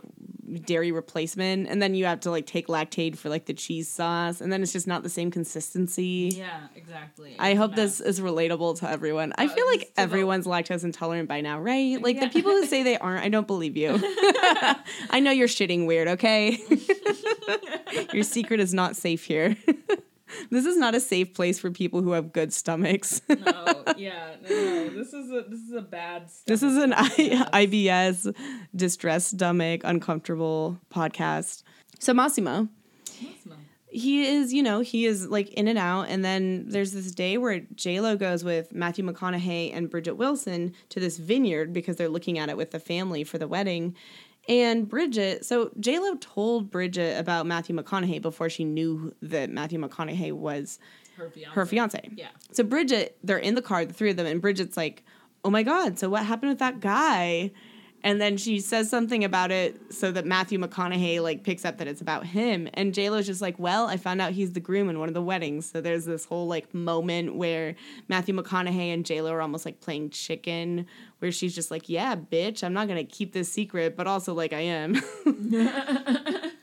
dairy 0.66 0.92
replacement, 0.92 1.66
and 1.68 1.80
then 1.80 1.94
you 1.94 2.04
have 2.04 2.20
to 2.20 2.30
like 2.30 2.46
take 2.46 2.66
Lactaid 2.68 3.16
for 3.16 3.28
like 3.30 3.46
the 3.46 3.54
cheese 3.54 3.88
sauce, 3.88 4.40
and 4.40 4.52
then 4.52 4.62
it's 4.62 4.72
just 4.72 4.86
not 4.86 5.02
the 5.02 5.08
same 5.08 5.30
consistency. 5.30 6.32
Yeah, 6.36 6.66
exactly. 6.76 7.36
I 7.38 7.50
It's 7.50 7.58
hope 7.58 7.74
this 7.74 8.00
is 8.00 8.20
relatable 8.20 8.78
to 8.80 8.90
everyone. 8.90 9.32
I 9.38 9.46
Uh, 9.46 9.48
feel 9.48 9.66
like 9.68 9.92
everyone's 9.96 10.46
lactose 10.46 10.84
intolerant 10.84 11.28
by 11.28 11.40
now, 11.40 11.58
right? 11.60 12.00
Like 12.02 12.16
Yeah. 12.16 12.26
the 12.26 12.30
people 12.30 12.50
who 12.52 12.66
say 12.66 12.82
they 12.82 12.98
aren't, 12.98 13.24
I 13.24 13.28
don't 13.30 13.46
believe 13.46 13.76
you. 13.76 13.92
I 15.10 15.20
know 15.22 15.30
you're 15.30 15.48
shitting 15.48 15.86
weird, 15.86 16.08
okay? 16.08 16.58
Your 18.12 18.22
secret 18.24 18.60
is 18.60 18.72
not 18.74 18.96
safe 18.96 19.24
here. 19.24 19.56
this 20.50 20.64
is 20.66 20.76
not 20.76 20.94
a 20.94 21.00
safe 21.00 21.34
place 21.34 21.58
for 21.58 21.70
people 21.70 22.02
who 22.02 22.12
have 22.12 22.32
good 22.32 22.52
stomachs. 22.52 23.20
No, 23.28 23.84
yeah, 23.96 24.36
no, 24.42 24.48
no. 24.48 24.88
This 24.90 25.12
is 25.12 25.30
a 25.30 25.44
this 25.48 25.60
is 25.60 25.72
a 25.72 25.82
bad. 25.82 26.28
this 26.46 26.62
is 26.62 26.76
an 26.76 26.92
I- 26.92 27.66
IBS, 27.66 28.34
distressed 28.74 29.30
stomach, 29.30 29.80
uncomfortable 29.84 30.78
podcast. 30.92 31.62
So 31.98 32.12
Massimo, 32.14 32.68
Massimo. 33.22 33.56
he 33.88 34.24
is, 34.26 34.52
you 34.52 34.62
know, 34.62 34.80
he 34.80 35.06
is 35.06 35.28
like 35.28 35.50
in 35.50 35.68
and 35.68 35.78
out. 35.78 36.08
And 36.08 36.24
then 36.24 36.64
there's 36.68 36.92
this 36.92 37.12
day 37.12 37.38
where 37.38 37.60
J-Lo 37.74 38.16
goes 38.16 38.42
with 38.44 38.72
Matthew 38.72 39.04
McConaughey 39.04 39.74
and 39.76 39.90
Bridgette 39.90 40.16
Wilson 40.16 40.72
to 40.90 41.00
this 41.00 41.18
vineyard 41.18 41.72
because 41.72 41.96
they're 41.96 42.08
looking 42.08 42.38
at 42.38 42.48
it 42.48 42.56
with 42.56 42.70
the 42.70 42.80
family 42.80 43.24
for 43.24 43.38
the 43.38 43.48
wedding. 43.48 43.94
And 44.48 44.88
Bridgette, 44.88 45.44
so 45.44 45.70
J-Lo 45.78 46.16
told 46.20 46.70
Bridgette 46.70 47.18
about 47.18 47.46
Matthew 47.46 47.76
McConaughey 47.76 48.20
before 48.20 48.50
she 48.50 48.64
knew 48.64 49.14
that 49.22 49.50
Matthew 49.50 49.78
McConaughey 49.78 50.32
was 50.32 50.78
Her 51.16 51.30
fiance. 51.30 51.54
her 51.54 51.66
fiance. 51.66 52.10
Yeah. 52.16 52.28
So 52.50 52.64
Bridgette, 52.64 53.10
they're 53.22 53.38
in 53.38 53.54
the 53.54 53.62
car, 53.62 53.84
the 53.84 53.92
three 53.92 54.10
of 54.10 54.16
them, 54.16 54.26
and 54.26 54.42
Bridgette's 54.42 54.76
like, 54.76 55.04
"Oh 55.44 55.50
my 55.50 55.62
god, 55.62 55.98
so 55.98 56.08
what 56.08 56.24
happened 56.26 56.50
with 56.50 56.58
that 56.58 56.80
guy?" 56.80 57.52
And 58.04 58.20
then 58.20 58.36
she 58.36 58.58
says 58.58 58.90
something 58.90 59.24
about 59.24 59.50
it 59.50 59.92
so 59.92 60.10
that 60.12 60.26
Matthew 60.26 60.58
McConaughey 60.58 61.22
like 61.22 61.44
picks 61.44 61.64
up 61.64 61.78
that 61.78 61.86
it's 61.86 62.00
about 62.00 62.26
him. 62.26 62.68
And 62.74 62.92
JLo's 62.92 63.26
just 63.26 63.40
like, 63.40 63.58
Well, 63.58 63.86
I 63.86 63.96
found 63.96 64.20
out 64.20 64.32
he's 64.32 64.52
the 64.52 64.60
groom 64.60 64.88
in 64.88 64.98
one 64.98 65.08
of 65.08 65.14
the 65.14 65.22
weddings. 65.22 65.70
So 65.70 65.80
there's 65.80 66.04
this 66.04 66.24
whole 66.24 66.46
like 66.46 66.74
moment 66.74 67.36
where 67.36 67.76
Matthew 68.08 68.34
McConaughey 68.34 68.92
and 68.92 69.04
JLo 69.04 69.30
are 69.30 69.40
almost 69.40 69.64
like 69.64 69.80
playing 69.80 70.10
chicken, 70.10 70.86
where 71.20 71.30
she's 71.30 71.54
just 71.54 71.70
like, 71.70 71.88
Yeah, 71.88 72.16
bitch, 72.16 72.64
I'm 72.64 72.72
not 72.72 72.88
gonna 72.88 73.04
keep 73.04 73.32
this 73.32 73.50
secret, 73.50 73.96
but 73.96 74.06
also 74.06 74.34
like 74.34 74.52
I 74.52 74.60
am. 74.60 75.00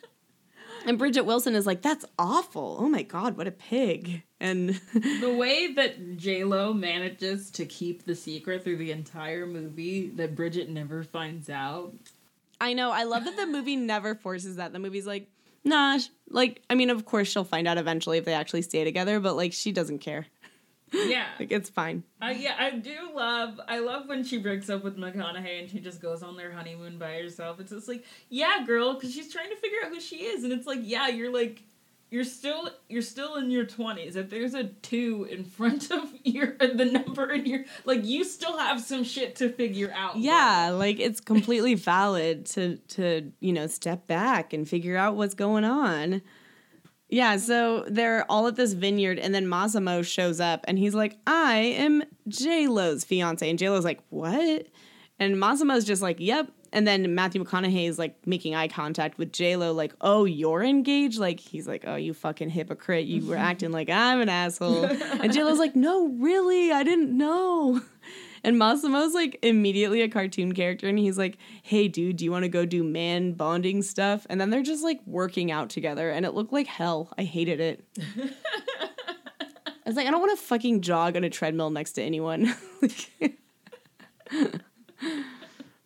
and 0.86 1.00
Bridgette 1.00 1.26
Wilson 1.26 1.56
is 1.56 1.66
like, 1.66 1.82
That's 1.82 2.06
awful. 2.18 2.78
Oh 2.80 2.90
my 2.90 3.04
god, 3.04 3.38
what 3.38 3.48
a 3.48 3.52
pig. 3.52 4.24
And 4.40 4.70
The 4.94 5.36
way 5.38 5.74
that 5.74 6.18
J 6.18 6.44
Lo 6.44 6.74
manages 6.74 7.52
to 7.52 7.66
keep 7.66 8.06
the 8.06 8.16
secret 8.16 8.64
through 8.64 8.78
the 8.78 8.92
entire 8.92 9.46
movie 9.46 10.10
that 10.16 10.36
Bridgette 10.36 10.70
never 10.70 11.04
finds 11.04 11.50
out. 11.50 11.94
I 12.62 12.74
know. 12.74 12.92
I 12.92 13.04
love 13.04 13.26
that 13.26 13.38
the 13.38 13.48
movie 13.48 13.76
never 13.76 14.16
forces 14.16 14.58
that. 14.58 14.74
The 14.74 14.80
movie's 14.80 15.08
like, 15.08 15.30
nah, 15.64 15.98
like, 16.30 16.62
I 16.70 16.76
mean, 16.76 16.90
of 16.90 17.06
course 17.06 17.30
she'll 17.30 17.44
find 17.44 17.68
out 17.68 17.78
eventually 17.78 18.18
if 18.18 18.26
they 18.26 18.34
actually 18.34 18.64
stay 18.64 18.84
together, 18.84 19.20
but 19.20 19.36
like, 19.36 19.54
she 19.54 19.72
doesn't 19.72 20.00
care. 20.00 20.28
Yeah. 20.94 21.26
Like, 21.40 21.52
it's 21.52 21.70
fine. 21.70 22.04
Uh, 22.22 22.34
yeah, 22.36 22.56
I 22.60 22.72
do 22.72 23.12
love. 23.16 23.60
I 23.68 23.80
love 23.80 24.10
when 24.10 24.24
she 24.24 24.38
breaks 24.40 24.70
up 24.70 24.84
with 24.84 24.98
McConaughey 24.98 25.62
and 25.62 25.70
she 25.70 25.80
just 25.80 26.02
goes 26.02 26.22
on 26.22 26.36
their 26.36 26.52
honeymoon 26.52 26.98
by 26.98 27.14
herself. 27.14 27.60
It's 27.60 27.72
just 27.72 27.88
like, 27.88 28.04
yeah, 28.30 28.64
girl, 28.66 28.94
because 28.96 29.14
she's 29.14 29.32
trying 29.32 29.50
to 29.50 29.56
figure 29.56 29.78
out 29.86 29.92
who 29.92 30.02
she 30.02 30.18
is, 30.18 30.44
and 30.44 30.52
it's 30.52 30.68
like, 30.68 30.80
yeah, 30.82 31.08
you're 31.08 31.32
like, 31.34 31.64
you're 32.12 32.24
still, 32.26 32.70
you're 32.90 33.02
still 33.04 33.36
in 33.36 33.52
your 33.52 33.66
twenties. 33.66 34.16
If 34.16 34.30
there's 34.30 34.54
a 34.54 34.66
two 34.66 35.28
in 35.30 35.44
front 35.58 35.92
of 35.92 36.12
your 36.24 36.58
the 36.58 36.86
number 36.86 37.32
in 37.32 37.46
your, 37.46 37.64
like, 37.86 38.04
you 38.04 38.24
still 38.26 38.58
have 38.58 38.82
some 38.82 39.04
shit 39.04 39.36
to 39.38 39.50
figure 39.50 39.94
out. 39.96 40.18
Yeah, 40.18 40.72
like, 40.72 41.00
it's 41.00 41.22
completely 41.22 41.76
valid 41.76 42.48
to, 42.48 42.78
to, 42.78 43.32
you 43.40 43.54
know, 43.54 43.68
step 43.68 44.08
back 44.08 44.52
and 44.52 44.68
figure 44.68 44.98
out 44.98 45.16
what's 45.16 45.36
going 45.36 45.64
on. 45.64 46.22
Yeah, 47.10 47.38
so 47.38 47.86
they're 47.88 48.24
all 48.30 48.48
at 48.48 48.56
this 48.56 48.74
vineyard, 48.74 49.18
and 49.18 49.34
then 49.34 49.50
Massimo 49.50 50.04
shows 50.04 50.40
up, 50.40 50.64
and 50.68 50.78
he's 50.78 50.94
like, 50.94 51.18
"I 51.26 51.58
am 51.58 52.04
J 52.28 52.68
Lo's 52.68 53.04
fiance," 53.04 53.50
and 53.50 53.58
J 53.58 53.70
Lo's 53.70 53.84
like, 53.84 54.00
"What?" 54.10 54.68
And 55.18 55.40
Massimo's 55.40 55.86
just 55.86 56.04
like, 56.04 56.18
"Yep, 56.20 56.52
and 56.72 56.88
then 56.88 57.16
Matthew 57.16 57.44
McConaughey 57.44 57.88
is 57.88 57.98
like 57.98 58.16
making 58.28 58.54
eye 58.54 58.68
contact 58.68 59.18
with 59.18 59.34
J 59.34 59.56
Lo, 59.56 59.74
like, 59.74 59.94
"Oh, 60.02 60.26
you're 60.26 60.64
engaged." 60.64 61.20
Like 61.20 61.40
he's 61.40 61.68
like, 61.68 61.84
"Oh, 61.88 61.96
you 61.96 62.14
fucking 62.14 62.50
hypocrite! 62.50 63.06
You 63.06 63.26
were 63.26 63.36
mm-hmm. 63.36 63.44
acting 63.44 63.72
like 63.72 63.90
I'm 63.90 64.22
an 64.22 64.30
asshole." 64.30 64.86
and 65.22 65.34
J 65.34 65.44
Lo's 65.44 65.60
like, 65.60 65.76
"No, 65.76 66.10
really, 66.10 66.72
I 66.72 66.84
didn't 66.84 67.16
know." 67.16 67.82
And 68.44 68.58
Massimo's 68.58 69.14
like 69.14 69.38
immediately 69.42 70.02
a 70.02 70.10
cartoon 70.10 70.54
character, 70.54 70.88
and 70.88 70.98
he's 70.98 71.18
like, 71.18 71.38
"Hey, 71.64 71.88
dude, 71.88 72.18
do 72.18 72.26
you 72.26 72.32
want 72.32 72.44
to 72.44 72.50
go 72.50 72.66
do 72.66 72.84
man 72.84 73.34
bonding 73.34 73.82
stuff?" 73.82 74.26
And 74.30 74.40
then 74.40 74.50
they're 74.50 74.64
just 74.64 74.84
like 74.84 75.00
working 75.06 75.52
out 75.52 75.70
together, 75.70 76.10
and 76.10 76.26
it 76.26 76.34
looked 76.34 76.54
like 76.54 76.68
hell. 76.68 77.12
I 77.18 77.24
hated 77.24 77.60
it. 77.60 77.84
I 79.86 79.90
was 79.90 79.96
like, 79.96 80.08
I 80.08 80.12
don't 80.12 80.22
want 80.22 80.38
to 80.38 80.46
fucking 80.46 80.82
jog 80.82 81.16
on 81.18 81.24
a 81.24 81.30
treadmill 81.30 81.72
next 81.72 81.94
to 81.94 82.04
anyone. 82.04 82.56
Like- 82.82 83.38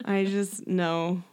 I 0.06 0.26
just 0.26 0.68
no. 0.68 1.24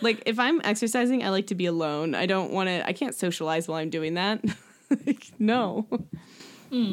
Like 0.00 0.22
if 0.26 0.38
I'm 0.38 0.60
exercising, 0.64 1.24
I 1.24 1.30
like 1.30 1.48
to 1.48 1.54
be 1.54 1.66
alone. 1.66 2.14
I 2.14 2.26
don't 2.26 2.52
want 2.52 2.68
to. 2.68 2.86
I 2.86 2.92
can't 2.92 3.14
socialize 3.14 3.66
while 3.68 3.78
I'm 3.78 3.90
doing 3.90 4.14
that. 4.14 4.44
like, 5.06 5.26
no. 5.38 5.86
Hmm. 6.70 6.92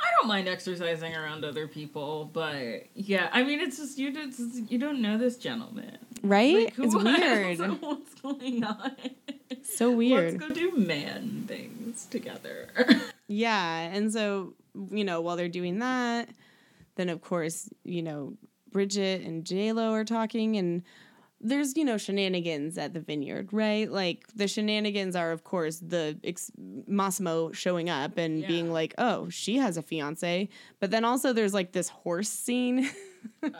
I 0.00 0.04
don't 0.20 0.28
mind 0.28 0.48
exercising 0.48 1.14
around 1.14 1.44
other 1.44 1.66
people, 1.66 2.30
but 2.32 2.86
yeah, 2.94 3.28
I 3.32 3.42
mean, 3.42 3.60
it's 3.60 3.76
just 3.78 3.98
you. 3.98 4.12
Just- 4.12 4.70
you 4.70 4.78
don't 4.78 5.00
know 5.02 5.18
this 5.18 5.36
gentleman, 5.36 5.98
Right? 6.22 6.66
Like, 6.66 6.78
it's 6.78 6.94
weird. 7.58 7.58
What's 7.82 8.14
going 8.20 8.64
on? 8.64 8.92
So 9.64 9.90
weird. 9.90 10.34
Let's 10.40 10.46
go 10.48 10.54
do 10.54 10.72
man 10.76 11.44
things 11.46 12.06
together. 12.06 12.68
Yeah, 13.30 13.80
and 13.80 14.10
so 14.10 14.54
you 14.90 15.04
know, 15.04 15.20
while 15.20 15.36
they're 15.36 15.48
doing 15.50 15.80
that, 15.80 16.30
then 16.94 17.10
of 17.10 17.20
course, 17.20 17.68
you 17.84 18.02
know, 18.02 18.32
Bridgette 18.72 19.26
and 19.26 19.44
J 19.44 19.72
Lo 19.72 19.92
are 19.92 20.04
talking, 20.04 20.56
and 20.56 20.82
there's 21.40 21.76
you 21.76 21.84
know 21.84 21.96
shenanigans 21.98 22.78
at 22.78 22.94
the 22.94 23.00
vineyard, 23.00 23.52
right? 23.52 23.90
Like 23.90 24.26
the 24.34 24.48
shenanigans 24.48 25.14
are, 25.16 25.30
of 25.32 25.44
course, 25.44 25.78
the 25.78 26.18
ex- 26.24 26.50
Massimo 26.56 27.52
showing 27.52 27.88
up 27.88 28.18
and 28.18 28.46
being 28.48 28.72
like, 28.72 28.94
"Oh, 28.98 29.28
she 29.28 29.56
has 29.56 29.76
a 29.76 29.82
fiance," 29.82 30.48
but 30.80 30.90
then 30.90 31.04
also 31.04 31.32
there's 31.32 31.54
like 31.54 31.72
this 31.72 31.88
horse 31.88 32.28
scene. 32.28 32.90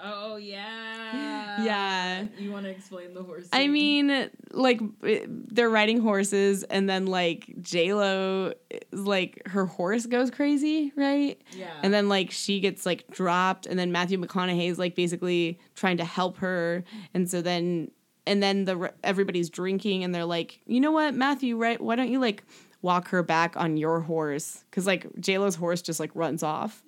oh 0.02 0.36
yeah, 0.36 1.64
Yeah. 1.64 2.26
You 2.38 2.50
want 2.52 2.64
to 2.64 2.70
explain 2.70 3.14
the 3.14 3.22
horse? 3.22 3.48
I 3.52 3.68
mean, 3.68 4.30
like 4.52 4.80
they're 5.02 5.70
riding 5.70 6.00
horses, 6.00 6.64
and 6.64 6.88
then 6.88 7.06
like 7.06 7.52
J 7.60 7.94
Lo, 7.94 8.52
like 8.92 9.42
her 9.46 9.66
horse 9.66 10.06
goes 10.06 10.30
crazy, 10.30 10.92
right? 10.96 11.40
yeah, 11.56 11.70
And 11.82 11.92
then 11.94 12.08
like 12.08 12.30
she 12.30 12.60
gets 12.60 12.84
like 12.86 13.08
dropped, 13.10 13.66
and 13.66 13.78
then 13.78 13.92
Matthew 13.92 14.18
McConaughey 14.18 14.68
is 14.68 14.78
like 14.78 14.94
basically 14.94 15.58
trying 15.74 15.96
to 15.98 16.04
help 16.04 16.38
her, 16.38 16.84
and 17.14 17.30
so 17.30 17.40
then 17.42 17.90
and 18.26 18.42
then 18.42 18.64
the 18.66 18.92
everybody's 19.02 19.48
drinking, 19.50 20.04
and 20.04 20.14
they're 20.14 20.24
like, 20.24 20.60
you 20.66 20.80
know 20.80 20.92
what, 20.92 21.14
Matthew, 21.14 21.56
right? 21.56 21.80
Why 21.80 21.96
don't 21.96 22.10
you 22.10 22.20
like 22.20 22.44
walk 22.82 23.08
her 23.08 23.22
back 23.22 23.56
on 23.56 23.76
your 23.76 24.00
horse? 24.00 24.64
Because 24.70 24.86
like 24.86 25.06
J 25.20 25.38
Lo's 25.38 25.54
horse 25.54 25.82
just 25.82 25.98
like 26.00 26.10
runs 26.14 26.42
off. 26.42 26.82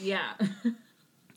yeah, 0.00 0.32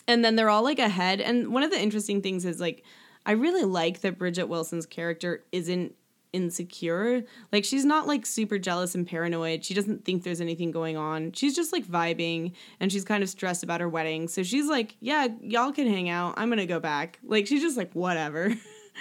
and 0.07 0.23
then 0.23 0.35
they're 0.35 0.49
all 0.49 0.63
like 0.63 0.79
ahead. 0.79 1.21
And 1.21 1.53
one 1.53 1.63
of 1.63 1.71
the 1.71 1.81
interesting 1.81 2.21
things 2.21 2.45
is 2.45 2.59
like, 2.59 2.83
I 3.25 3.31
really 3.31 3.63
like 3.63 4.01
that 4.01 4.19
Bridgette 4.19 4.47
Wilson's 4.47 4.85
character 4.85 5.43
isn't 5.51 5.95
insecure. 6.31 7.23
Like, 7.51 7.65
she's 7.65 7.85
not 7.85 8.07
like 8.07 8.25
super 8.25 8.59
jealous 8.59 8.93
and 8.93 9.07
paranoid. 9.07 9.63
She 9.63 9.73
doesn't 9.73 10.05
think 10.05 10.23
there's 10.23 10.41
anything 10.41 10.71
going 10.71 10.97
on. 10.97 11.31
She's 11.31 11.55
just 11.55 11.73
like 11.73 11.85
vibing 11.85 12.51
and 12.79 12.91
she's 12.91 13.05
kind 13.05 13.23
of 13.23 13.29
stressed 13.29 13.63
about 13.63 13.81
her 13.81 13.89
wedding. 13.89 14.27
So 14.27 14.43
she's 14.43 14.67
like, 14.67 14.95
yeah, 14.99 15.27
y'all 15.41 15.71
can 15.71 15.87
hang 15.87 16.09
out. 16.09 16.35
I'm 16.37 16.49
going 16.49 16.59
to 16.59 16.65
go 16.65 16.79
back. 16.79 17.19
Like, 17.23 17.47
she's 17.47 17.61
just 17.61 17.77
like, 17.77 17.93
whatever. 17.93 18.53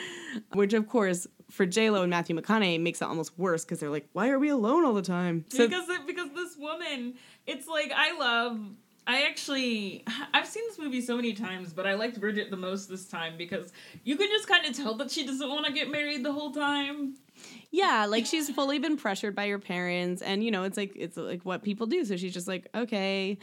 Which, 0.53 0.73
of 0.73 0.89
course, 0.89 1.27
for 1.51 1.67
J-Lo 1.67 2.03
and 2.03 2.11
Matthew 2.11 2.37
McConaughey 2.37 2.81
makes 2.81 3.01
it 3.01 3.05
almost 3.05 3.39
worse 3.39 3.65
because 3.65 3.81
they're 3.81 3.91
like, 3.91 4.09
why 4.13 4.31
are 4.31 4.39
we 4.39 4.49
alone 4.49 4.85
all 4.85 4.95
the 4.95 5.03
time? 5.03 5.45
So 5.49 5.69
because 5.69 5.89
because 6.07 6.31
this 6.35 6.57
woman, 6.59 7.15
it's 7.47 7.69
like 7.69 7.93
I 7.95 8.19
love. 8.19 8.59
I 9.07 9.23
actually, 9.23 10.05
I've 10.35 10.47
seen 10.47 10.63
this 10.69 10.79
movie 10.79 11.01
so 11.01 11.17
many 11.17 11.33
times, 11.35 11.73
but 11.73 11.87
I 11.87 11.95
liked 11.95 12.21
Bridgette 12.21 12.51
the 12.51 12.57
most 12.57 12.89
this 12.89 13.07
time 13.07 13.37
because 13.37 13.73
you 14.05 14.17
can 14.17 14.29
just 14.29 14.49
kind 14.49 14.65
of 14.67 14.75
tell 14.77 14.95
that 14.97 15.11
she 15.11 15.27
doesn't 15.27 15.49
want 15.49 15.67
to 15.67 15.73
get 15.73 15.91
married 15.91 16.25
the 16.25 16.33
whole 16.33 16.53
time. 16.53 17.15
Yeah, 17.71 18.07
like 18.09 18.25
she's 18.27 18.49
fully 18.51 18.79
been 18.79 18.97
pressured 18.97 19.35
by 19.35 19.49
her 19.49 19.59
parents, 19.59 20.23
and 20.23 20.43
you 20.45 20.51
know, 20.51 20.63
it's 20.63 20.77
like 20.77 20.93
it's 20.95 21.17
like 21.17 21.43
what 21.43 21.63
people 21.63 21.87
do. 21.87 22.05
So 22.05 22.17
she's 22.17 22.33
just 22.33 22.47
like, 22.47 22.69
okay, 22.75 23.37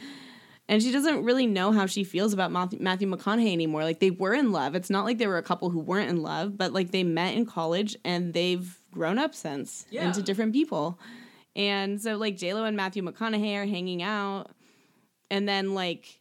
and 0.68 0.82
she 0.82 0.90
doesn't 0.90 1.22
really 1.24 1.46
know 1.46 1.70
how 1.72 1.84
she 1.86 2.02
feels 2.02 2.32
about 2.32 2.50
Matthew, 2.50 2.78
McConaughey 2.80 3.52
anymore. 3.52 3.84
Like 3.84 4.00
they 4.00 4.10
were 4.10 4.32
in 4.32 4.50
love. 4.50 4.74
It's 4.74 4.88
not 4.90 5.04
like 5.04 5.18
they 5.18 5.26
were 5.26 5.36
a 5.36 5.42
couple 5.42 5.68
who 5.70 5.80
weren't 5.80 6.08
in 6.08 6.22
love, 6.22 6.56
but 6.56 6.72
like 6.72 6.90
they 6.92 7.04
met 7.04 7.34
in 7.34 7.44
college 7.44 7.94
and 8.04 8.32
they've 8.32 8.78
grown 8.90 9.18
up 9.18 9.34
since 9.34 9.84
Yeah. 9.90 10.06
into 10.06 10.22
different 10.22 10.52
people. 10.54 10.98
And 11.54 12.00
so 12.00 12.16
like 12.16 12.36
J 12.38 12.54
Lo 12.54 12.64
and 12.64 12.76
Matthew 12.76 13.02
McConaughey 13.02 13.54
are 13.56 13.66
hanging 13.66 14.02
out, 14.02 14.50
and 15.32 15.48
then 15.48 15.74
like, 15.74 16.20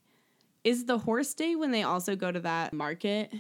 is 0.64 0.86
the 0.86 0.98
horse 0.98 1.34
day 1.34 1.56
when 1.56 1.72
they 1.72 1.84
also 1.84 2.16
go 2.16 2.32
to 2.32 2.40
that 2.40 2.74
market? 2.74 3.32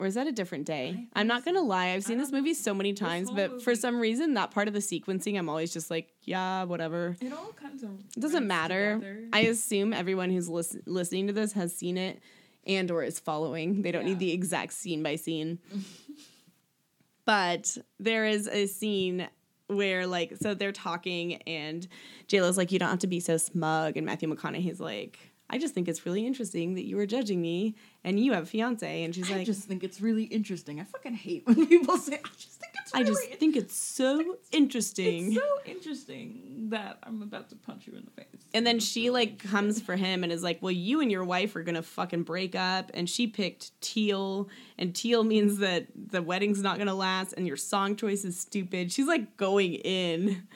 Or 0.00 0.06
is 0.06 0.14
that 0.14 0.28
a 0.28 0.32
different 0.32 0.64
day? 0.64 1.08
I'm 1.14 1.26
not 1.26 1.44
gonna 1.44 1.60
lie, 1.62 1.88
I've 1.88 2.04
seen 2.04 2.18
this 2.18 2.30
movie 2.30 2.54
so 2.54 2.72
many 2.72 2.92
times, 2.92 3.32
but 3.32 3.60
for 3.62 3.74
some 3.74 3.98
reason, 3.98 4.34
that 4.34 4.52
part 4.52 4.68
of 4.68 4.74
the 4.74 4.78
sequencing, 4.80 5.36
I'm 5.36 5.48
always 5.48 5.72
just 5.72 5.90
like, 5.90 6.12
yeah, 6.22 6.62
whatever. 6.64 7.16
It 7.20 7.32
all 7.32 7.48
of 7.48 7.82
It 7.82 8.20
doesn't 8.20 8.46
matter. 8.46 8.94
together. 8.94 9.24
I 9.32 9.40
assume 9.40 9.92
everyone 9.92 10.30
who's 10.30 10.48
lis- 10.48 10.76
listening 10.86 11.26
to 11.26 11.32
this 11.32 11.52
has 11.54 11.74
seen 11.74 11.98
it 11.98 12.20
and 12.64 12.88
or 12.92 13.02
is 13.02 13.18
following. 13.18 13.82
They 13.82 13.90
don't 13.90 14.02
Yeah. 14.02 14.10
need 14.10 14.18
the 14.20 14.30
exact 14.32 14.72
scene 14.74 15.02
by 15.02 15.16
scene. 15.16 15.58
but 17.24 17.76
there 17.98 18.24
is 18.26 18.46
a 18.46 18.66
scene 18.66 19.28
where 19.68 20.06
like 20.06 20.34
so 20.40 20.54
they're 20.54 20.72
talking 20.72 21.36
and 21.42 21.86
JLo's 22.26 22.56
like, 22.56 22.72
You 22.72 22.78
don't 22.78 22.90
have 22.90 22.98
to 23.00 23.06
be 23.06 23.20
so 23.20 23.36
smug 23.36 23.96
and 23.96 24.04
Matthew 24.04 24.28
McConaughey's 24.34 24.80
like, 24.80 25.18
I 25.50 25.58
just 25.58 25.74
think 25.74 25.88
it's 25.88 26.04
really 26.04 26.26
interesting 26.26 26.74
that 26.74 26.84
you 26.84 26.96
were 26.96 27.06
judging 27.06 27.40
me 27.40 27.74
and 28.04 28.20
you 28.20 28.32
have 28.32 28.44
a 28.44 28.46
fiance 28.46 29.02
and 29.04 29.14
she's 29.14 29.30
I 29.30 29.34
like 29.34 29.40
I 29.42 29.44
just 29.44 29.64
think 29.64 29.84
it's 29.84 30.00
really 30.00 30.24
interesting. 30.24 30.80
I 30.80 30.84
fucking 30.84 31.14
hate 31.14 31.46
when 31.46 31.66
people 31.68 31.96
say. 31.96 32.14
I 32.24 32.28
just 32.36 32.60
think. 32.60 32.77
I 32.94 33.00
Really 33.00 33.28
just 33.28 33.38
think 33.38 33.56
it's 33.56 33.76
so 33.76 34.36
interesting. 34.52 35.32
It's 35.32 35.40
so 35.40 35.58
interesting 35.66 36.68
that 36.70 36.98
I'm 37.02 37.22
about 37.22 37.48
to 37.50 37.56
punch 37.56 37.86
you 37.86 37.94
in 37.94 38.04
the 38.04 38.10
face. 38.10 38.26
And 38.54 38.66
then 38.66 38.80
she 38.80 39.10
like 39.10 39.38
comes 39.38 39.80
for 39.80 39.96
him 39.96 40.22
and 40.22 40.32
is 40.32 40.42
like, 40.42 40.62
"Well, 40.62 40.72
you 40.72 41.00
and 41.00 41.10
your 41.10 41.24
wife 41.24 41.54
are 41.56 41.62
gonna 41.62 41.82
fucking 41.82 42.22
break 42.22 42.54
up." 42.54 42.90
And 42.94 43.08
she 43.08 43.26
picked 43.26 43.78
teal, 43.80 44.48
and 44.78 44.94
teal 44.94 45.24
means 45.24 45.58
that 45.58 45.86
the 45.94 46.22
wedding's 46.22 46.62
not 46.62 46.78
gonna 46.78 46.94
last, 46.94 47.34
and 47.36 47.46
your 47.46 47.56
song 47.56 47.96
choice 47.96 48.24
is 48.24 48.38
stupid. 48.38 48.90
She's 48.92 49.06
like 49.06 49.36
going 49.36 49.74
in, 49.74 50.46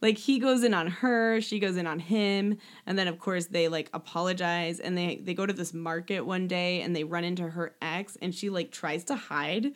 like 0.00 0.18
he 0.18 0.38
goes 0.38 0.62
in 0.64 0.74
on 0.74 0.88
her, 0.88 1.40
she 1.40 1.58
goes 1.58 1.76
in 1.76 1.86
on 1.86 1.98
him, 1.98 2.58
and 2.86 2.98
then 2.98 3.08
of 3.08 3.18
course 3.18 3.46
they 3.46 3.68
like 3.68 3.88
apologize, 3.92 4.80
and 4.80 4.96
they 4.96 5.16
they 5.16 5.34
go 5.34 5.46
to 5.46 5.52
this 5.52 5.72
market 5.74 6.20
one 6.22 6.46
day, 6.48 6.82
and 6.82 6.94
they 6.94 7.04
run 7.04 7.24
into 7.24 7.48
her 7.50 7.74
ex, 7.82 8.16
and 8.22 8.34
she 8.34 8.50
like 8.50 8.70
tries 8.70 9.04
to 9.04 9.14
hide. 9.16 9.72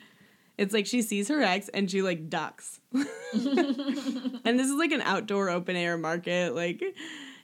It's 0.57 0.73
like 0.73 0.87
she 0.87 1.01
sees 1.01 1.27
her 1.27 1.41
ex 1.41 1.69
and 1.69 1.89
she 1.89 2.01
like 2.01 2.29
ducks. 2.29 2.79
and 2.93 3.05
this 4.59 4.67
is 4.67 4.75
like 4.75 4.91
an 4.91 5.01
outdoor 5.01 5.49
open 5.49 5.75
air 5.75 5.97
market 5.97 6.55
like 6.55 6.83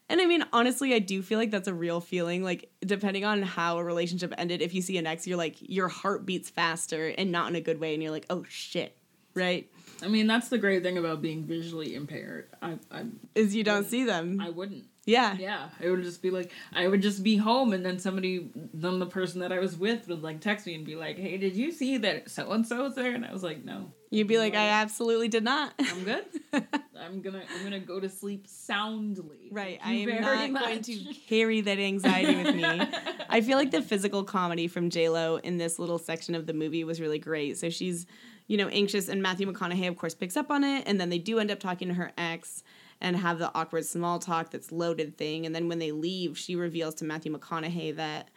and 0.10 0.20
I 0.20 0.26
mean, 0.26 0.46
honestly, 0.52 0.94
I 0.94 1.00
do 1.00 1.22
feel 1.22 1.40
like 1.40 1.50
that's 1.50 1.68
a 1.68 1.74
real 1.74 2.02
feeling. 2.02 2.44
Like, 2.44 2.70
depending 2.82 3.24
on 3.24 3.42
how 3.42 3.78
a 3.78 3.84
relationship 3.84 4.34
ended, 4.38 4.62
if 4.62 4.74
you 4.74 4.82
see 4.82 4.98
an 4.98 5.08
ex, 5.08 5.26
you're 5.26 5.38
like, 5.38 5.56
your 5.60 5.88
heart 5.88 6.26
beats 6.26 6.50
faster 6.50 7.08
and 7.18 7.32
not 7.32 7.50
in 7.50 7.56
a 7.56 7.62
good 7.62 7.80
way. 7.80 7.94
And 7.94 8.04
you're 8.04 8.12
like, 8.12 8.26
oh 8.30 8.44
shit, 8.50 8.98
right? 9.34 9.70
I 10.02 10.10
mean, 10.10 10.28
that's 10.28 10.50
the 10.50 10.58
great 10.58 10.84
thing 10.84 10.98
about 10.98 11.22
being 11.22 11.46
visually 11.46 11.96
impaired. 11.96 12.50
I, 12.62 12.78
I, 12.92 13.06
Is 13.34 13.56
you 13.56 13.64
don't 13.64 13.86
see 13.88 14.04
them. 14.04 14.42
I 14.42 14.50
wouldn't. 14.50 14.86
Yeah. 15.06 15.36
Yeah, 15.38 15.70
it 15.80 15.90
would 15.90 16.04
just 16.04 16.22
be 16.22 16.32
like 16.32 16.52
I 16.74 16.88
would 16.88 17.02
just 17.02 17.24
be 17.24 17.38
home, 17.38 17.74
and 17.74 17.86
then 17.86 18.00
somebody, 18.00 18.50
then 18.74 19.00
the 19.00 19.06
person 19.06 19.42
that 19.42 19.52
I 19.52 19.60
was 19.60 19.78
with 19.78 20.08
would 20.08 20.24
like 20.24 20.42
text 20.42 20.66
me 20.66 20.76
and 20.76 20.86
be 20.86 20.96
like, 20.96 21.18
"Hey, 21.18 21.38
did 21.38 21.56
you 21.56 21.72
see 21.72 21.98
that 21.98 22.30
so 22.30 22.52
and 22.52 22.66
so 22.66 22.84
was 22.84 22.96
there?" 22.96 23.14
And 23.14 23.26
I 23.26 23.34
was 23.34 23.44
like, 23.44 23.64
"No, 23.64 23.92
You'd 24.14 24.28
be 24.28 24.38
like, 24.38 24.54
I 24.54 24.68
absolutely 24.70 25.28
did 25.28 25.44
not. 25.44 25.74
I'm 25.80 26.04
good. 26.04 26.24
I'm 26.96 27.24
gonna, 27.24 27.42
I'm 27.52 27.64
gonna 27.64 27.80
go 27.80 28.00
to 28.00 28.08
sleep 28.08 28.46
soundly." 28.48 29.50
Right. 29.52 29.80
I 29.84 29.94
am 29.94 30.22
not 30.22 30.62
going 30.62 30.84
to 30.84 31.14
carry 31.28 31.62
that 31.62 31.80
anxiety 31.80 32.36
with 32.44 32.56
me. 32.56 32.64
I 33.30 33.42
feel 33.42 33.58
like 33.58 33.72
the 33.72 33.82
physical 33.82 34.24
comedy 34.24 34.68
from 34.68 34.92
J 34.92 35.10
Lo 35.10 35.38
in 35.38 35.58
this 35.58 35.80
little 35.80 35.98
section 35.98 36.36
of 36.36 36.46
the 36.46 36.54
movie 36.54 36.84
was 36.84 37.02
really 37.02 37.18
great. 37.18 37.58
So 37.58 37.72
she's, 37.72 38.06
you 38.46 38.56
know, 38.56 38.68
anxious, 38.68 39.10
and 39.10 39.24
Matthew 39.24 39.52
McConaughey, 39.52 39.88
of 39.88 39.98
course, 39.98 40.14
picks 40.14 40.38
up 40.38 40.52
on 40.52 40.64
it, 40.64 40.84
and 40.86 41.02
then 41.02 41.10
they 41.10 41.18
do 41.18 41.40
end 41.40 41.50
up 41.50 41.60
talking 41.60 41.88
to 41.88 41.96
her 41.96 42.12
ex 42.16 42.64
and 43.04 43.18
have 43.18 43.38
the 43.38 43.52
awkward 43.54 43.86
small 43.86 44.18
talk 44.18 44.50
that's 44.50 44.72
loaded 44.72 45.18
thing. 45.18 45.46
And 45.46 45.54
then 45.54 45.68
when 45.68 45.80
they 45.80 45.92
leave, 45.92 46.38
she 46.38 46.56
reveals 46.56 46.96
to 46.96 47.06
Matthew 47.06 47.38
McConaughey 47.38 47.98
that 47.98 48.30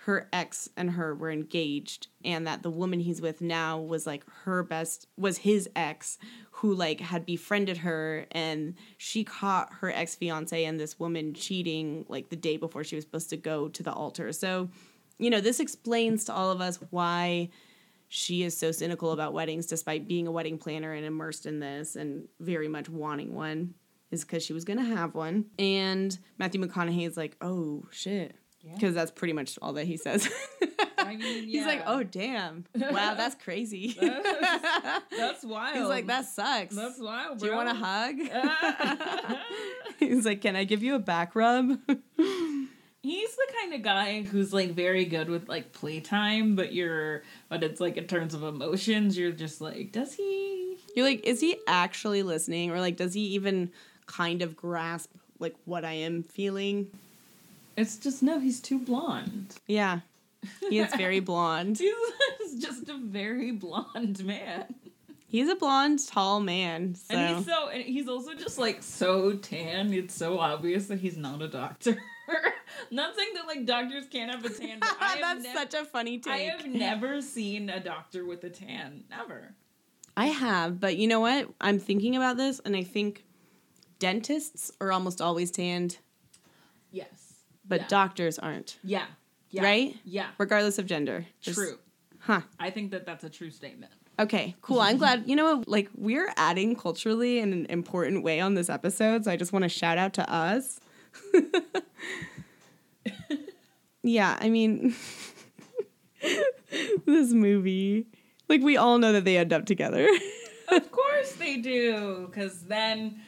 her 0.00 0.28
ex 0.32 0.68
and 0.76 0.92
her 0.92 1.14
were 1.14 1.30
engaged 1.30 2.06
and 2.24 2.46
that 2.46 2.62
the 2.62 2.70
woman 2.70 3.00
he's 3.00 3.20
with 3.20 3.40
now 3.40 3.80
was 3.80 4.06
like 4.06 4.22
her 4.44 4.62
best 4.62 5.08
was 5.16 5.38
his 5.38 5.68
ex 5.74 6.18
who 6.52 6.72
like 6.72 7.00
had 7.00 7.26
befriended 7.26 7.78
her. 7.78 8.26
And 8.30 8.76
she 8.96 9.24
caught 9.24 9.72
her 9.80 9.90
ex 9.90 10.14
fiance 10.14 10.64
and 10.64 10.78
this 10.78 11.00
woman 11.00 11.34
cheating 11.34 12.06
like 12.08 12.28
the 12.28 12.36
day 12.36 12.56
before 12.56 12.84
she 12.84 12.94
was 12.94 13.04
supposed 13.04 13.30
to 13.30 13.36
go 13.36 13.68
to 13.68 13.82
the 13.82 13.92
altar. 13.92 14.32
So 14.32 14.68
you 15.18 15.30
know 15.30 15.40
this 15.40 15.58
explains 15.58 16.24
to 16.26 16.32
all 16.32 16.52
of 16.52 16.60
us 16.60 16.78
why 16.90 17.48
she 18.08 18.44
is 18.44 18.56
so 18.56 18.70
cynical 18.70 19.10
about 19.10 19.32
weddings 19.32 19.66
despite 19.66 20.06
being 20.06 20.28
a 20.28 20.30
wedding 20.30 20.58
planner 20.58 20.92
and 20.92 21.04
immersed 21.04 21.46
in 21.46 21.58
this 21.58 21.96
and 21.96 22.28
very 22.38 22.68
much 22.68 22.88
wanting 22.88 23.34
one 23.34 23.74
is 24.10 24.24
because 24.24 24.42
she 24.42 24.52
was 24.52 24.64
going 24.64 24.78
to 24.78 24.96
have 24.96 25.14
one. 25.14 25.46
And 25.58 26.16
Matthew 26.38 26.60
McConaughey 26.60 27.06
is 27.06 27.16
like, 27.16 27.36
oh 27.40 27.84
shit. 27.90 28.36
Yeah. 28.62 28.74
Because 28.74 28.94
that's 28.94 29.12
pretty 29.12 29.32
much 29.32 29.58
all 29.62 29.74
that 29.74 29.86
he 29.86 29.96
says. 29.96 30.28
I 30.98 31.14
mean, 31.16 31.44
He's 31.48 31.64
like, 31.64 31.82
oh, 31.86 32.02
damn. 32.02 32.64
Wow, 32.74 33.14
that's 33.14 33.36
crazy. 33.36 33.96
That's 34.00 35.44
wild. 35.44 35.76
He's 35.76 35.86
like, 35.86 36.06
that 36.06 36.26
sucks. 36.26 36.74
That's 36.74 36.98
wild, 37.00 37.38
Do 37.38 37.46
you 37.46 37.52
want 37.54 37.68
a 37.68 37.74
hug? 37.74 39.36
He's 39.98 40.26
like, 40.26 40.42
can 40.42 40.56
I 40.56 40.64
give 40.64 40.82
you 40.82 40.94
a 40.94 40.98
back 40.98 41.34
rub? 41.34 41.78
He's 43.02 43.36
the 43.36 43.46
kind 43.60 43.72
of 43.74 43.82
guy 43.82 44.22
who's 44.22 44.52
like 44.52 44.72
very 44.72 45.04
good 45.04 45.28
with 45.30 45.48
like 45.48 45.72
playtime, 45.72 46.56
but 46.56 46.72
you're 46.72 47.22
but 47.48 47.62
it's 47.62 47.80
like 47.80 47.96
in 47.96 48.06
terms 48.06 48.34
of 48.34 48.42
emotions, 48.42 49.16
you're 49.16 49.30
just 49.30 49.60
like, 49.60 49.92
does 49.92 50.14
he? 50.14 50.76
You're 50.96 51.06
like, 51.06 51.24
is 51.24 51.40
he 51.40 51.56
actually 51.68 52.24
listening? 52.24 52.72
Or 52.72 52.80
like, 52.80 52.96
does 52.96 53.14
he 53.14 53.20
even 53.34 53.70
kind 54.06 54.42
of 54.42 54.56
grasp 54.56 55.10
like 55.38 55.54
what 55.64 55.84
I 55.84 55.92
am 55.92 56.22
feeling? 56.22 56.90
It's 57.76 57.96
just 57.96 58.22
no, 58.22 58.38
he's 58.38 58.60
too 58.60 58.78
blonde. 58.78 59.54
Yeah. 59.66 60.00
He 60.70 60.78
is 60.78 60.94
very 60.96 61.20
blonde. 61.20 61.78
He's 61.78 62.62
just 62.62 62.88
a 62.88 62.96
very 62.96 63.50
blonde 63.50 64.24
man. 64.24 64.64
He's 65.28 65.48
a 65.48 65.56
blonde, 65.56 66.06
tall 66.06 66.40
man. 66.40 66.94
So 66.94 67.14
And 67.14 67.36
he's 67.36 67.46
so 67.46 67.68
and 67.68 67.82
he's 67.82 68.08
also 68.08 68.34
just 68.34 68.58
like 68.58 68.82
so 68.82 69.32
tan, 69.34 69.92
it's 69.92 70.14
so 70.14 70.38
obvious 70.38 70.86
that 70.86 71.00
he's 71.00 71.16
not 71.16 71.42
a 71.42 71.48
doctor. 71.48 71.96
not 72.90 73.16
saying 73.16 73.30
that 73.34 73.46
like 73.46 73.66
doctors 73.66 74.04
can't 74.10 74.30
have 74.30 74.44
a 74.44 74.48
tan, 74.48 74.78
but 74.80 74.96
I 75.00 75.18
that's 75.20 75.44
nev- 75.44 75.56
such 75.56 75.74
a 75.74 75.84
funny 75.84 76.18
take. 76.18 76.32
I 76.32 76.38
have 76.38 76.66
never 76.66 77.20
seen 77.20 77.68
a 77.68 77.80
doctor 77.80 78.24
with 78.24 78.44
a 78.44 78.50
tan. 78.50 79.04
Never. 79.10 79.54
I 80.16 80.26
have, 80.26 80.80
but 80.80 80.96
you 80.96 81.08
know 81.08 81.20
what? 81.20 81.48
I'm 81.60 81.78
thinking 81.78 82.16
about 82.16 82.38
this, 82.38 82.60
and 82.64 82.74
I 82.74 82.84
think 82.84 83.24
dentists 83.98 84.70
are 84.80 84.92
almost 84.92 85.20
always 85.20 85.50
tanned, 85.50 85.98
Yes. 86.90 87.08
but 87.66 87.82
yeah. 87.82 87.86
doctors 87.88 88.38
aren't, 88.38 88.78
Yeah. 88.84 89.06
Yeah. 89.50 89.62
right? 89.62 89.96
Yeah. 90.04 90.28
Regardless 90.38 90.78
of 90.78 90.86
gender. 90.86 91.26
True. 91.42 91.78
Huh. 92.20 92.40
I 92.58 92.70
think 92.70 92.90
that 92.90 93.06
that's 93.06 93.24
a 93.24 93.30
true 93.30 93.50
statement. 93.50 93.92
Okay, 94.18 94.54
cool. 94.62 94.80
I'm 94.80 94.96
glad. 94.96 95.24
You 95.26 95.36
know? 95.36 95.62
Like, 95.66 95.90
we're 95.94 96.32
adding 96.36 96.74
culturally 96.74 97.38
in 97.38 97.52
an 97.52 97.66
important 97.66 98.24
way 98.24 98.40
on 98.40 98.54
this 98.54 98.68
episode, 98.70 99.24
so 99.24 99.30
I 99.30 99.36
just 99.36 99.52
want 99.52 99.62
to 99.64 99.68
shout 99.68 99.98
out 99.98 100.14
to 100.14 100.30
us. 100.32 100.80
yeah, 104.02 104.36
I 104.40 104.48
mean, 104.48 104.94
this 107.06 107.32
movie, 107.32 108.06
like, 108.48 108.62
we 108.62 108.76
all 108.76 108.98
know 108.98 109.12
that 109.12 109.24
they 109.24 109.36
end 109.36 109.52
up 109.52 109.66
together. 109.66 110.08
of 110.68 110.90
course 110.90 111.32
they 111.32 111.58
do, 111.58 112.26
because 112.30 112.62
then 112.62 113.20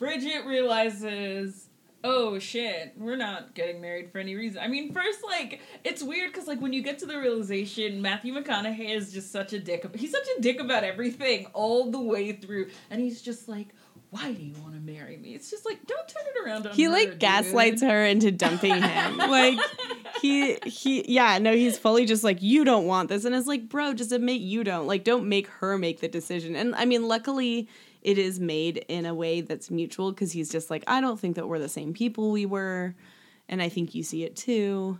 Bridgette 0.00 0.46
realizes, 0.46 1.68
oh 2.02 2.38
shit, 2.38 2.94
we're 2.96 3.16
not 3.16 3.54
getting 3.54 3.80
married 3.80 4.10
for 4.10 4.18
any 4.18 4.34
reason. 4.34 4.62
I 4.62 4.68
mean, 4.68 4.94
first, 4.94 5.20
like, 5.22 5.60
it's 5.84 6.02
weird 6.02 6.32
because, 6.32 6.48
like, 6.48 6.60
when 6.60 6.72
you 6.72 6.82
get 6.82 6.98
to 7.00 7.06
the 7.06 7.18
realization, 7.18 8.00
Matthew 8.00 8.34
McConaughey 8.34 8.96
is 8.96 9.12
just 9.12 9.30
such 9.30 9.52
a 9.52 9.58
dick. 9.58 9.86
He's 9.94 10.10
such 10.12 10.26
a 10.38 10.40
dick 10.40 10.58
about 10.58 10.84
everything 10.84 11.46
all 11.52 11.90
the 11.90 12.00
way 12.00 12.32
through, 12.32 12.68
and 12.88 13.00
he's 13.00 13.20
just 13.20 13.46
like, 13.46 13.68
why 14.10 14.32
do 14.32 14.42
you 14.42 14.54
want 14.62 14.74
to 14.74 14.80
marry 14.80 15.16
me? 15.16 15.34
It's 15.34 15.50
just 15.50 15.64
like, 15.64 15.86
don't 15.86 16.08
turn 16.08 16.22
it 16.34 16.44
around 16.44 16.66
on 16.66 16.72
he 16.74 16.84
her, 16.84 16.90
like 16.90 17.10
dude. 17.10 17.18
gaslights 17.20 17.82
her 17.82 18.04
into 18.04 18.32
dumping 18.32 18.82
him. 18.82 19.18
like 19.18 19.56
he 20.20 20.56
he 20.64 21.04
yeah, 21.08 21.38
no, 21.38 21.54
he's 21.54 21.78
fully 21.78 22.06
just 22.06 22.24
like 22.24 22.42
you 22.42 22.64
don't 22.64 22.86
want 22.86 23.08
this 23.08 23.24
and 23.24 23.36
it's 23.36 23.46
like, 23.46 23.68
bro, 23.68 23.94
just 23.94 24.10
admit 24.10 24.40
you 24.40 24.64
don't. 24.64 24.88
Like 24.88 25.04
don't 25.04 25.28
make 25.28 25.46
her 25.46 25.78
make 25.78 26.00
the 26.00 26.08
decision. 26.08 26.56
And 26.56 26.74
I 26.74 26.86
mean, 26.86 27.06
luckily 27.06 27.68
it 28.02 28.18
is 28.18 28.40
made 28.40 28.84
in 28.88 29.06
a 29.06 29.14
way 29.14 29.40
that's 29.40 29.70
mutual 29.70 30.12
cuz 30.12 30.32
he's 30.32 30.50
just 30.50 30.70
like, 30.70 30.84
I 30.86 31.00
don't 31.00 31.18
think 31.20 31.36
that 31.36 31.48
we're 31.48 31.58
the 31.58 31.68
same 31.68 31.92
people 31.92 32.30
we 32.30 32.46
were 32.46 32.94
and 33.48 33.60
I 33.60 33.68
think 33.68 33.94
you 33.94 34.02
see 34.02 34.24
it 34.24 34.36
too. 34.36 34.98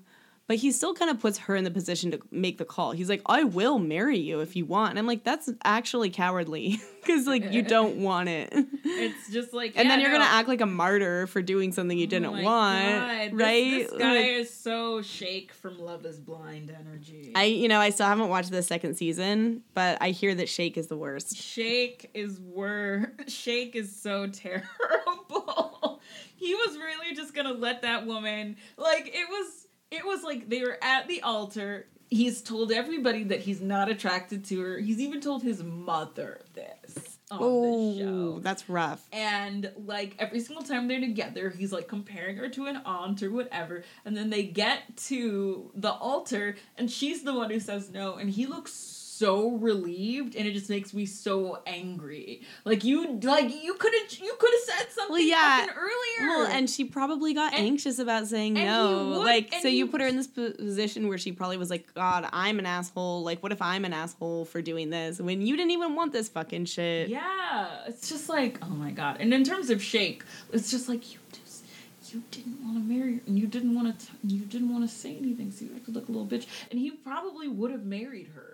But 0.51 0.57
he 0.59 0.72
still 0.72 0.94
kind 0.94 1.12
of 1.12 1.20
puts 1.20 1.38
her 1.38 1.55
in 1.55 1.62
the 1.62 1.70
position 1.70 2.11
to 2.11 2.18
make 2.32 2.59
the 2.59 2.64
call. 2.64 2.90
He's 2.90 3.09
like, 3.09 3.22
I 3.26 3.44
will 3.44 3.78
marry 3.78 4.18
you 4.18 4.40
if 4.40 4.57
you 4.57 4.64
want. 4.64 4.90
And 4.90 4.98
I'm 4.98 5.07
like, 5.07 5.22
that's 5.22 5.48
actually 5.62 6.11
cowardly 6.11 6.80
because, 7.01 7.28
like, 7.28 7.53
you 7.53 7.62
don't 7.62 7.98
want 7.98 8.28
it. 8.30 8.53
It's 8.82 9.30
just 9.30 9.53
like, 9.53 9.74
And 9.76 9.84
yeah, 9.86 9.94
then 9.94 10.01
you're 10.01 10.11
no. 10.11 10.18
gonna 10.18 10.30
act 10.30 10.48
like 10.48 10.61
a 10.61 10.66
martyr 10.66 11.28
for 11.28 11.40
doing 11.40 11.70
something 11.72 11.96
you 11.96 12.07
oh 12.07 12.11
didn't 12.11 12.26
Oh 12.26 12.42
want, 12.42 12.84
God, 12.84 13.32
right? 13.34 13.88
This, 13.88 13.92
guy 13.92 14.16
Like, 14.16 14.26
is 14.26 14.53
so 14.53 15.01
shake 15.03 15.53
from 15.53 15.78
Love 15.78 16.05
Is 16.05 16.18
Blind 16.18 16.74
energy. 16.76 17.30
I, 17.36 17.44
you 17.44 17.68
know, 17.68 17.78
I 17.78 17.90
still 17.90 18.07
haven't 18.07 18.28
watched 18.28 18.51
the 18.51 18.62
second 18.64 18.96
season, 18.96 19.62
but 19.74 19.98
I 20.01 20.11
hear 20.11 20.34
that 20.34 20.48
Shake 20.48 20.76
is 20.76 20.88
the 20.88 20.96
worst. 20.96 21.36
Shake 21.36 22.11
is 22.12 22.40
worse. 22.40 23.07
Shake 23.28 23.76
is 23.76 23.94
so 23.94 24.26
terrible. 24.26 26.01
he 26.34 26.55
was 26.57 26.76
really 26.76 27.14
just 27.14 27.34
gonna 27.34 27.53
let 27.53 27.82
that 27.82 28.05
woman 28.07 28.57
like 28.76 29.07
it 29.07 29.28
was 29.28 29.68
it 29.91 30.05
was 30.05 30.22
like 30.22 30.49
they 30.49 30.62
were 30.62 30.78
at 30.82 31.09
the 31.09 31.22
altar. 31.22 31.86
He's 32.09 32.43
told 32.43 32.72
everybody 32.72 33.22
that 33.24 33.41
he's 33.41 33.61
not 33.61 33.88
attracted 33.88 34.45
to 34.47 34.61
her. 34.61 34.78
He's 34.78 34.99
even 34.99 35.20
told 35.20 35.45
his 35.45 35.62
mother 35.62 36.41
this 36.55 37.18
on 37.30 37.38
the 37.38 37.45
Oh, 37.47 37.99
show. 37.99 38.38
that's 38.41 38.68
rough. 38.68 39.07
And 39.12 39.70
like 39.86 40.16
every 40.18 40.41
single 40.41 40.64
time 40.64 40.88
they're 40.88 40.99
together, 40.99 41.51
he's 41.51 41.70
like 41.72 41.86
comparing 41.86 42.36
her 42.38 42.49
to 42.49 42.66
an 42.66 42.78
aunt 42.84 43.22
or 43.22 43.30
whatever. 43.30 43.84
And 44.05 44.16
then 44.16 44.28
they 44.28 44.43
get 44.43 44.97
to 45.07 45.70
the 45.76 45.93
altar, 45.93 46.57
and 46.76 46.91
she's 46.91 47.22
the 47.22 47.32
one 47.34 47.49
who 47.51 47.61
says 47.61 47.91
no. 47.91 48.14
And 48.16 48.28
he 48.28 48.47
looks 48.47 48.72
so 49.20 49.50
relieved, 49.50 50.34
and 50.34 50.48
it 50.48 50.52
just 50.52 50.70
makes 50.70 50.94
me 50.94 51.04
so 51.04 51.60
angry. 51.66 52.40
Like 52.64 52.84
you, 52.84 53.18
like 53.22 53.50
you 53.62 53.74
could 53.74 53.92
have, 54.00 54.18
you 54.18 54.34
could 54.38 54.50
have 54.50 54.78
said 54.78 54.92
something 54.92 55.12
Well, 55.12 55.20
yeah. 55.22 55.66
earlier. 55.76 56.28
Well, 56.38 56.46
and 56.46 56.68
she 56.70 56.84
probably 56.84 57.34
got 57.34 57.52
And- 57.52 57.66
anxious 57.66 57.98
about 57.98 58.26
saying 58.28 58.54
no. 58.54 59.08
would- 59.10 59.18
like, 59.18 59.52
so 59.60 59.68
you 59.68 59.86
put 59.86 60.00
her 60.00 60.06
in 60.06 60.16
this 60.16 60.26
position 60.26 61.08
where 61.08 61.18
she 61.18 61.32
probably 61.32 61.58
was 61.58 61.68
like, 61.70 61.92
God, 61.94 62.28
I'm 62.32 62.58
an 62.58 62.66
asshole. 62.66 63.22
Like, 63.22 63.42
what 63.42 63.52
if 63.52 63.60
I'm 63.60 63.84
an 63.84 63.92
asshole 63.92 64.46
for 64.46 64.62
doing 64.62 64.90
this 64.90 65.20
when 65.20 65.42
you 65.42 65.56
didn't 65.56 65.72
even 65.72 65.94
want 65.94 66.12
this 66.12 66.28
fucking 66.28 66.64
shit? 66.64 67.08
yeah, 67.10 67.68
it's 67.86 68.08
just 68.08 68.28
like 68.28 68.58
oh 68.62 68.68
my 68.70 68.90
god. 68.90 69.18
And 69.20 69.32
in 69.34 69.44
terms 69.44 69.68
of 69.70 69.82
Shake, 69.82 70.24
it's 70.52 70.70
just 70.70 70.88
like 70.88 71.12
you 71.12 71.18
just. 71.32 71.64
You 72.12 72.24
didn't 72.32 72.58
want 72.64 72.74
to 72.76 72.82
marry 72.92 73.14
her, 73.16 73.20
and 73.28 73.38
you 73.38 73.46
didn't 73.46 73.72
want 73.72 73.96
to. 74.00 74.06
You 74.24 74.40
didn't 74.44 74.72
want 74.72 74.82
to 74.88 74.92
say 74.92 75.16
anything, 75.16 75.52
so 75.52 75.64
you 75.64 75.70
acted 75.76 75.94
like 75.94 76.08
a 76.08 76.10
little 76.10 76.26
bitch. 76.26 76.44
And 76.72 76.80
he 76.80 76.90
probably 76.90 77.46
would 77.46 77.70
have 77.70 77.84
married 77.84 78.28
her. 78.34 78.49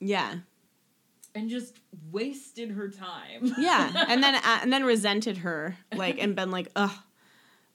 Yeah. 0.00 0.34
and 1.34 1.48
just 1.50 1.76
wasted 2.10 2.70
her 2.72 2.88
time. 2.88 3.52
Yeah. 3.58 4.04
and 4.08 4.22
then, 4.22 4.34
and 4.44 4.72
then 4.72 4.84
resented 4.84 5.38
her, 5.38 5.76
like, 5.94 6.22
and 6.22 6.34
been 6.36 6.50
like, 6.50 6.68
ugh. 6.76 6.92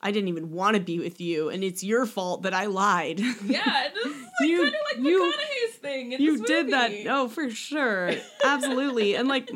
I 0.06 0.12
didn't 0.12 0.28
even 0.28 0.52
want 0.52 0.76
to 0.76 0.82
be 0.82 1.00
with 1.00 1.22
you, 1.22 1.48
and 1.48 1.64
it's 1.64 1.82
your 1.82 2.06
fault 2.06 2.42
that 2.42 2.54
I 2.54 2.66
lied. 2.66 3.22
yeah, 3.22 3.88
this 3.94 4.06
is 4.06 4.22
like 4.22 4.50
You- 4.50 4.58
kind 4.64 4.68
of 4.68 4.82
like 4.98 5.06
you- 5.06 5.22
McConaughey's 5.34 5.76
thing. 5.78 6.12
In 6.12 6.22
you 6.22 6.46
did 6.46 6.72
that 6.72 6.92
oh 7.08 7.28
for 7.30 7.50
sure 7.50 8.12
absolutely 8.44 9.16
and 9.16 9.28
like 9.28 9.50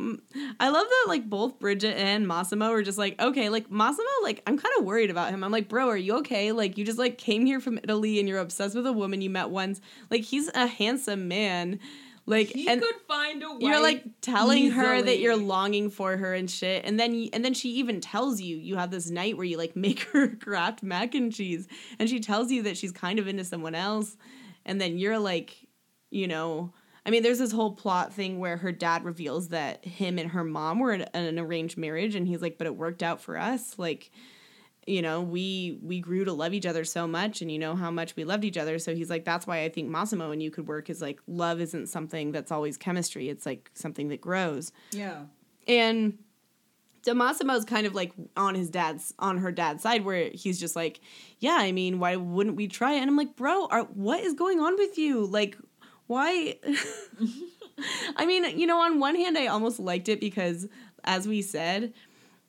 I 0.59 0.69
love 0.69 0.85
that 0.87 1.05
like 1.07 1.29
both 1.29 1.57
bridgette 1.59 1.95
and 1.95 2.27
massimo 2.27 2.71
are 2.71 2.81
just 2.83 2.97
like 2.97 3.19
okay 3.21 3.47
like 3.49 3.71
massimo 3.71 4.07
like 4.23 4.41
i'm 4.45 4.57
kind 4.57 4.73
of 4.77 4.83
worried 4.85 5.09
about 5.09 5.29
him 5.33 5.43
i'm 5.45 5.51
like 5.51 5.69
bro 5.69 5.87
are 5.87 5.95
you 5.97 6.17
okay 6.17 6.51
like 6.51 6.77
you 6.77 6.83
just 6.83 6.97
like 6.99 7.17
came 7.17 7.45
here 7.45 7.61
from 7.61 7.77
italy 7.77 8.19
and 8.19 8.27
you're 8.27 8.39
obsessed 8.39 8.75
with 8.75 8.85
a 8.85 8.91
woman 8.91 9.21
you 9.21 9.29
met 9.29 9.49
once 9.49 9.79
like 10.11 10.21
he's 10.21 10.49
a 10.53 10.67
handsome 10.67 11.27
man 11.29 11.79
like 12.27 12.49
He 12.49 12.67
and 12.67 12.81
could 12.81 12.95
find 13.07 13.41
a 13.41 13.49
way. 13.49 13.57
you're 13.61 13.81
like 13.81 14.03
telling 14.21 14.69
her 14.71 15.01
that 15.01 15.19
you're 15.19 15.35
longing 15.37 15.89
for 15.89 16.15
her 16.17 16.33
and 16.33 16.51
shit 16.51 16.85
and 16.85 16.99
then 16.99 17.29
and 17.33 17.43
then 17.43 17.53
she 17.53 17.69
even 17.75 18.01
tells 18.01 18.39
you 18.41 18.57
you 18.57 18.75
have 18.75 18.91
this 18.91 19.09
night 19.09 19.37
where 19.37 19.45
you 19.45 19.57
like 19.57 19.75
make 19.87 20.01
her 20.11 20.27
Kraft 20.35 20.83
mac 20.83 21.15
and 21.15 21.33
cheese 21.33 21.67
and 21.97 22.09
she 22.09 22.19
tells 22.19 22.51
you 22.51 22.63
that 22.63 22.77
she's 22.77 22.91
kind 22.91 23.17
of 23.17 23.27
into 23.27 23.43
someone 23.43 23.73
else 23.73 24.17
and 24.65 24.79
then 24.79 24.97
you're 24.97 25.17
like 25.17 25.55
you 26.11 26.27
know 26.27 26.73
I 27.05 27.09
mean 27.09 27.23
there's 27.23 27.39
this 27.39 27.53
whole 27.53 27.71
plot 27.71 28.13
thing 28.13 28.39
where 28.39 28.57
her 28.57 28.73
dad 28.73 29.05
reveals 29.05 29.47
that 29.49 29.85
him 29.85 30.19
and 30.19 30.31
her 30.31 30.43
mom 30.43 30.79
were 30.79 30.91
in 30.93 31.03
an 31.13 31.39
arranged 31.39 31.77
marriage 31.77 32.13
and 32.15 32.27
he's 32.27 32.41
like 32.41 32.57
but 32.57 32.67
it 32.67 32.75
worked 32.75 33.01
out 33.01 33.21
for 33.21 33.37
us 33.37 33.79
like 33.79 34.11
you 34.87 35.01
know 35.01 35.21
we 35.21 35.77
we 35.83 35.99
grew 35.99 36.23
to 36.25 36.33
love 36.33 36.53
each 36.53 36.65
other 36.65 36.83
so 36.83 37.05
much 37.07 37.41
and 37.41 37.51
you 37.51 37.59
know 37.59 37.75
how 37.75 37.91
much 37.91 38.15
we 38.15 38.23
loved 38.23 38.45
each 38.45 38.57
other 38.57 38.79
so 38.79 38.95
he's 38.95 39.09
like 39.09 39.25
that's 39.25 39.45
why 39.45 39.63
i 39.63 39.69
think 39.69 39.89
massimo 39.89 40.31
and 40.31 40.41
you 40.41 40.49
could 40.49 40.67
work 40.67 40.89
is 40.89 41.01
like 41.01 41.19
love 41.27 41.59
isn't 41.59 41.87
something 41.87 42.31
that's 42.31 42.51
always 42.51 42.77
chemistry 42.77 43.29
it's 43.29 43.45
like 43.45 43.69
something 43.73 44.07
that 44.07 44.21
grows 44.21 44.71
Yeah. 44.91 45.23
and 45.67 46.17
so 47.03 47.13
Massimo's 47.13 47.63
kind 47.63 47.87
of 47.87 47.95
like 47.95 48.11
on 48.35 48.53
his 48.53 48.69
dad's 48.69 49.13
on 49.17 49.37
her 49.37 49.51
dad's 49.51 49.81
side 49.83 50.03
where 50.03 50.29
he's 50.33 50.59
just 50.59 50.75
like, 50.75 50.99
yeah, 51.39 51.55
I 51.57 51.71
mean, 51.71 51.99
why 51.99 52.17
wouldn't 52.17 52.57
we 52.57 52.67
try? 52.67 52.93
And 52.93 53.09
I'm 53.09 53.15
like, 53.15 53.37
bro, 53.37 53.67
are, 53.67 53.83
what 53.83 54.19
is 54.19 54.33
going 54.33 54.59
on 54.59 54.75
with 54.75 54.97
you? 54.97 55.25
Like, 55.25 55.57
why? 56.07 56.55
I 58.17 58.25
mean, 58.25 58.59
you 58.59 58.67
know, 58.67 58.81
on 58.81 58.99
one 58.99 59.15
hand, 59.15 59.37
I 59.37 59.47
almost 59.47 59.79
liked 59.79 60.09
it 60.09 60.19
because, 60.19 60.67
as 61.05 61.27
we 61.29 61.41
said, 61.41 61.93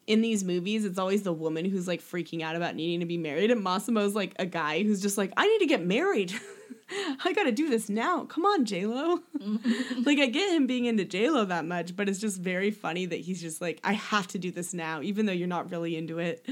in 0.09 0.23
these 0.23 0.43
movies, 0.43 0.85
it's 0.85 0.99
always 0.99 1.23
the 1.23 1.33
woman 1.33 1.65
who's 1.65 1.87
like 1.87 2.01
freaking 2.01 2.43
out 2.43 2.57
about 2.57 2.75
needing 2.75 3.01
to 3.01 3.07
be 3.07 3.19
married, 3.19 3.51
and 3.51 3.63
Massimo's 3.63 4.15
like 4.15 4.35
a 4.39 4.47
guy 4.47 4.83
who's 4.83 5.01
just 5.01 5.17
like, 5.19 5.33
I 5.37 5.47
need 5.47 5.59
to 5.61 5.67
get 5.67 5.85
married. 5.85 6.33
I 7.25 7.33
gotta 7.35 7.53
do 7.53 7.69
this 7.69 7.91
now. 7.91 8.25
Come 8.25 8.47
on, 8.47 8.65
J 8.65 8.87
Lo. 8.87 9.21
like 10.05 10.19
I 10.19 10.27
get 10.27 10.53
him 10.55 10.67
being 10.67 10.87
into 10.87 11.05
J 11.05 11.29
Lo 11.31 11.45
that 11.45 11.67
much, 11.67 11.95
but 11.95 12.09
it's 12.09 12.19
just 12.19 12.41
very 12.41 12.71
funny 12.71 13.05
that 13.07 13.21
he's 13.21 13.41
just 13.43 13.61
like, 13.61 13.79
I 13.85 13.93
have 13.93 14.27
to 14.29 14.39
do 14.39 14.51
this 14.51 14.73
now, 14.73 15.03
even 15.03 15.27
though 15.27 15.33
you're 15.33 15.47
not 15.49 15.71
really 15.71 15.97
into 15.97 16.19
it. 16.19 16.47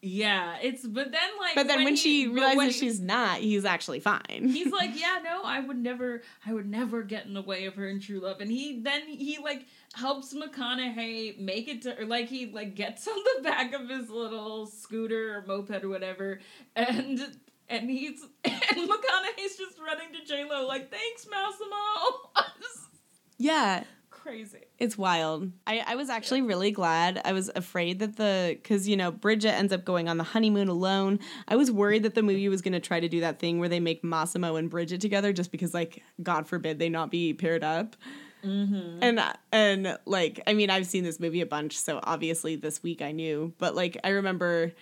Yeah, 0.00 0.56
it's 0.62 0.86
but 0.86 1.10
then 1.10 1.28
like 1.40 1.56
But 1.56 1.66
then 1.66 1.82
when, 1.82 1.94
he- 1.94 1.96
she 1.96 2.28
realizes 2.28 2.56
when 2.56 2.70
she's 2.70 3.00
not, 3.00 3.38
he's 3.38 3.64
actually 3.64 3.98
fine. 4.00 4.48
he's 4.48 4.70
like, 4.72 4.90
yeah, 4.98 5.18
no, 5.24 5.42
I 5.42 5.58
would 5.60 5.76
never, 5.76 6.22
I 6.46 6.54
would 6.54 6.70
never 6.70 7.02
get 7.02 7.26
in 7.26 7.34
the 7.34 7.42
way 7.42 7.66
of 7.66 7.74
her 7.74 7.88
in 7.88 7.98
true 8.00 8.20
love. 8.20 8.40
And 8.40 8.50
he 8.50 8.80
then 8.80 9.02
he 9.08 9.38
like 9.42 9.66
helps 9.94 10.34
McConaughey 10.34 11.38
make 11.38 11.68
it 11.68 11.82
to, 11.82 12.00
or 12.00 12.06
like 12.06 12.28
he 12.28 12.46
like 12.46 12.74
gets 12.74 13.06
on 13.08 13.16
the 13.16 13.42
back 13.42 13.72
of 13.72 13.88
his 13.88 14.10
little 14.10 14.66
scooter 14.66 15.36
or 15.36 15.44
moped 15.46 15.84
or 15.84 15.88
whatever, 15.88 16.40
and 16.76 17.20
and 17.68 17.90
he's 17.90 18.22
and 18.44 18.54
McConaughey's 18.54 19.56
just 19.56 19.78
running 19.84 20.12
to 20.12 20.24
J 20.26 20.44
Lo 20.48 20.66
like, 20.66 20.90
thanks, 20.90 21.26
Massimo. 21.30 22.46
yeah. 23.38 23.84
Crazy. 24.10 24.58
It's 24.78 24.98
wild. 24.98 25.52
I, 25.66 25.82
I 25.86 25.94
was 25.94 26.10
actually 26.10 26.42
really 26.42 26.70
glad. 26.70 27.18
I 27.24 27.32
was 27.32 27.50
afraid 27.54 28.00
that 28.00 28.16
the 28.16 28.58
because 28.60 28.86
you 28.86 28.94
know 28.96 29.10
Bridgette 29.10 29.52
ends 29.52 29.72
up 29.72 29.86
going 29.86 30.06
on 30.06 30.18
the 30.18 30.24
honeymoon 30.24 30.68
alone. 30.68 31.20
I 31.46 31.56
was 31.56 31.70
worried 31.70 32.02
that 32.02 32.14
the 32.14 32.22
movie 32.22 32.48
was 32.50 32.60
going 32.60 32.72
to 32.72 32.80
try 32.80 33.00
to 33.00 33.08
do 33.08 33.20
that 33.20 33.38
thing 33.38 33.58
where 33.58 33.70
they 33.70 33.80
make 33.80 34.04
Massimo 34.04 34.56
and 34.56 34.70
Bridgette 34.70 35.00
together, 35.00 35.32
just 35.32 35.50
because 35.50 35.72
like 35.72 36.02
God 36.22 36.46
forbid 36.46 36.78
they 36.78 36.90
not 36.90 37.10
be 37.10 37.32
paired 37.32 37.64
up. 37.64 37.96
Mm-hmm. 38.44 38.98
And 39.02 39.20
and 39.52 39.98
like 40.06 40.40
I 40.46 40.54
mean 40.54 40.70
I've 40.70 40.86
seen 40.86 41.04
this 41.04 41.18
movie 41.20 41.40
a 41.40 41.46
bunch, 41.46 41.76
so 41.78 42.00
obviously 42.02 42.56
this 42.56 42.82
week 42.82 43.02
I 43.02 43.12
knew. 43.12 43.52
But 43.58 43.74
like 43.74 43.98
I 44.04 44.10
remember, 44.10 44.72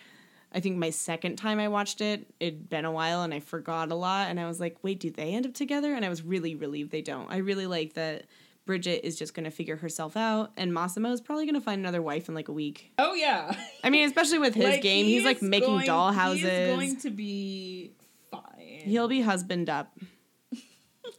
I 0.52 0.60
think 0.60 0.76
my 0.76 0.90
second 0.90 1.36
time 1.36 1.58
I 1.58 1.68
watched 1.68 2.00
it, 2.00 2.26
it'd 2.40 2.68
been 2.68 2.84
a 2.84 2.92
while 2.92 3.22
and 3.22 3.32
I 3.34 3.40
forgot 3.40 3.90
a 3.90 3.94
lot, 3.94 4.28
and 4.28 4.38
I 4.38 4.46
was 4.46 4.60
like, 4.60 4.76
wait, 4.82 5.00
do 5.00 5.10
they 5.10 5.34
end 5.34 5.46
up 5.46 5.54
together? 5.54 5.92
And 5.94 6.04
I 6.04 6.08
was 6.08 6.22
really 6.22 6.54
relieved 6.54 6.90
they 6.92 7.02
don't. 7.02 7.30
I 7.30 7.38
really 7.38 7.66
like 7.66 7.94
that. 7.94 8.24
Bridgette 8.68 9.00
is 9.04 9.16
just 9.16 9.32
going 9.32 9.44
to 9.44 9.50
figure 9.52 9.76
herself 9.76 10.16
out, 10.16 10.50
and 10.56 10.74
Massimo 10.74 11.12
is 11.12 11.20
probably 11.20 11.44
going 11.46 11.54
to 11.54 11.60
find 11.60 11.78
another 11.80 12.02
wife 12.02 12.28
in 12.28 12.34
like 12.34 12.48
a 12.48 12.52
week. 12.52 12.90
Oh 12.98 13.14
yeah. 13.14 13.54
I 13.84 13.90
mean, 13.90 14.06
especially 14.08 14.40
with 14.40 14.56
his 14.56 14.64
Like, 14.64 14.82
game, 14.82 15.04
he 15.04 15.14
he's 15.14 15.24
like 15.24 15.40
making 15.40 15.68
going- 15.68 15.86
doll 15.86 16.10
He 16.10 16.18
houses. 16.18 16.42
is 16.42 16.74
going 16.74 16.96
to 16.96 17.10
be 17.10 17.92
fine. 18.32 18.42
He'll 18.84 19.06
be 19.06 19.20
husband 19.20 19.70
up, 19.70 19.96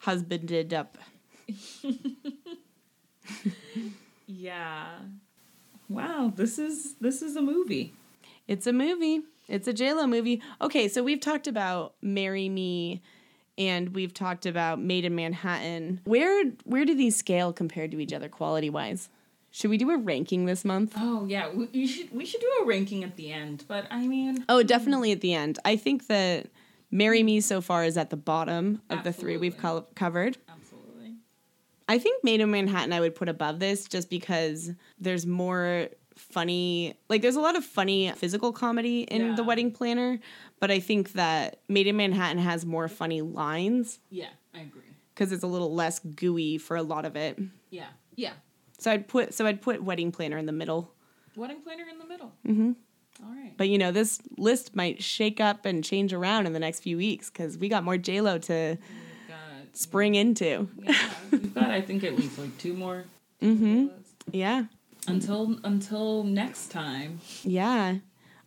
husbanded 0.02 0.74
up. 0.74 0.98
Yeah. 4.26 4.88
Wow, 5.90 6.34
this 6.36 6.60
is 6.60 6.96
this 7.00 7.22
is 7.22 7.36
a 7.36 7.42
movie. 7.42 7.94
It's 8.48 8.68
a 8.68 8.74
movie. 8.74 9.22
It's 9.48 9.68
a 9.68 9.74
JLo 9.74 10.10
movie. 10.10 10.42
Okay, 10.62 10.88
so 10.90 11.02
we've 11.02 11.22
talked 11.22 11.48
about 11.48 11.94
Marry 12.02 12.50
Me 12.50 13.02
and 13.58 13.96
we've 13.96 14.14
talked 14.14 14.46
about 14.46 14.80
Maid 14.82 15.06
in 15.06 15.16
Manhattan. 15.16 16.02
Where 16.04 16.52
where 16.66 16.84
do 16.84 16.94
these 16.94 17.16
scale 17.16 17.54
compared 17.54 17.92
to 17.92 18.00
each 18.00 18.12
other 18.12 18.28
quality 18.28 18.70
wise? 18.70 19.10
Should 19.52 19.70
we 19.72 19.78
do 19.78 19.90
a 19.92 19.98
ranking 19.98 20.46
this 20.46 20.66
month? 20.66 20.94
Oh 20.98 21.26
yeah, 21.26 21.50
we, 21.50 21.88
should 21.88 22.14
we 22.14 22.26
should 22.26 22.42
do 22.42 22.52
a 22.64 22.66
ranking 22.66 23.04
at 23.06 23.16
the 23.16 23.32
end. 23.32 23.64
But 23.68 23.88
I 23.90 24.06
mean, 24.06 24.44
Oh, 24.50 24.62
definitely 24.64 25.14
at 25.14 25.22
the 25.22 25.34
end. 25.34 25.58
I 25.64 25.78
think 25.78 26.08
that 26.08 26.48
Marry 26.92 27.24
Me 27.24 27.40
so 27.40 27.62
far 27.62 27.86
is 27.86 27.96
at 27.98 28.10
the 28.10 28.18
bottom 28.18 28.82
of 28.90 29.04
the 29.04 29.14
three 29.14 29.38
we've 29.38 29.58
co- 29.58 29.86
covered. 29.96 30.38
I 31.90 32.00
think 32.00 32.24
Maid 32.24 32.42
in 32.42 32.52
Manhattan 32.52 32.92
I 32.94 33.00
would 33.00 33.16
put 33.16 33.30
above 33.30 33.60
this 33.60 33.86
just 33.88 34.10
because 34.10 34.72
there's 35.00 35.26
more 35.26 35.88
funny 36.16 36.98
like 37.10 37.22
there's 37.22 37.36
a 37.36 37.40
lot 37.40 37.56
of 37.56 37.64
funny 37.64 38.12
physical 38.14 38.52
comedy 38.52 39.02
in 39.04 39.36
the 39.36 39.44
wedding 39.44 39.72
planner, 39.72 40.20
but 40.60 40.72
I 40.72 40.80
think 40.80 41.14
that 41.14 41.60
Maid 41.68 41.88
in 41.88 41.96
Manhattan 41.96 42.40
has 42.40 42.66
more 42.66 42.88
funny 42.88 43.22
lines 43.22 44.00
Yeah, 44.10 44.30
I 44.54 44.62
agree. 44.62 44.82
because 45.14 45.32
it's 45.32 45.44
a 45.44 45.48
little 45.48 45.74
less 45.74 46.00
gooey 46.00 46.58
for 46.58 46.76
a 46.76 46.82
lot 46.84 47.06
of 47.06 47.16
it. 47.16 47.40
Yeah, 47.70 47.88
yeah. 48.16 48.34
So 48.80 48.92
I'd 48.92 49.08
put 49.08 49.34
so 49.34 49.46
I'd 49.46 49.62
put 49.62 49.84
wedding 49.84 50.12
planner 50.12 50.38
in 50.38 50.46
the 50.48 50.52
middle. 50.52 50.92
Wedding 51.36 51.62
planner 51.62 51.86
in 51.90 52.00
the 52.00 52.06
middle. 52.06 52.34
hmm 52.46 52.72
All 53.24 53.30
right. 53.32 53.54
But 53.56 53.70
you 53.70 53.78
know 53.78 53.92
this 53.92 54.20
list 54.38 54.76
might 54.76 55.04
shake 55.04 55.40
up 55.40 55.66
and 55.66 55.84
change 55.84 56.14
around 56.14 56.48
in 56.48 56.54
the 56.54 56.60
next 56.60 56.80
few 56.80 56.98
weeks 56.98 57.30
because 57.30 57.58
we 57.60 57.70
got 57.70 57.84
more 57.84 57.98
J 57.98 58.22
Lo 58.22 58.40
to 58.40 58.78
spring 59.78 60.16
into. 60.16 60.68
yeah, 60.82 61.10
we've 61.32 61.54
got 61.54 61.70
I 61.70 61.82
think 61.82 62.04
at 62.04 62.16
least 62.16 62.38
like 62.38 62.58
two 62.58 62.74
more. 62.74 63.06
Mm-hmm. 63.42 63.88
Yeah. 64.32 64.66
Until 65.08 65.60
until 65.64 66.24
next 66.24 66.70
time. 66.70 67.20
Yeah. 67.44 67.98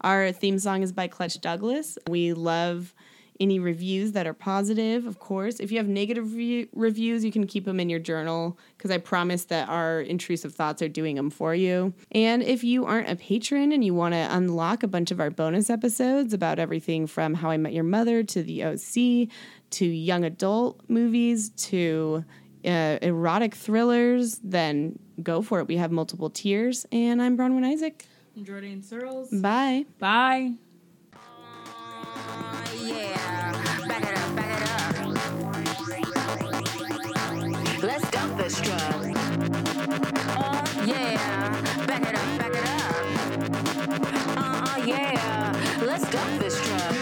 Our 0.02 0.32
theme 0.32 0.58
song 0.58 0.82
is 0.82 0.92
by 0.92 1.08
Clutch 1.08 1.40
Douglas. 1.40 1.98
We 2.08 2.32
love 2.32 2.94
any 3.40 3.58
reviews 3.58 4.12
that 4.12 4.26
are 4.26 4.34
positive, 4.34 5.06
of 5.06 5.18
course. 5.18 5.58
If 5.58 5.72
you 5.72 5.78
have 5.78 5.88
negative 5.88 6.34
re- 6.34 6.68
reviews, 6.74 7.24
you 7.24 7.32
can 7.32 7.46
keep 7.46 7.64
them 7.64 7.80
in 7.80 7.88
your 7.88 7.98
journal 7.98 8.58
because 8.76 8.90
I 8.90 8.98
promise 8.98 9.46
that 9.46 9.68
our 9.68 10.00
intrusive 10.02 10.54
thoughts 10.54 10.82
are 10.82 10.88
doing 10.88 11.16
them 11.16 11.30
for 11.30 11.54
you. 11.54 11.94
And 12.12 12.42
if 12.42 12.62
you 12.62 12.84
aren't 12.84 13.08
a 13.08 13.16
patron 13.16 13.72
and 13.72 13.82
you 13.82 13.94
want 13.94 14.14
to 14.14 14.28
unlock 14.30 14.82
a 14.82 14.88
bunch 14.88 15.10
of 15.10 15.20
our 15.20 15.30
bonus 15.30 15.70
episodes 15.70 16.34
about 16.34 16.58
everything 16.58 17.06
from 17.06 17.34
How 17.34 17.50
I 17.50 17.56
Met 17.56 17.72
Your 17.72 17.84
Mother 17.84 18.22
to 18.22 18.42
The 18.42 18.64
OC 18.64 19.28
to 19.70 19.86
young 19.86 20.24
adult 20.24 20.82
movies 20.88 21.50
to 21.50 22.24
uh, 22.64 22.98
erotic 23.00 23.54
thrillers, 23.54 24.38
then 24.42 24.98
go 25.22 25.42
for 25.42 25.60
it. 25.60 25.68
We 25.68 25.76
have 25.76 25.90
multiple 25.90 26.30
tiers. 26.30 26.86
And 26.92 27.22
I'm 27.22 27.36
Bronwyn 27.36 27.64
Isaac. 27.64 28.04
I'm 28.36 28.44
Jordan 28.44 28.82
Searles. 28.82 29.30
Bye. 29.30 29.86
Bye. 29.98 30.54
Let's 45.82 46.10
dump 46.10 46.40
this 46.40 46.60
truck. 46.60 46.99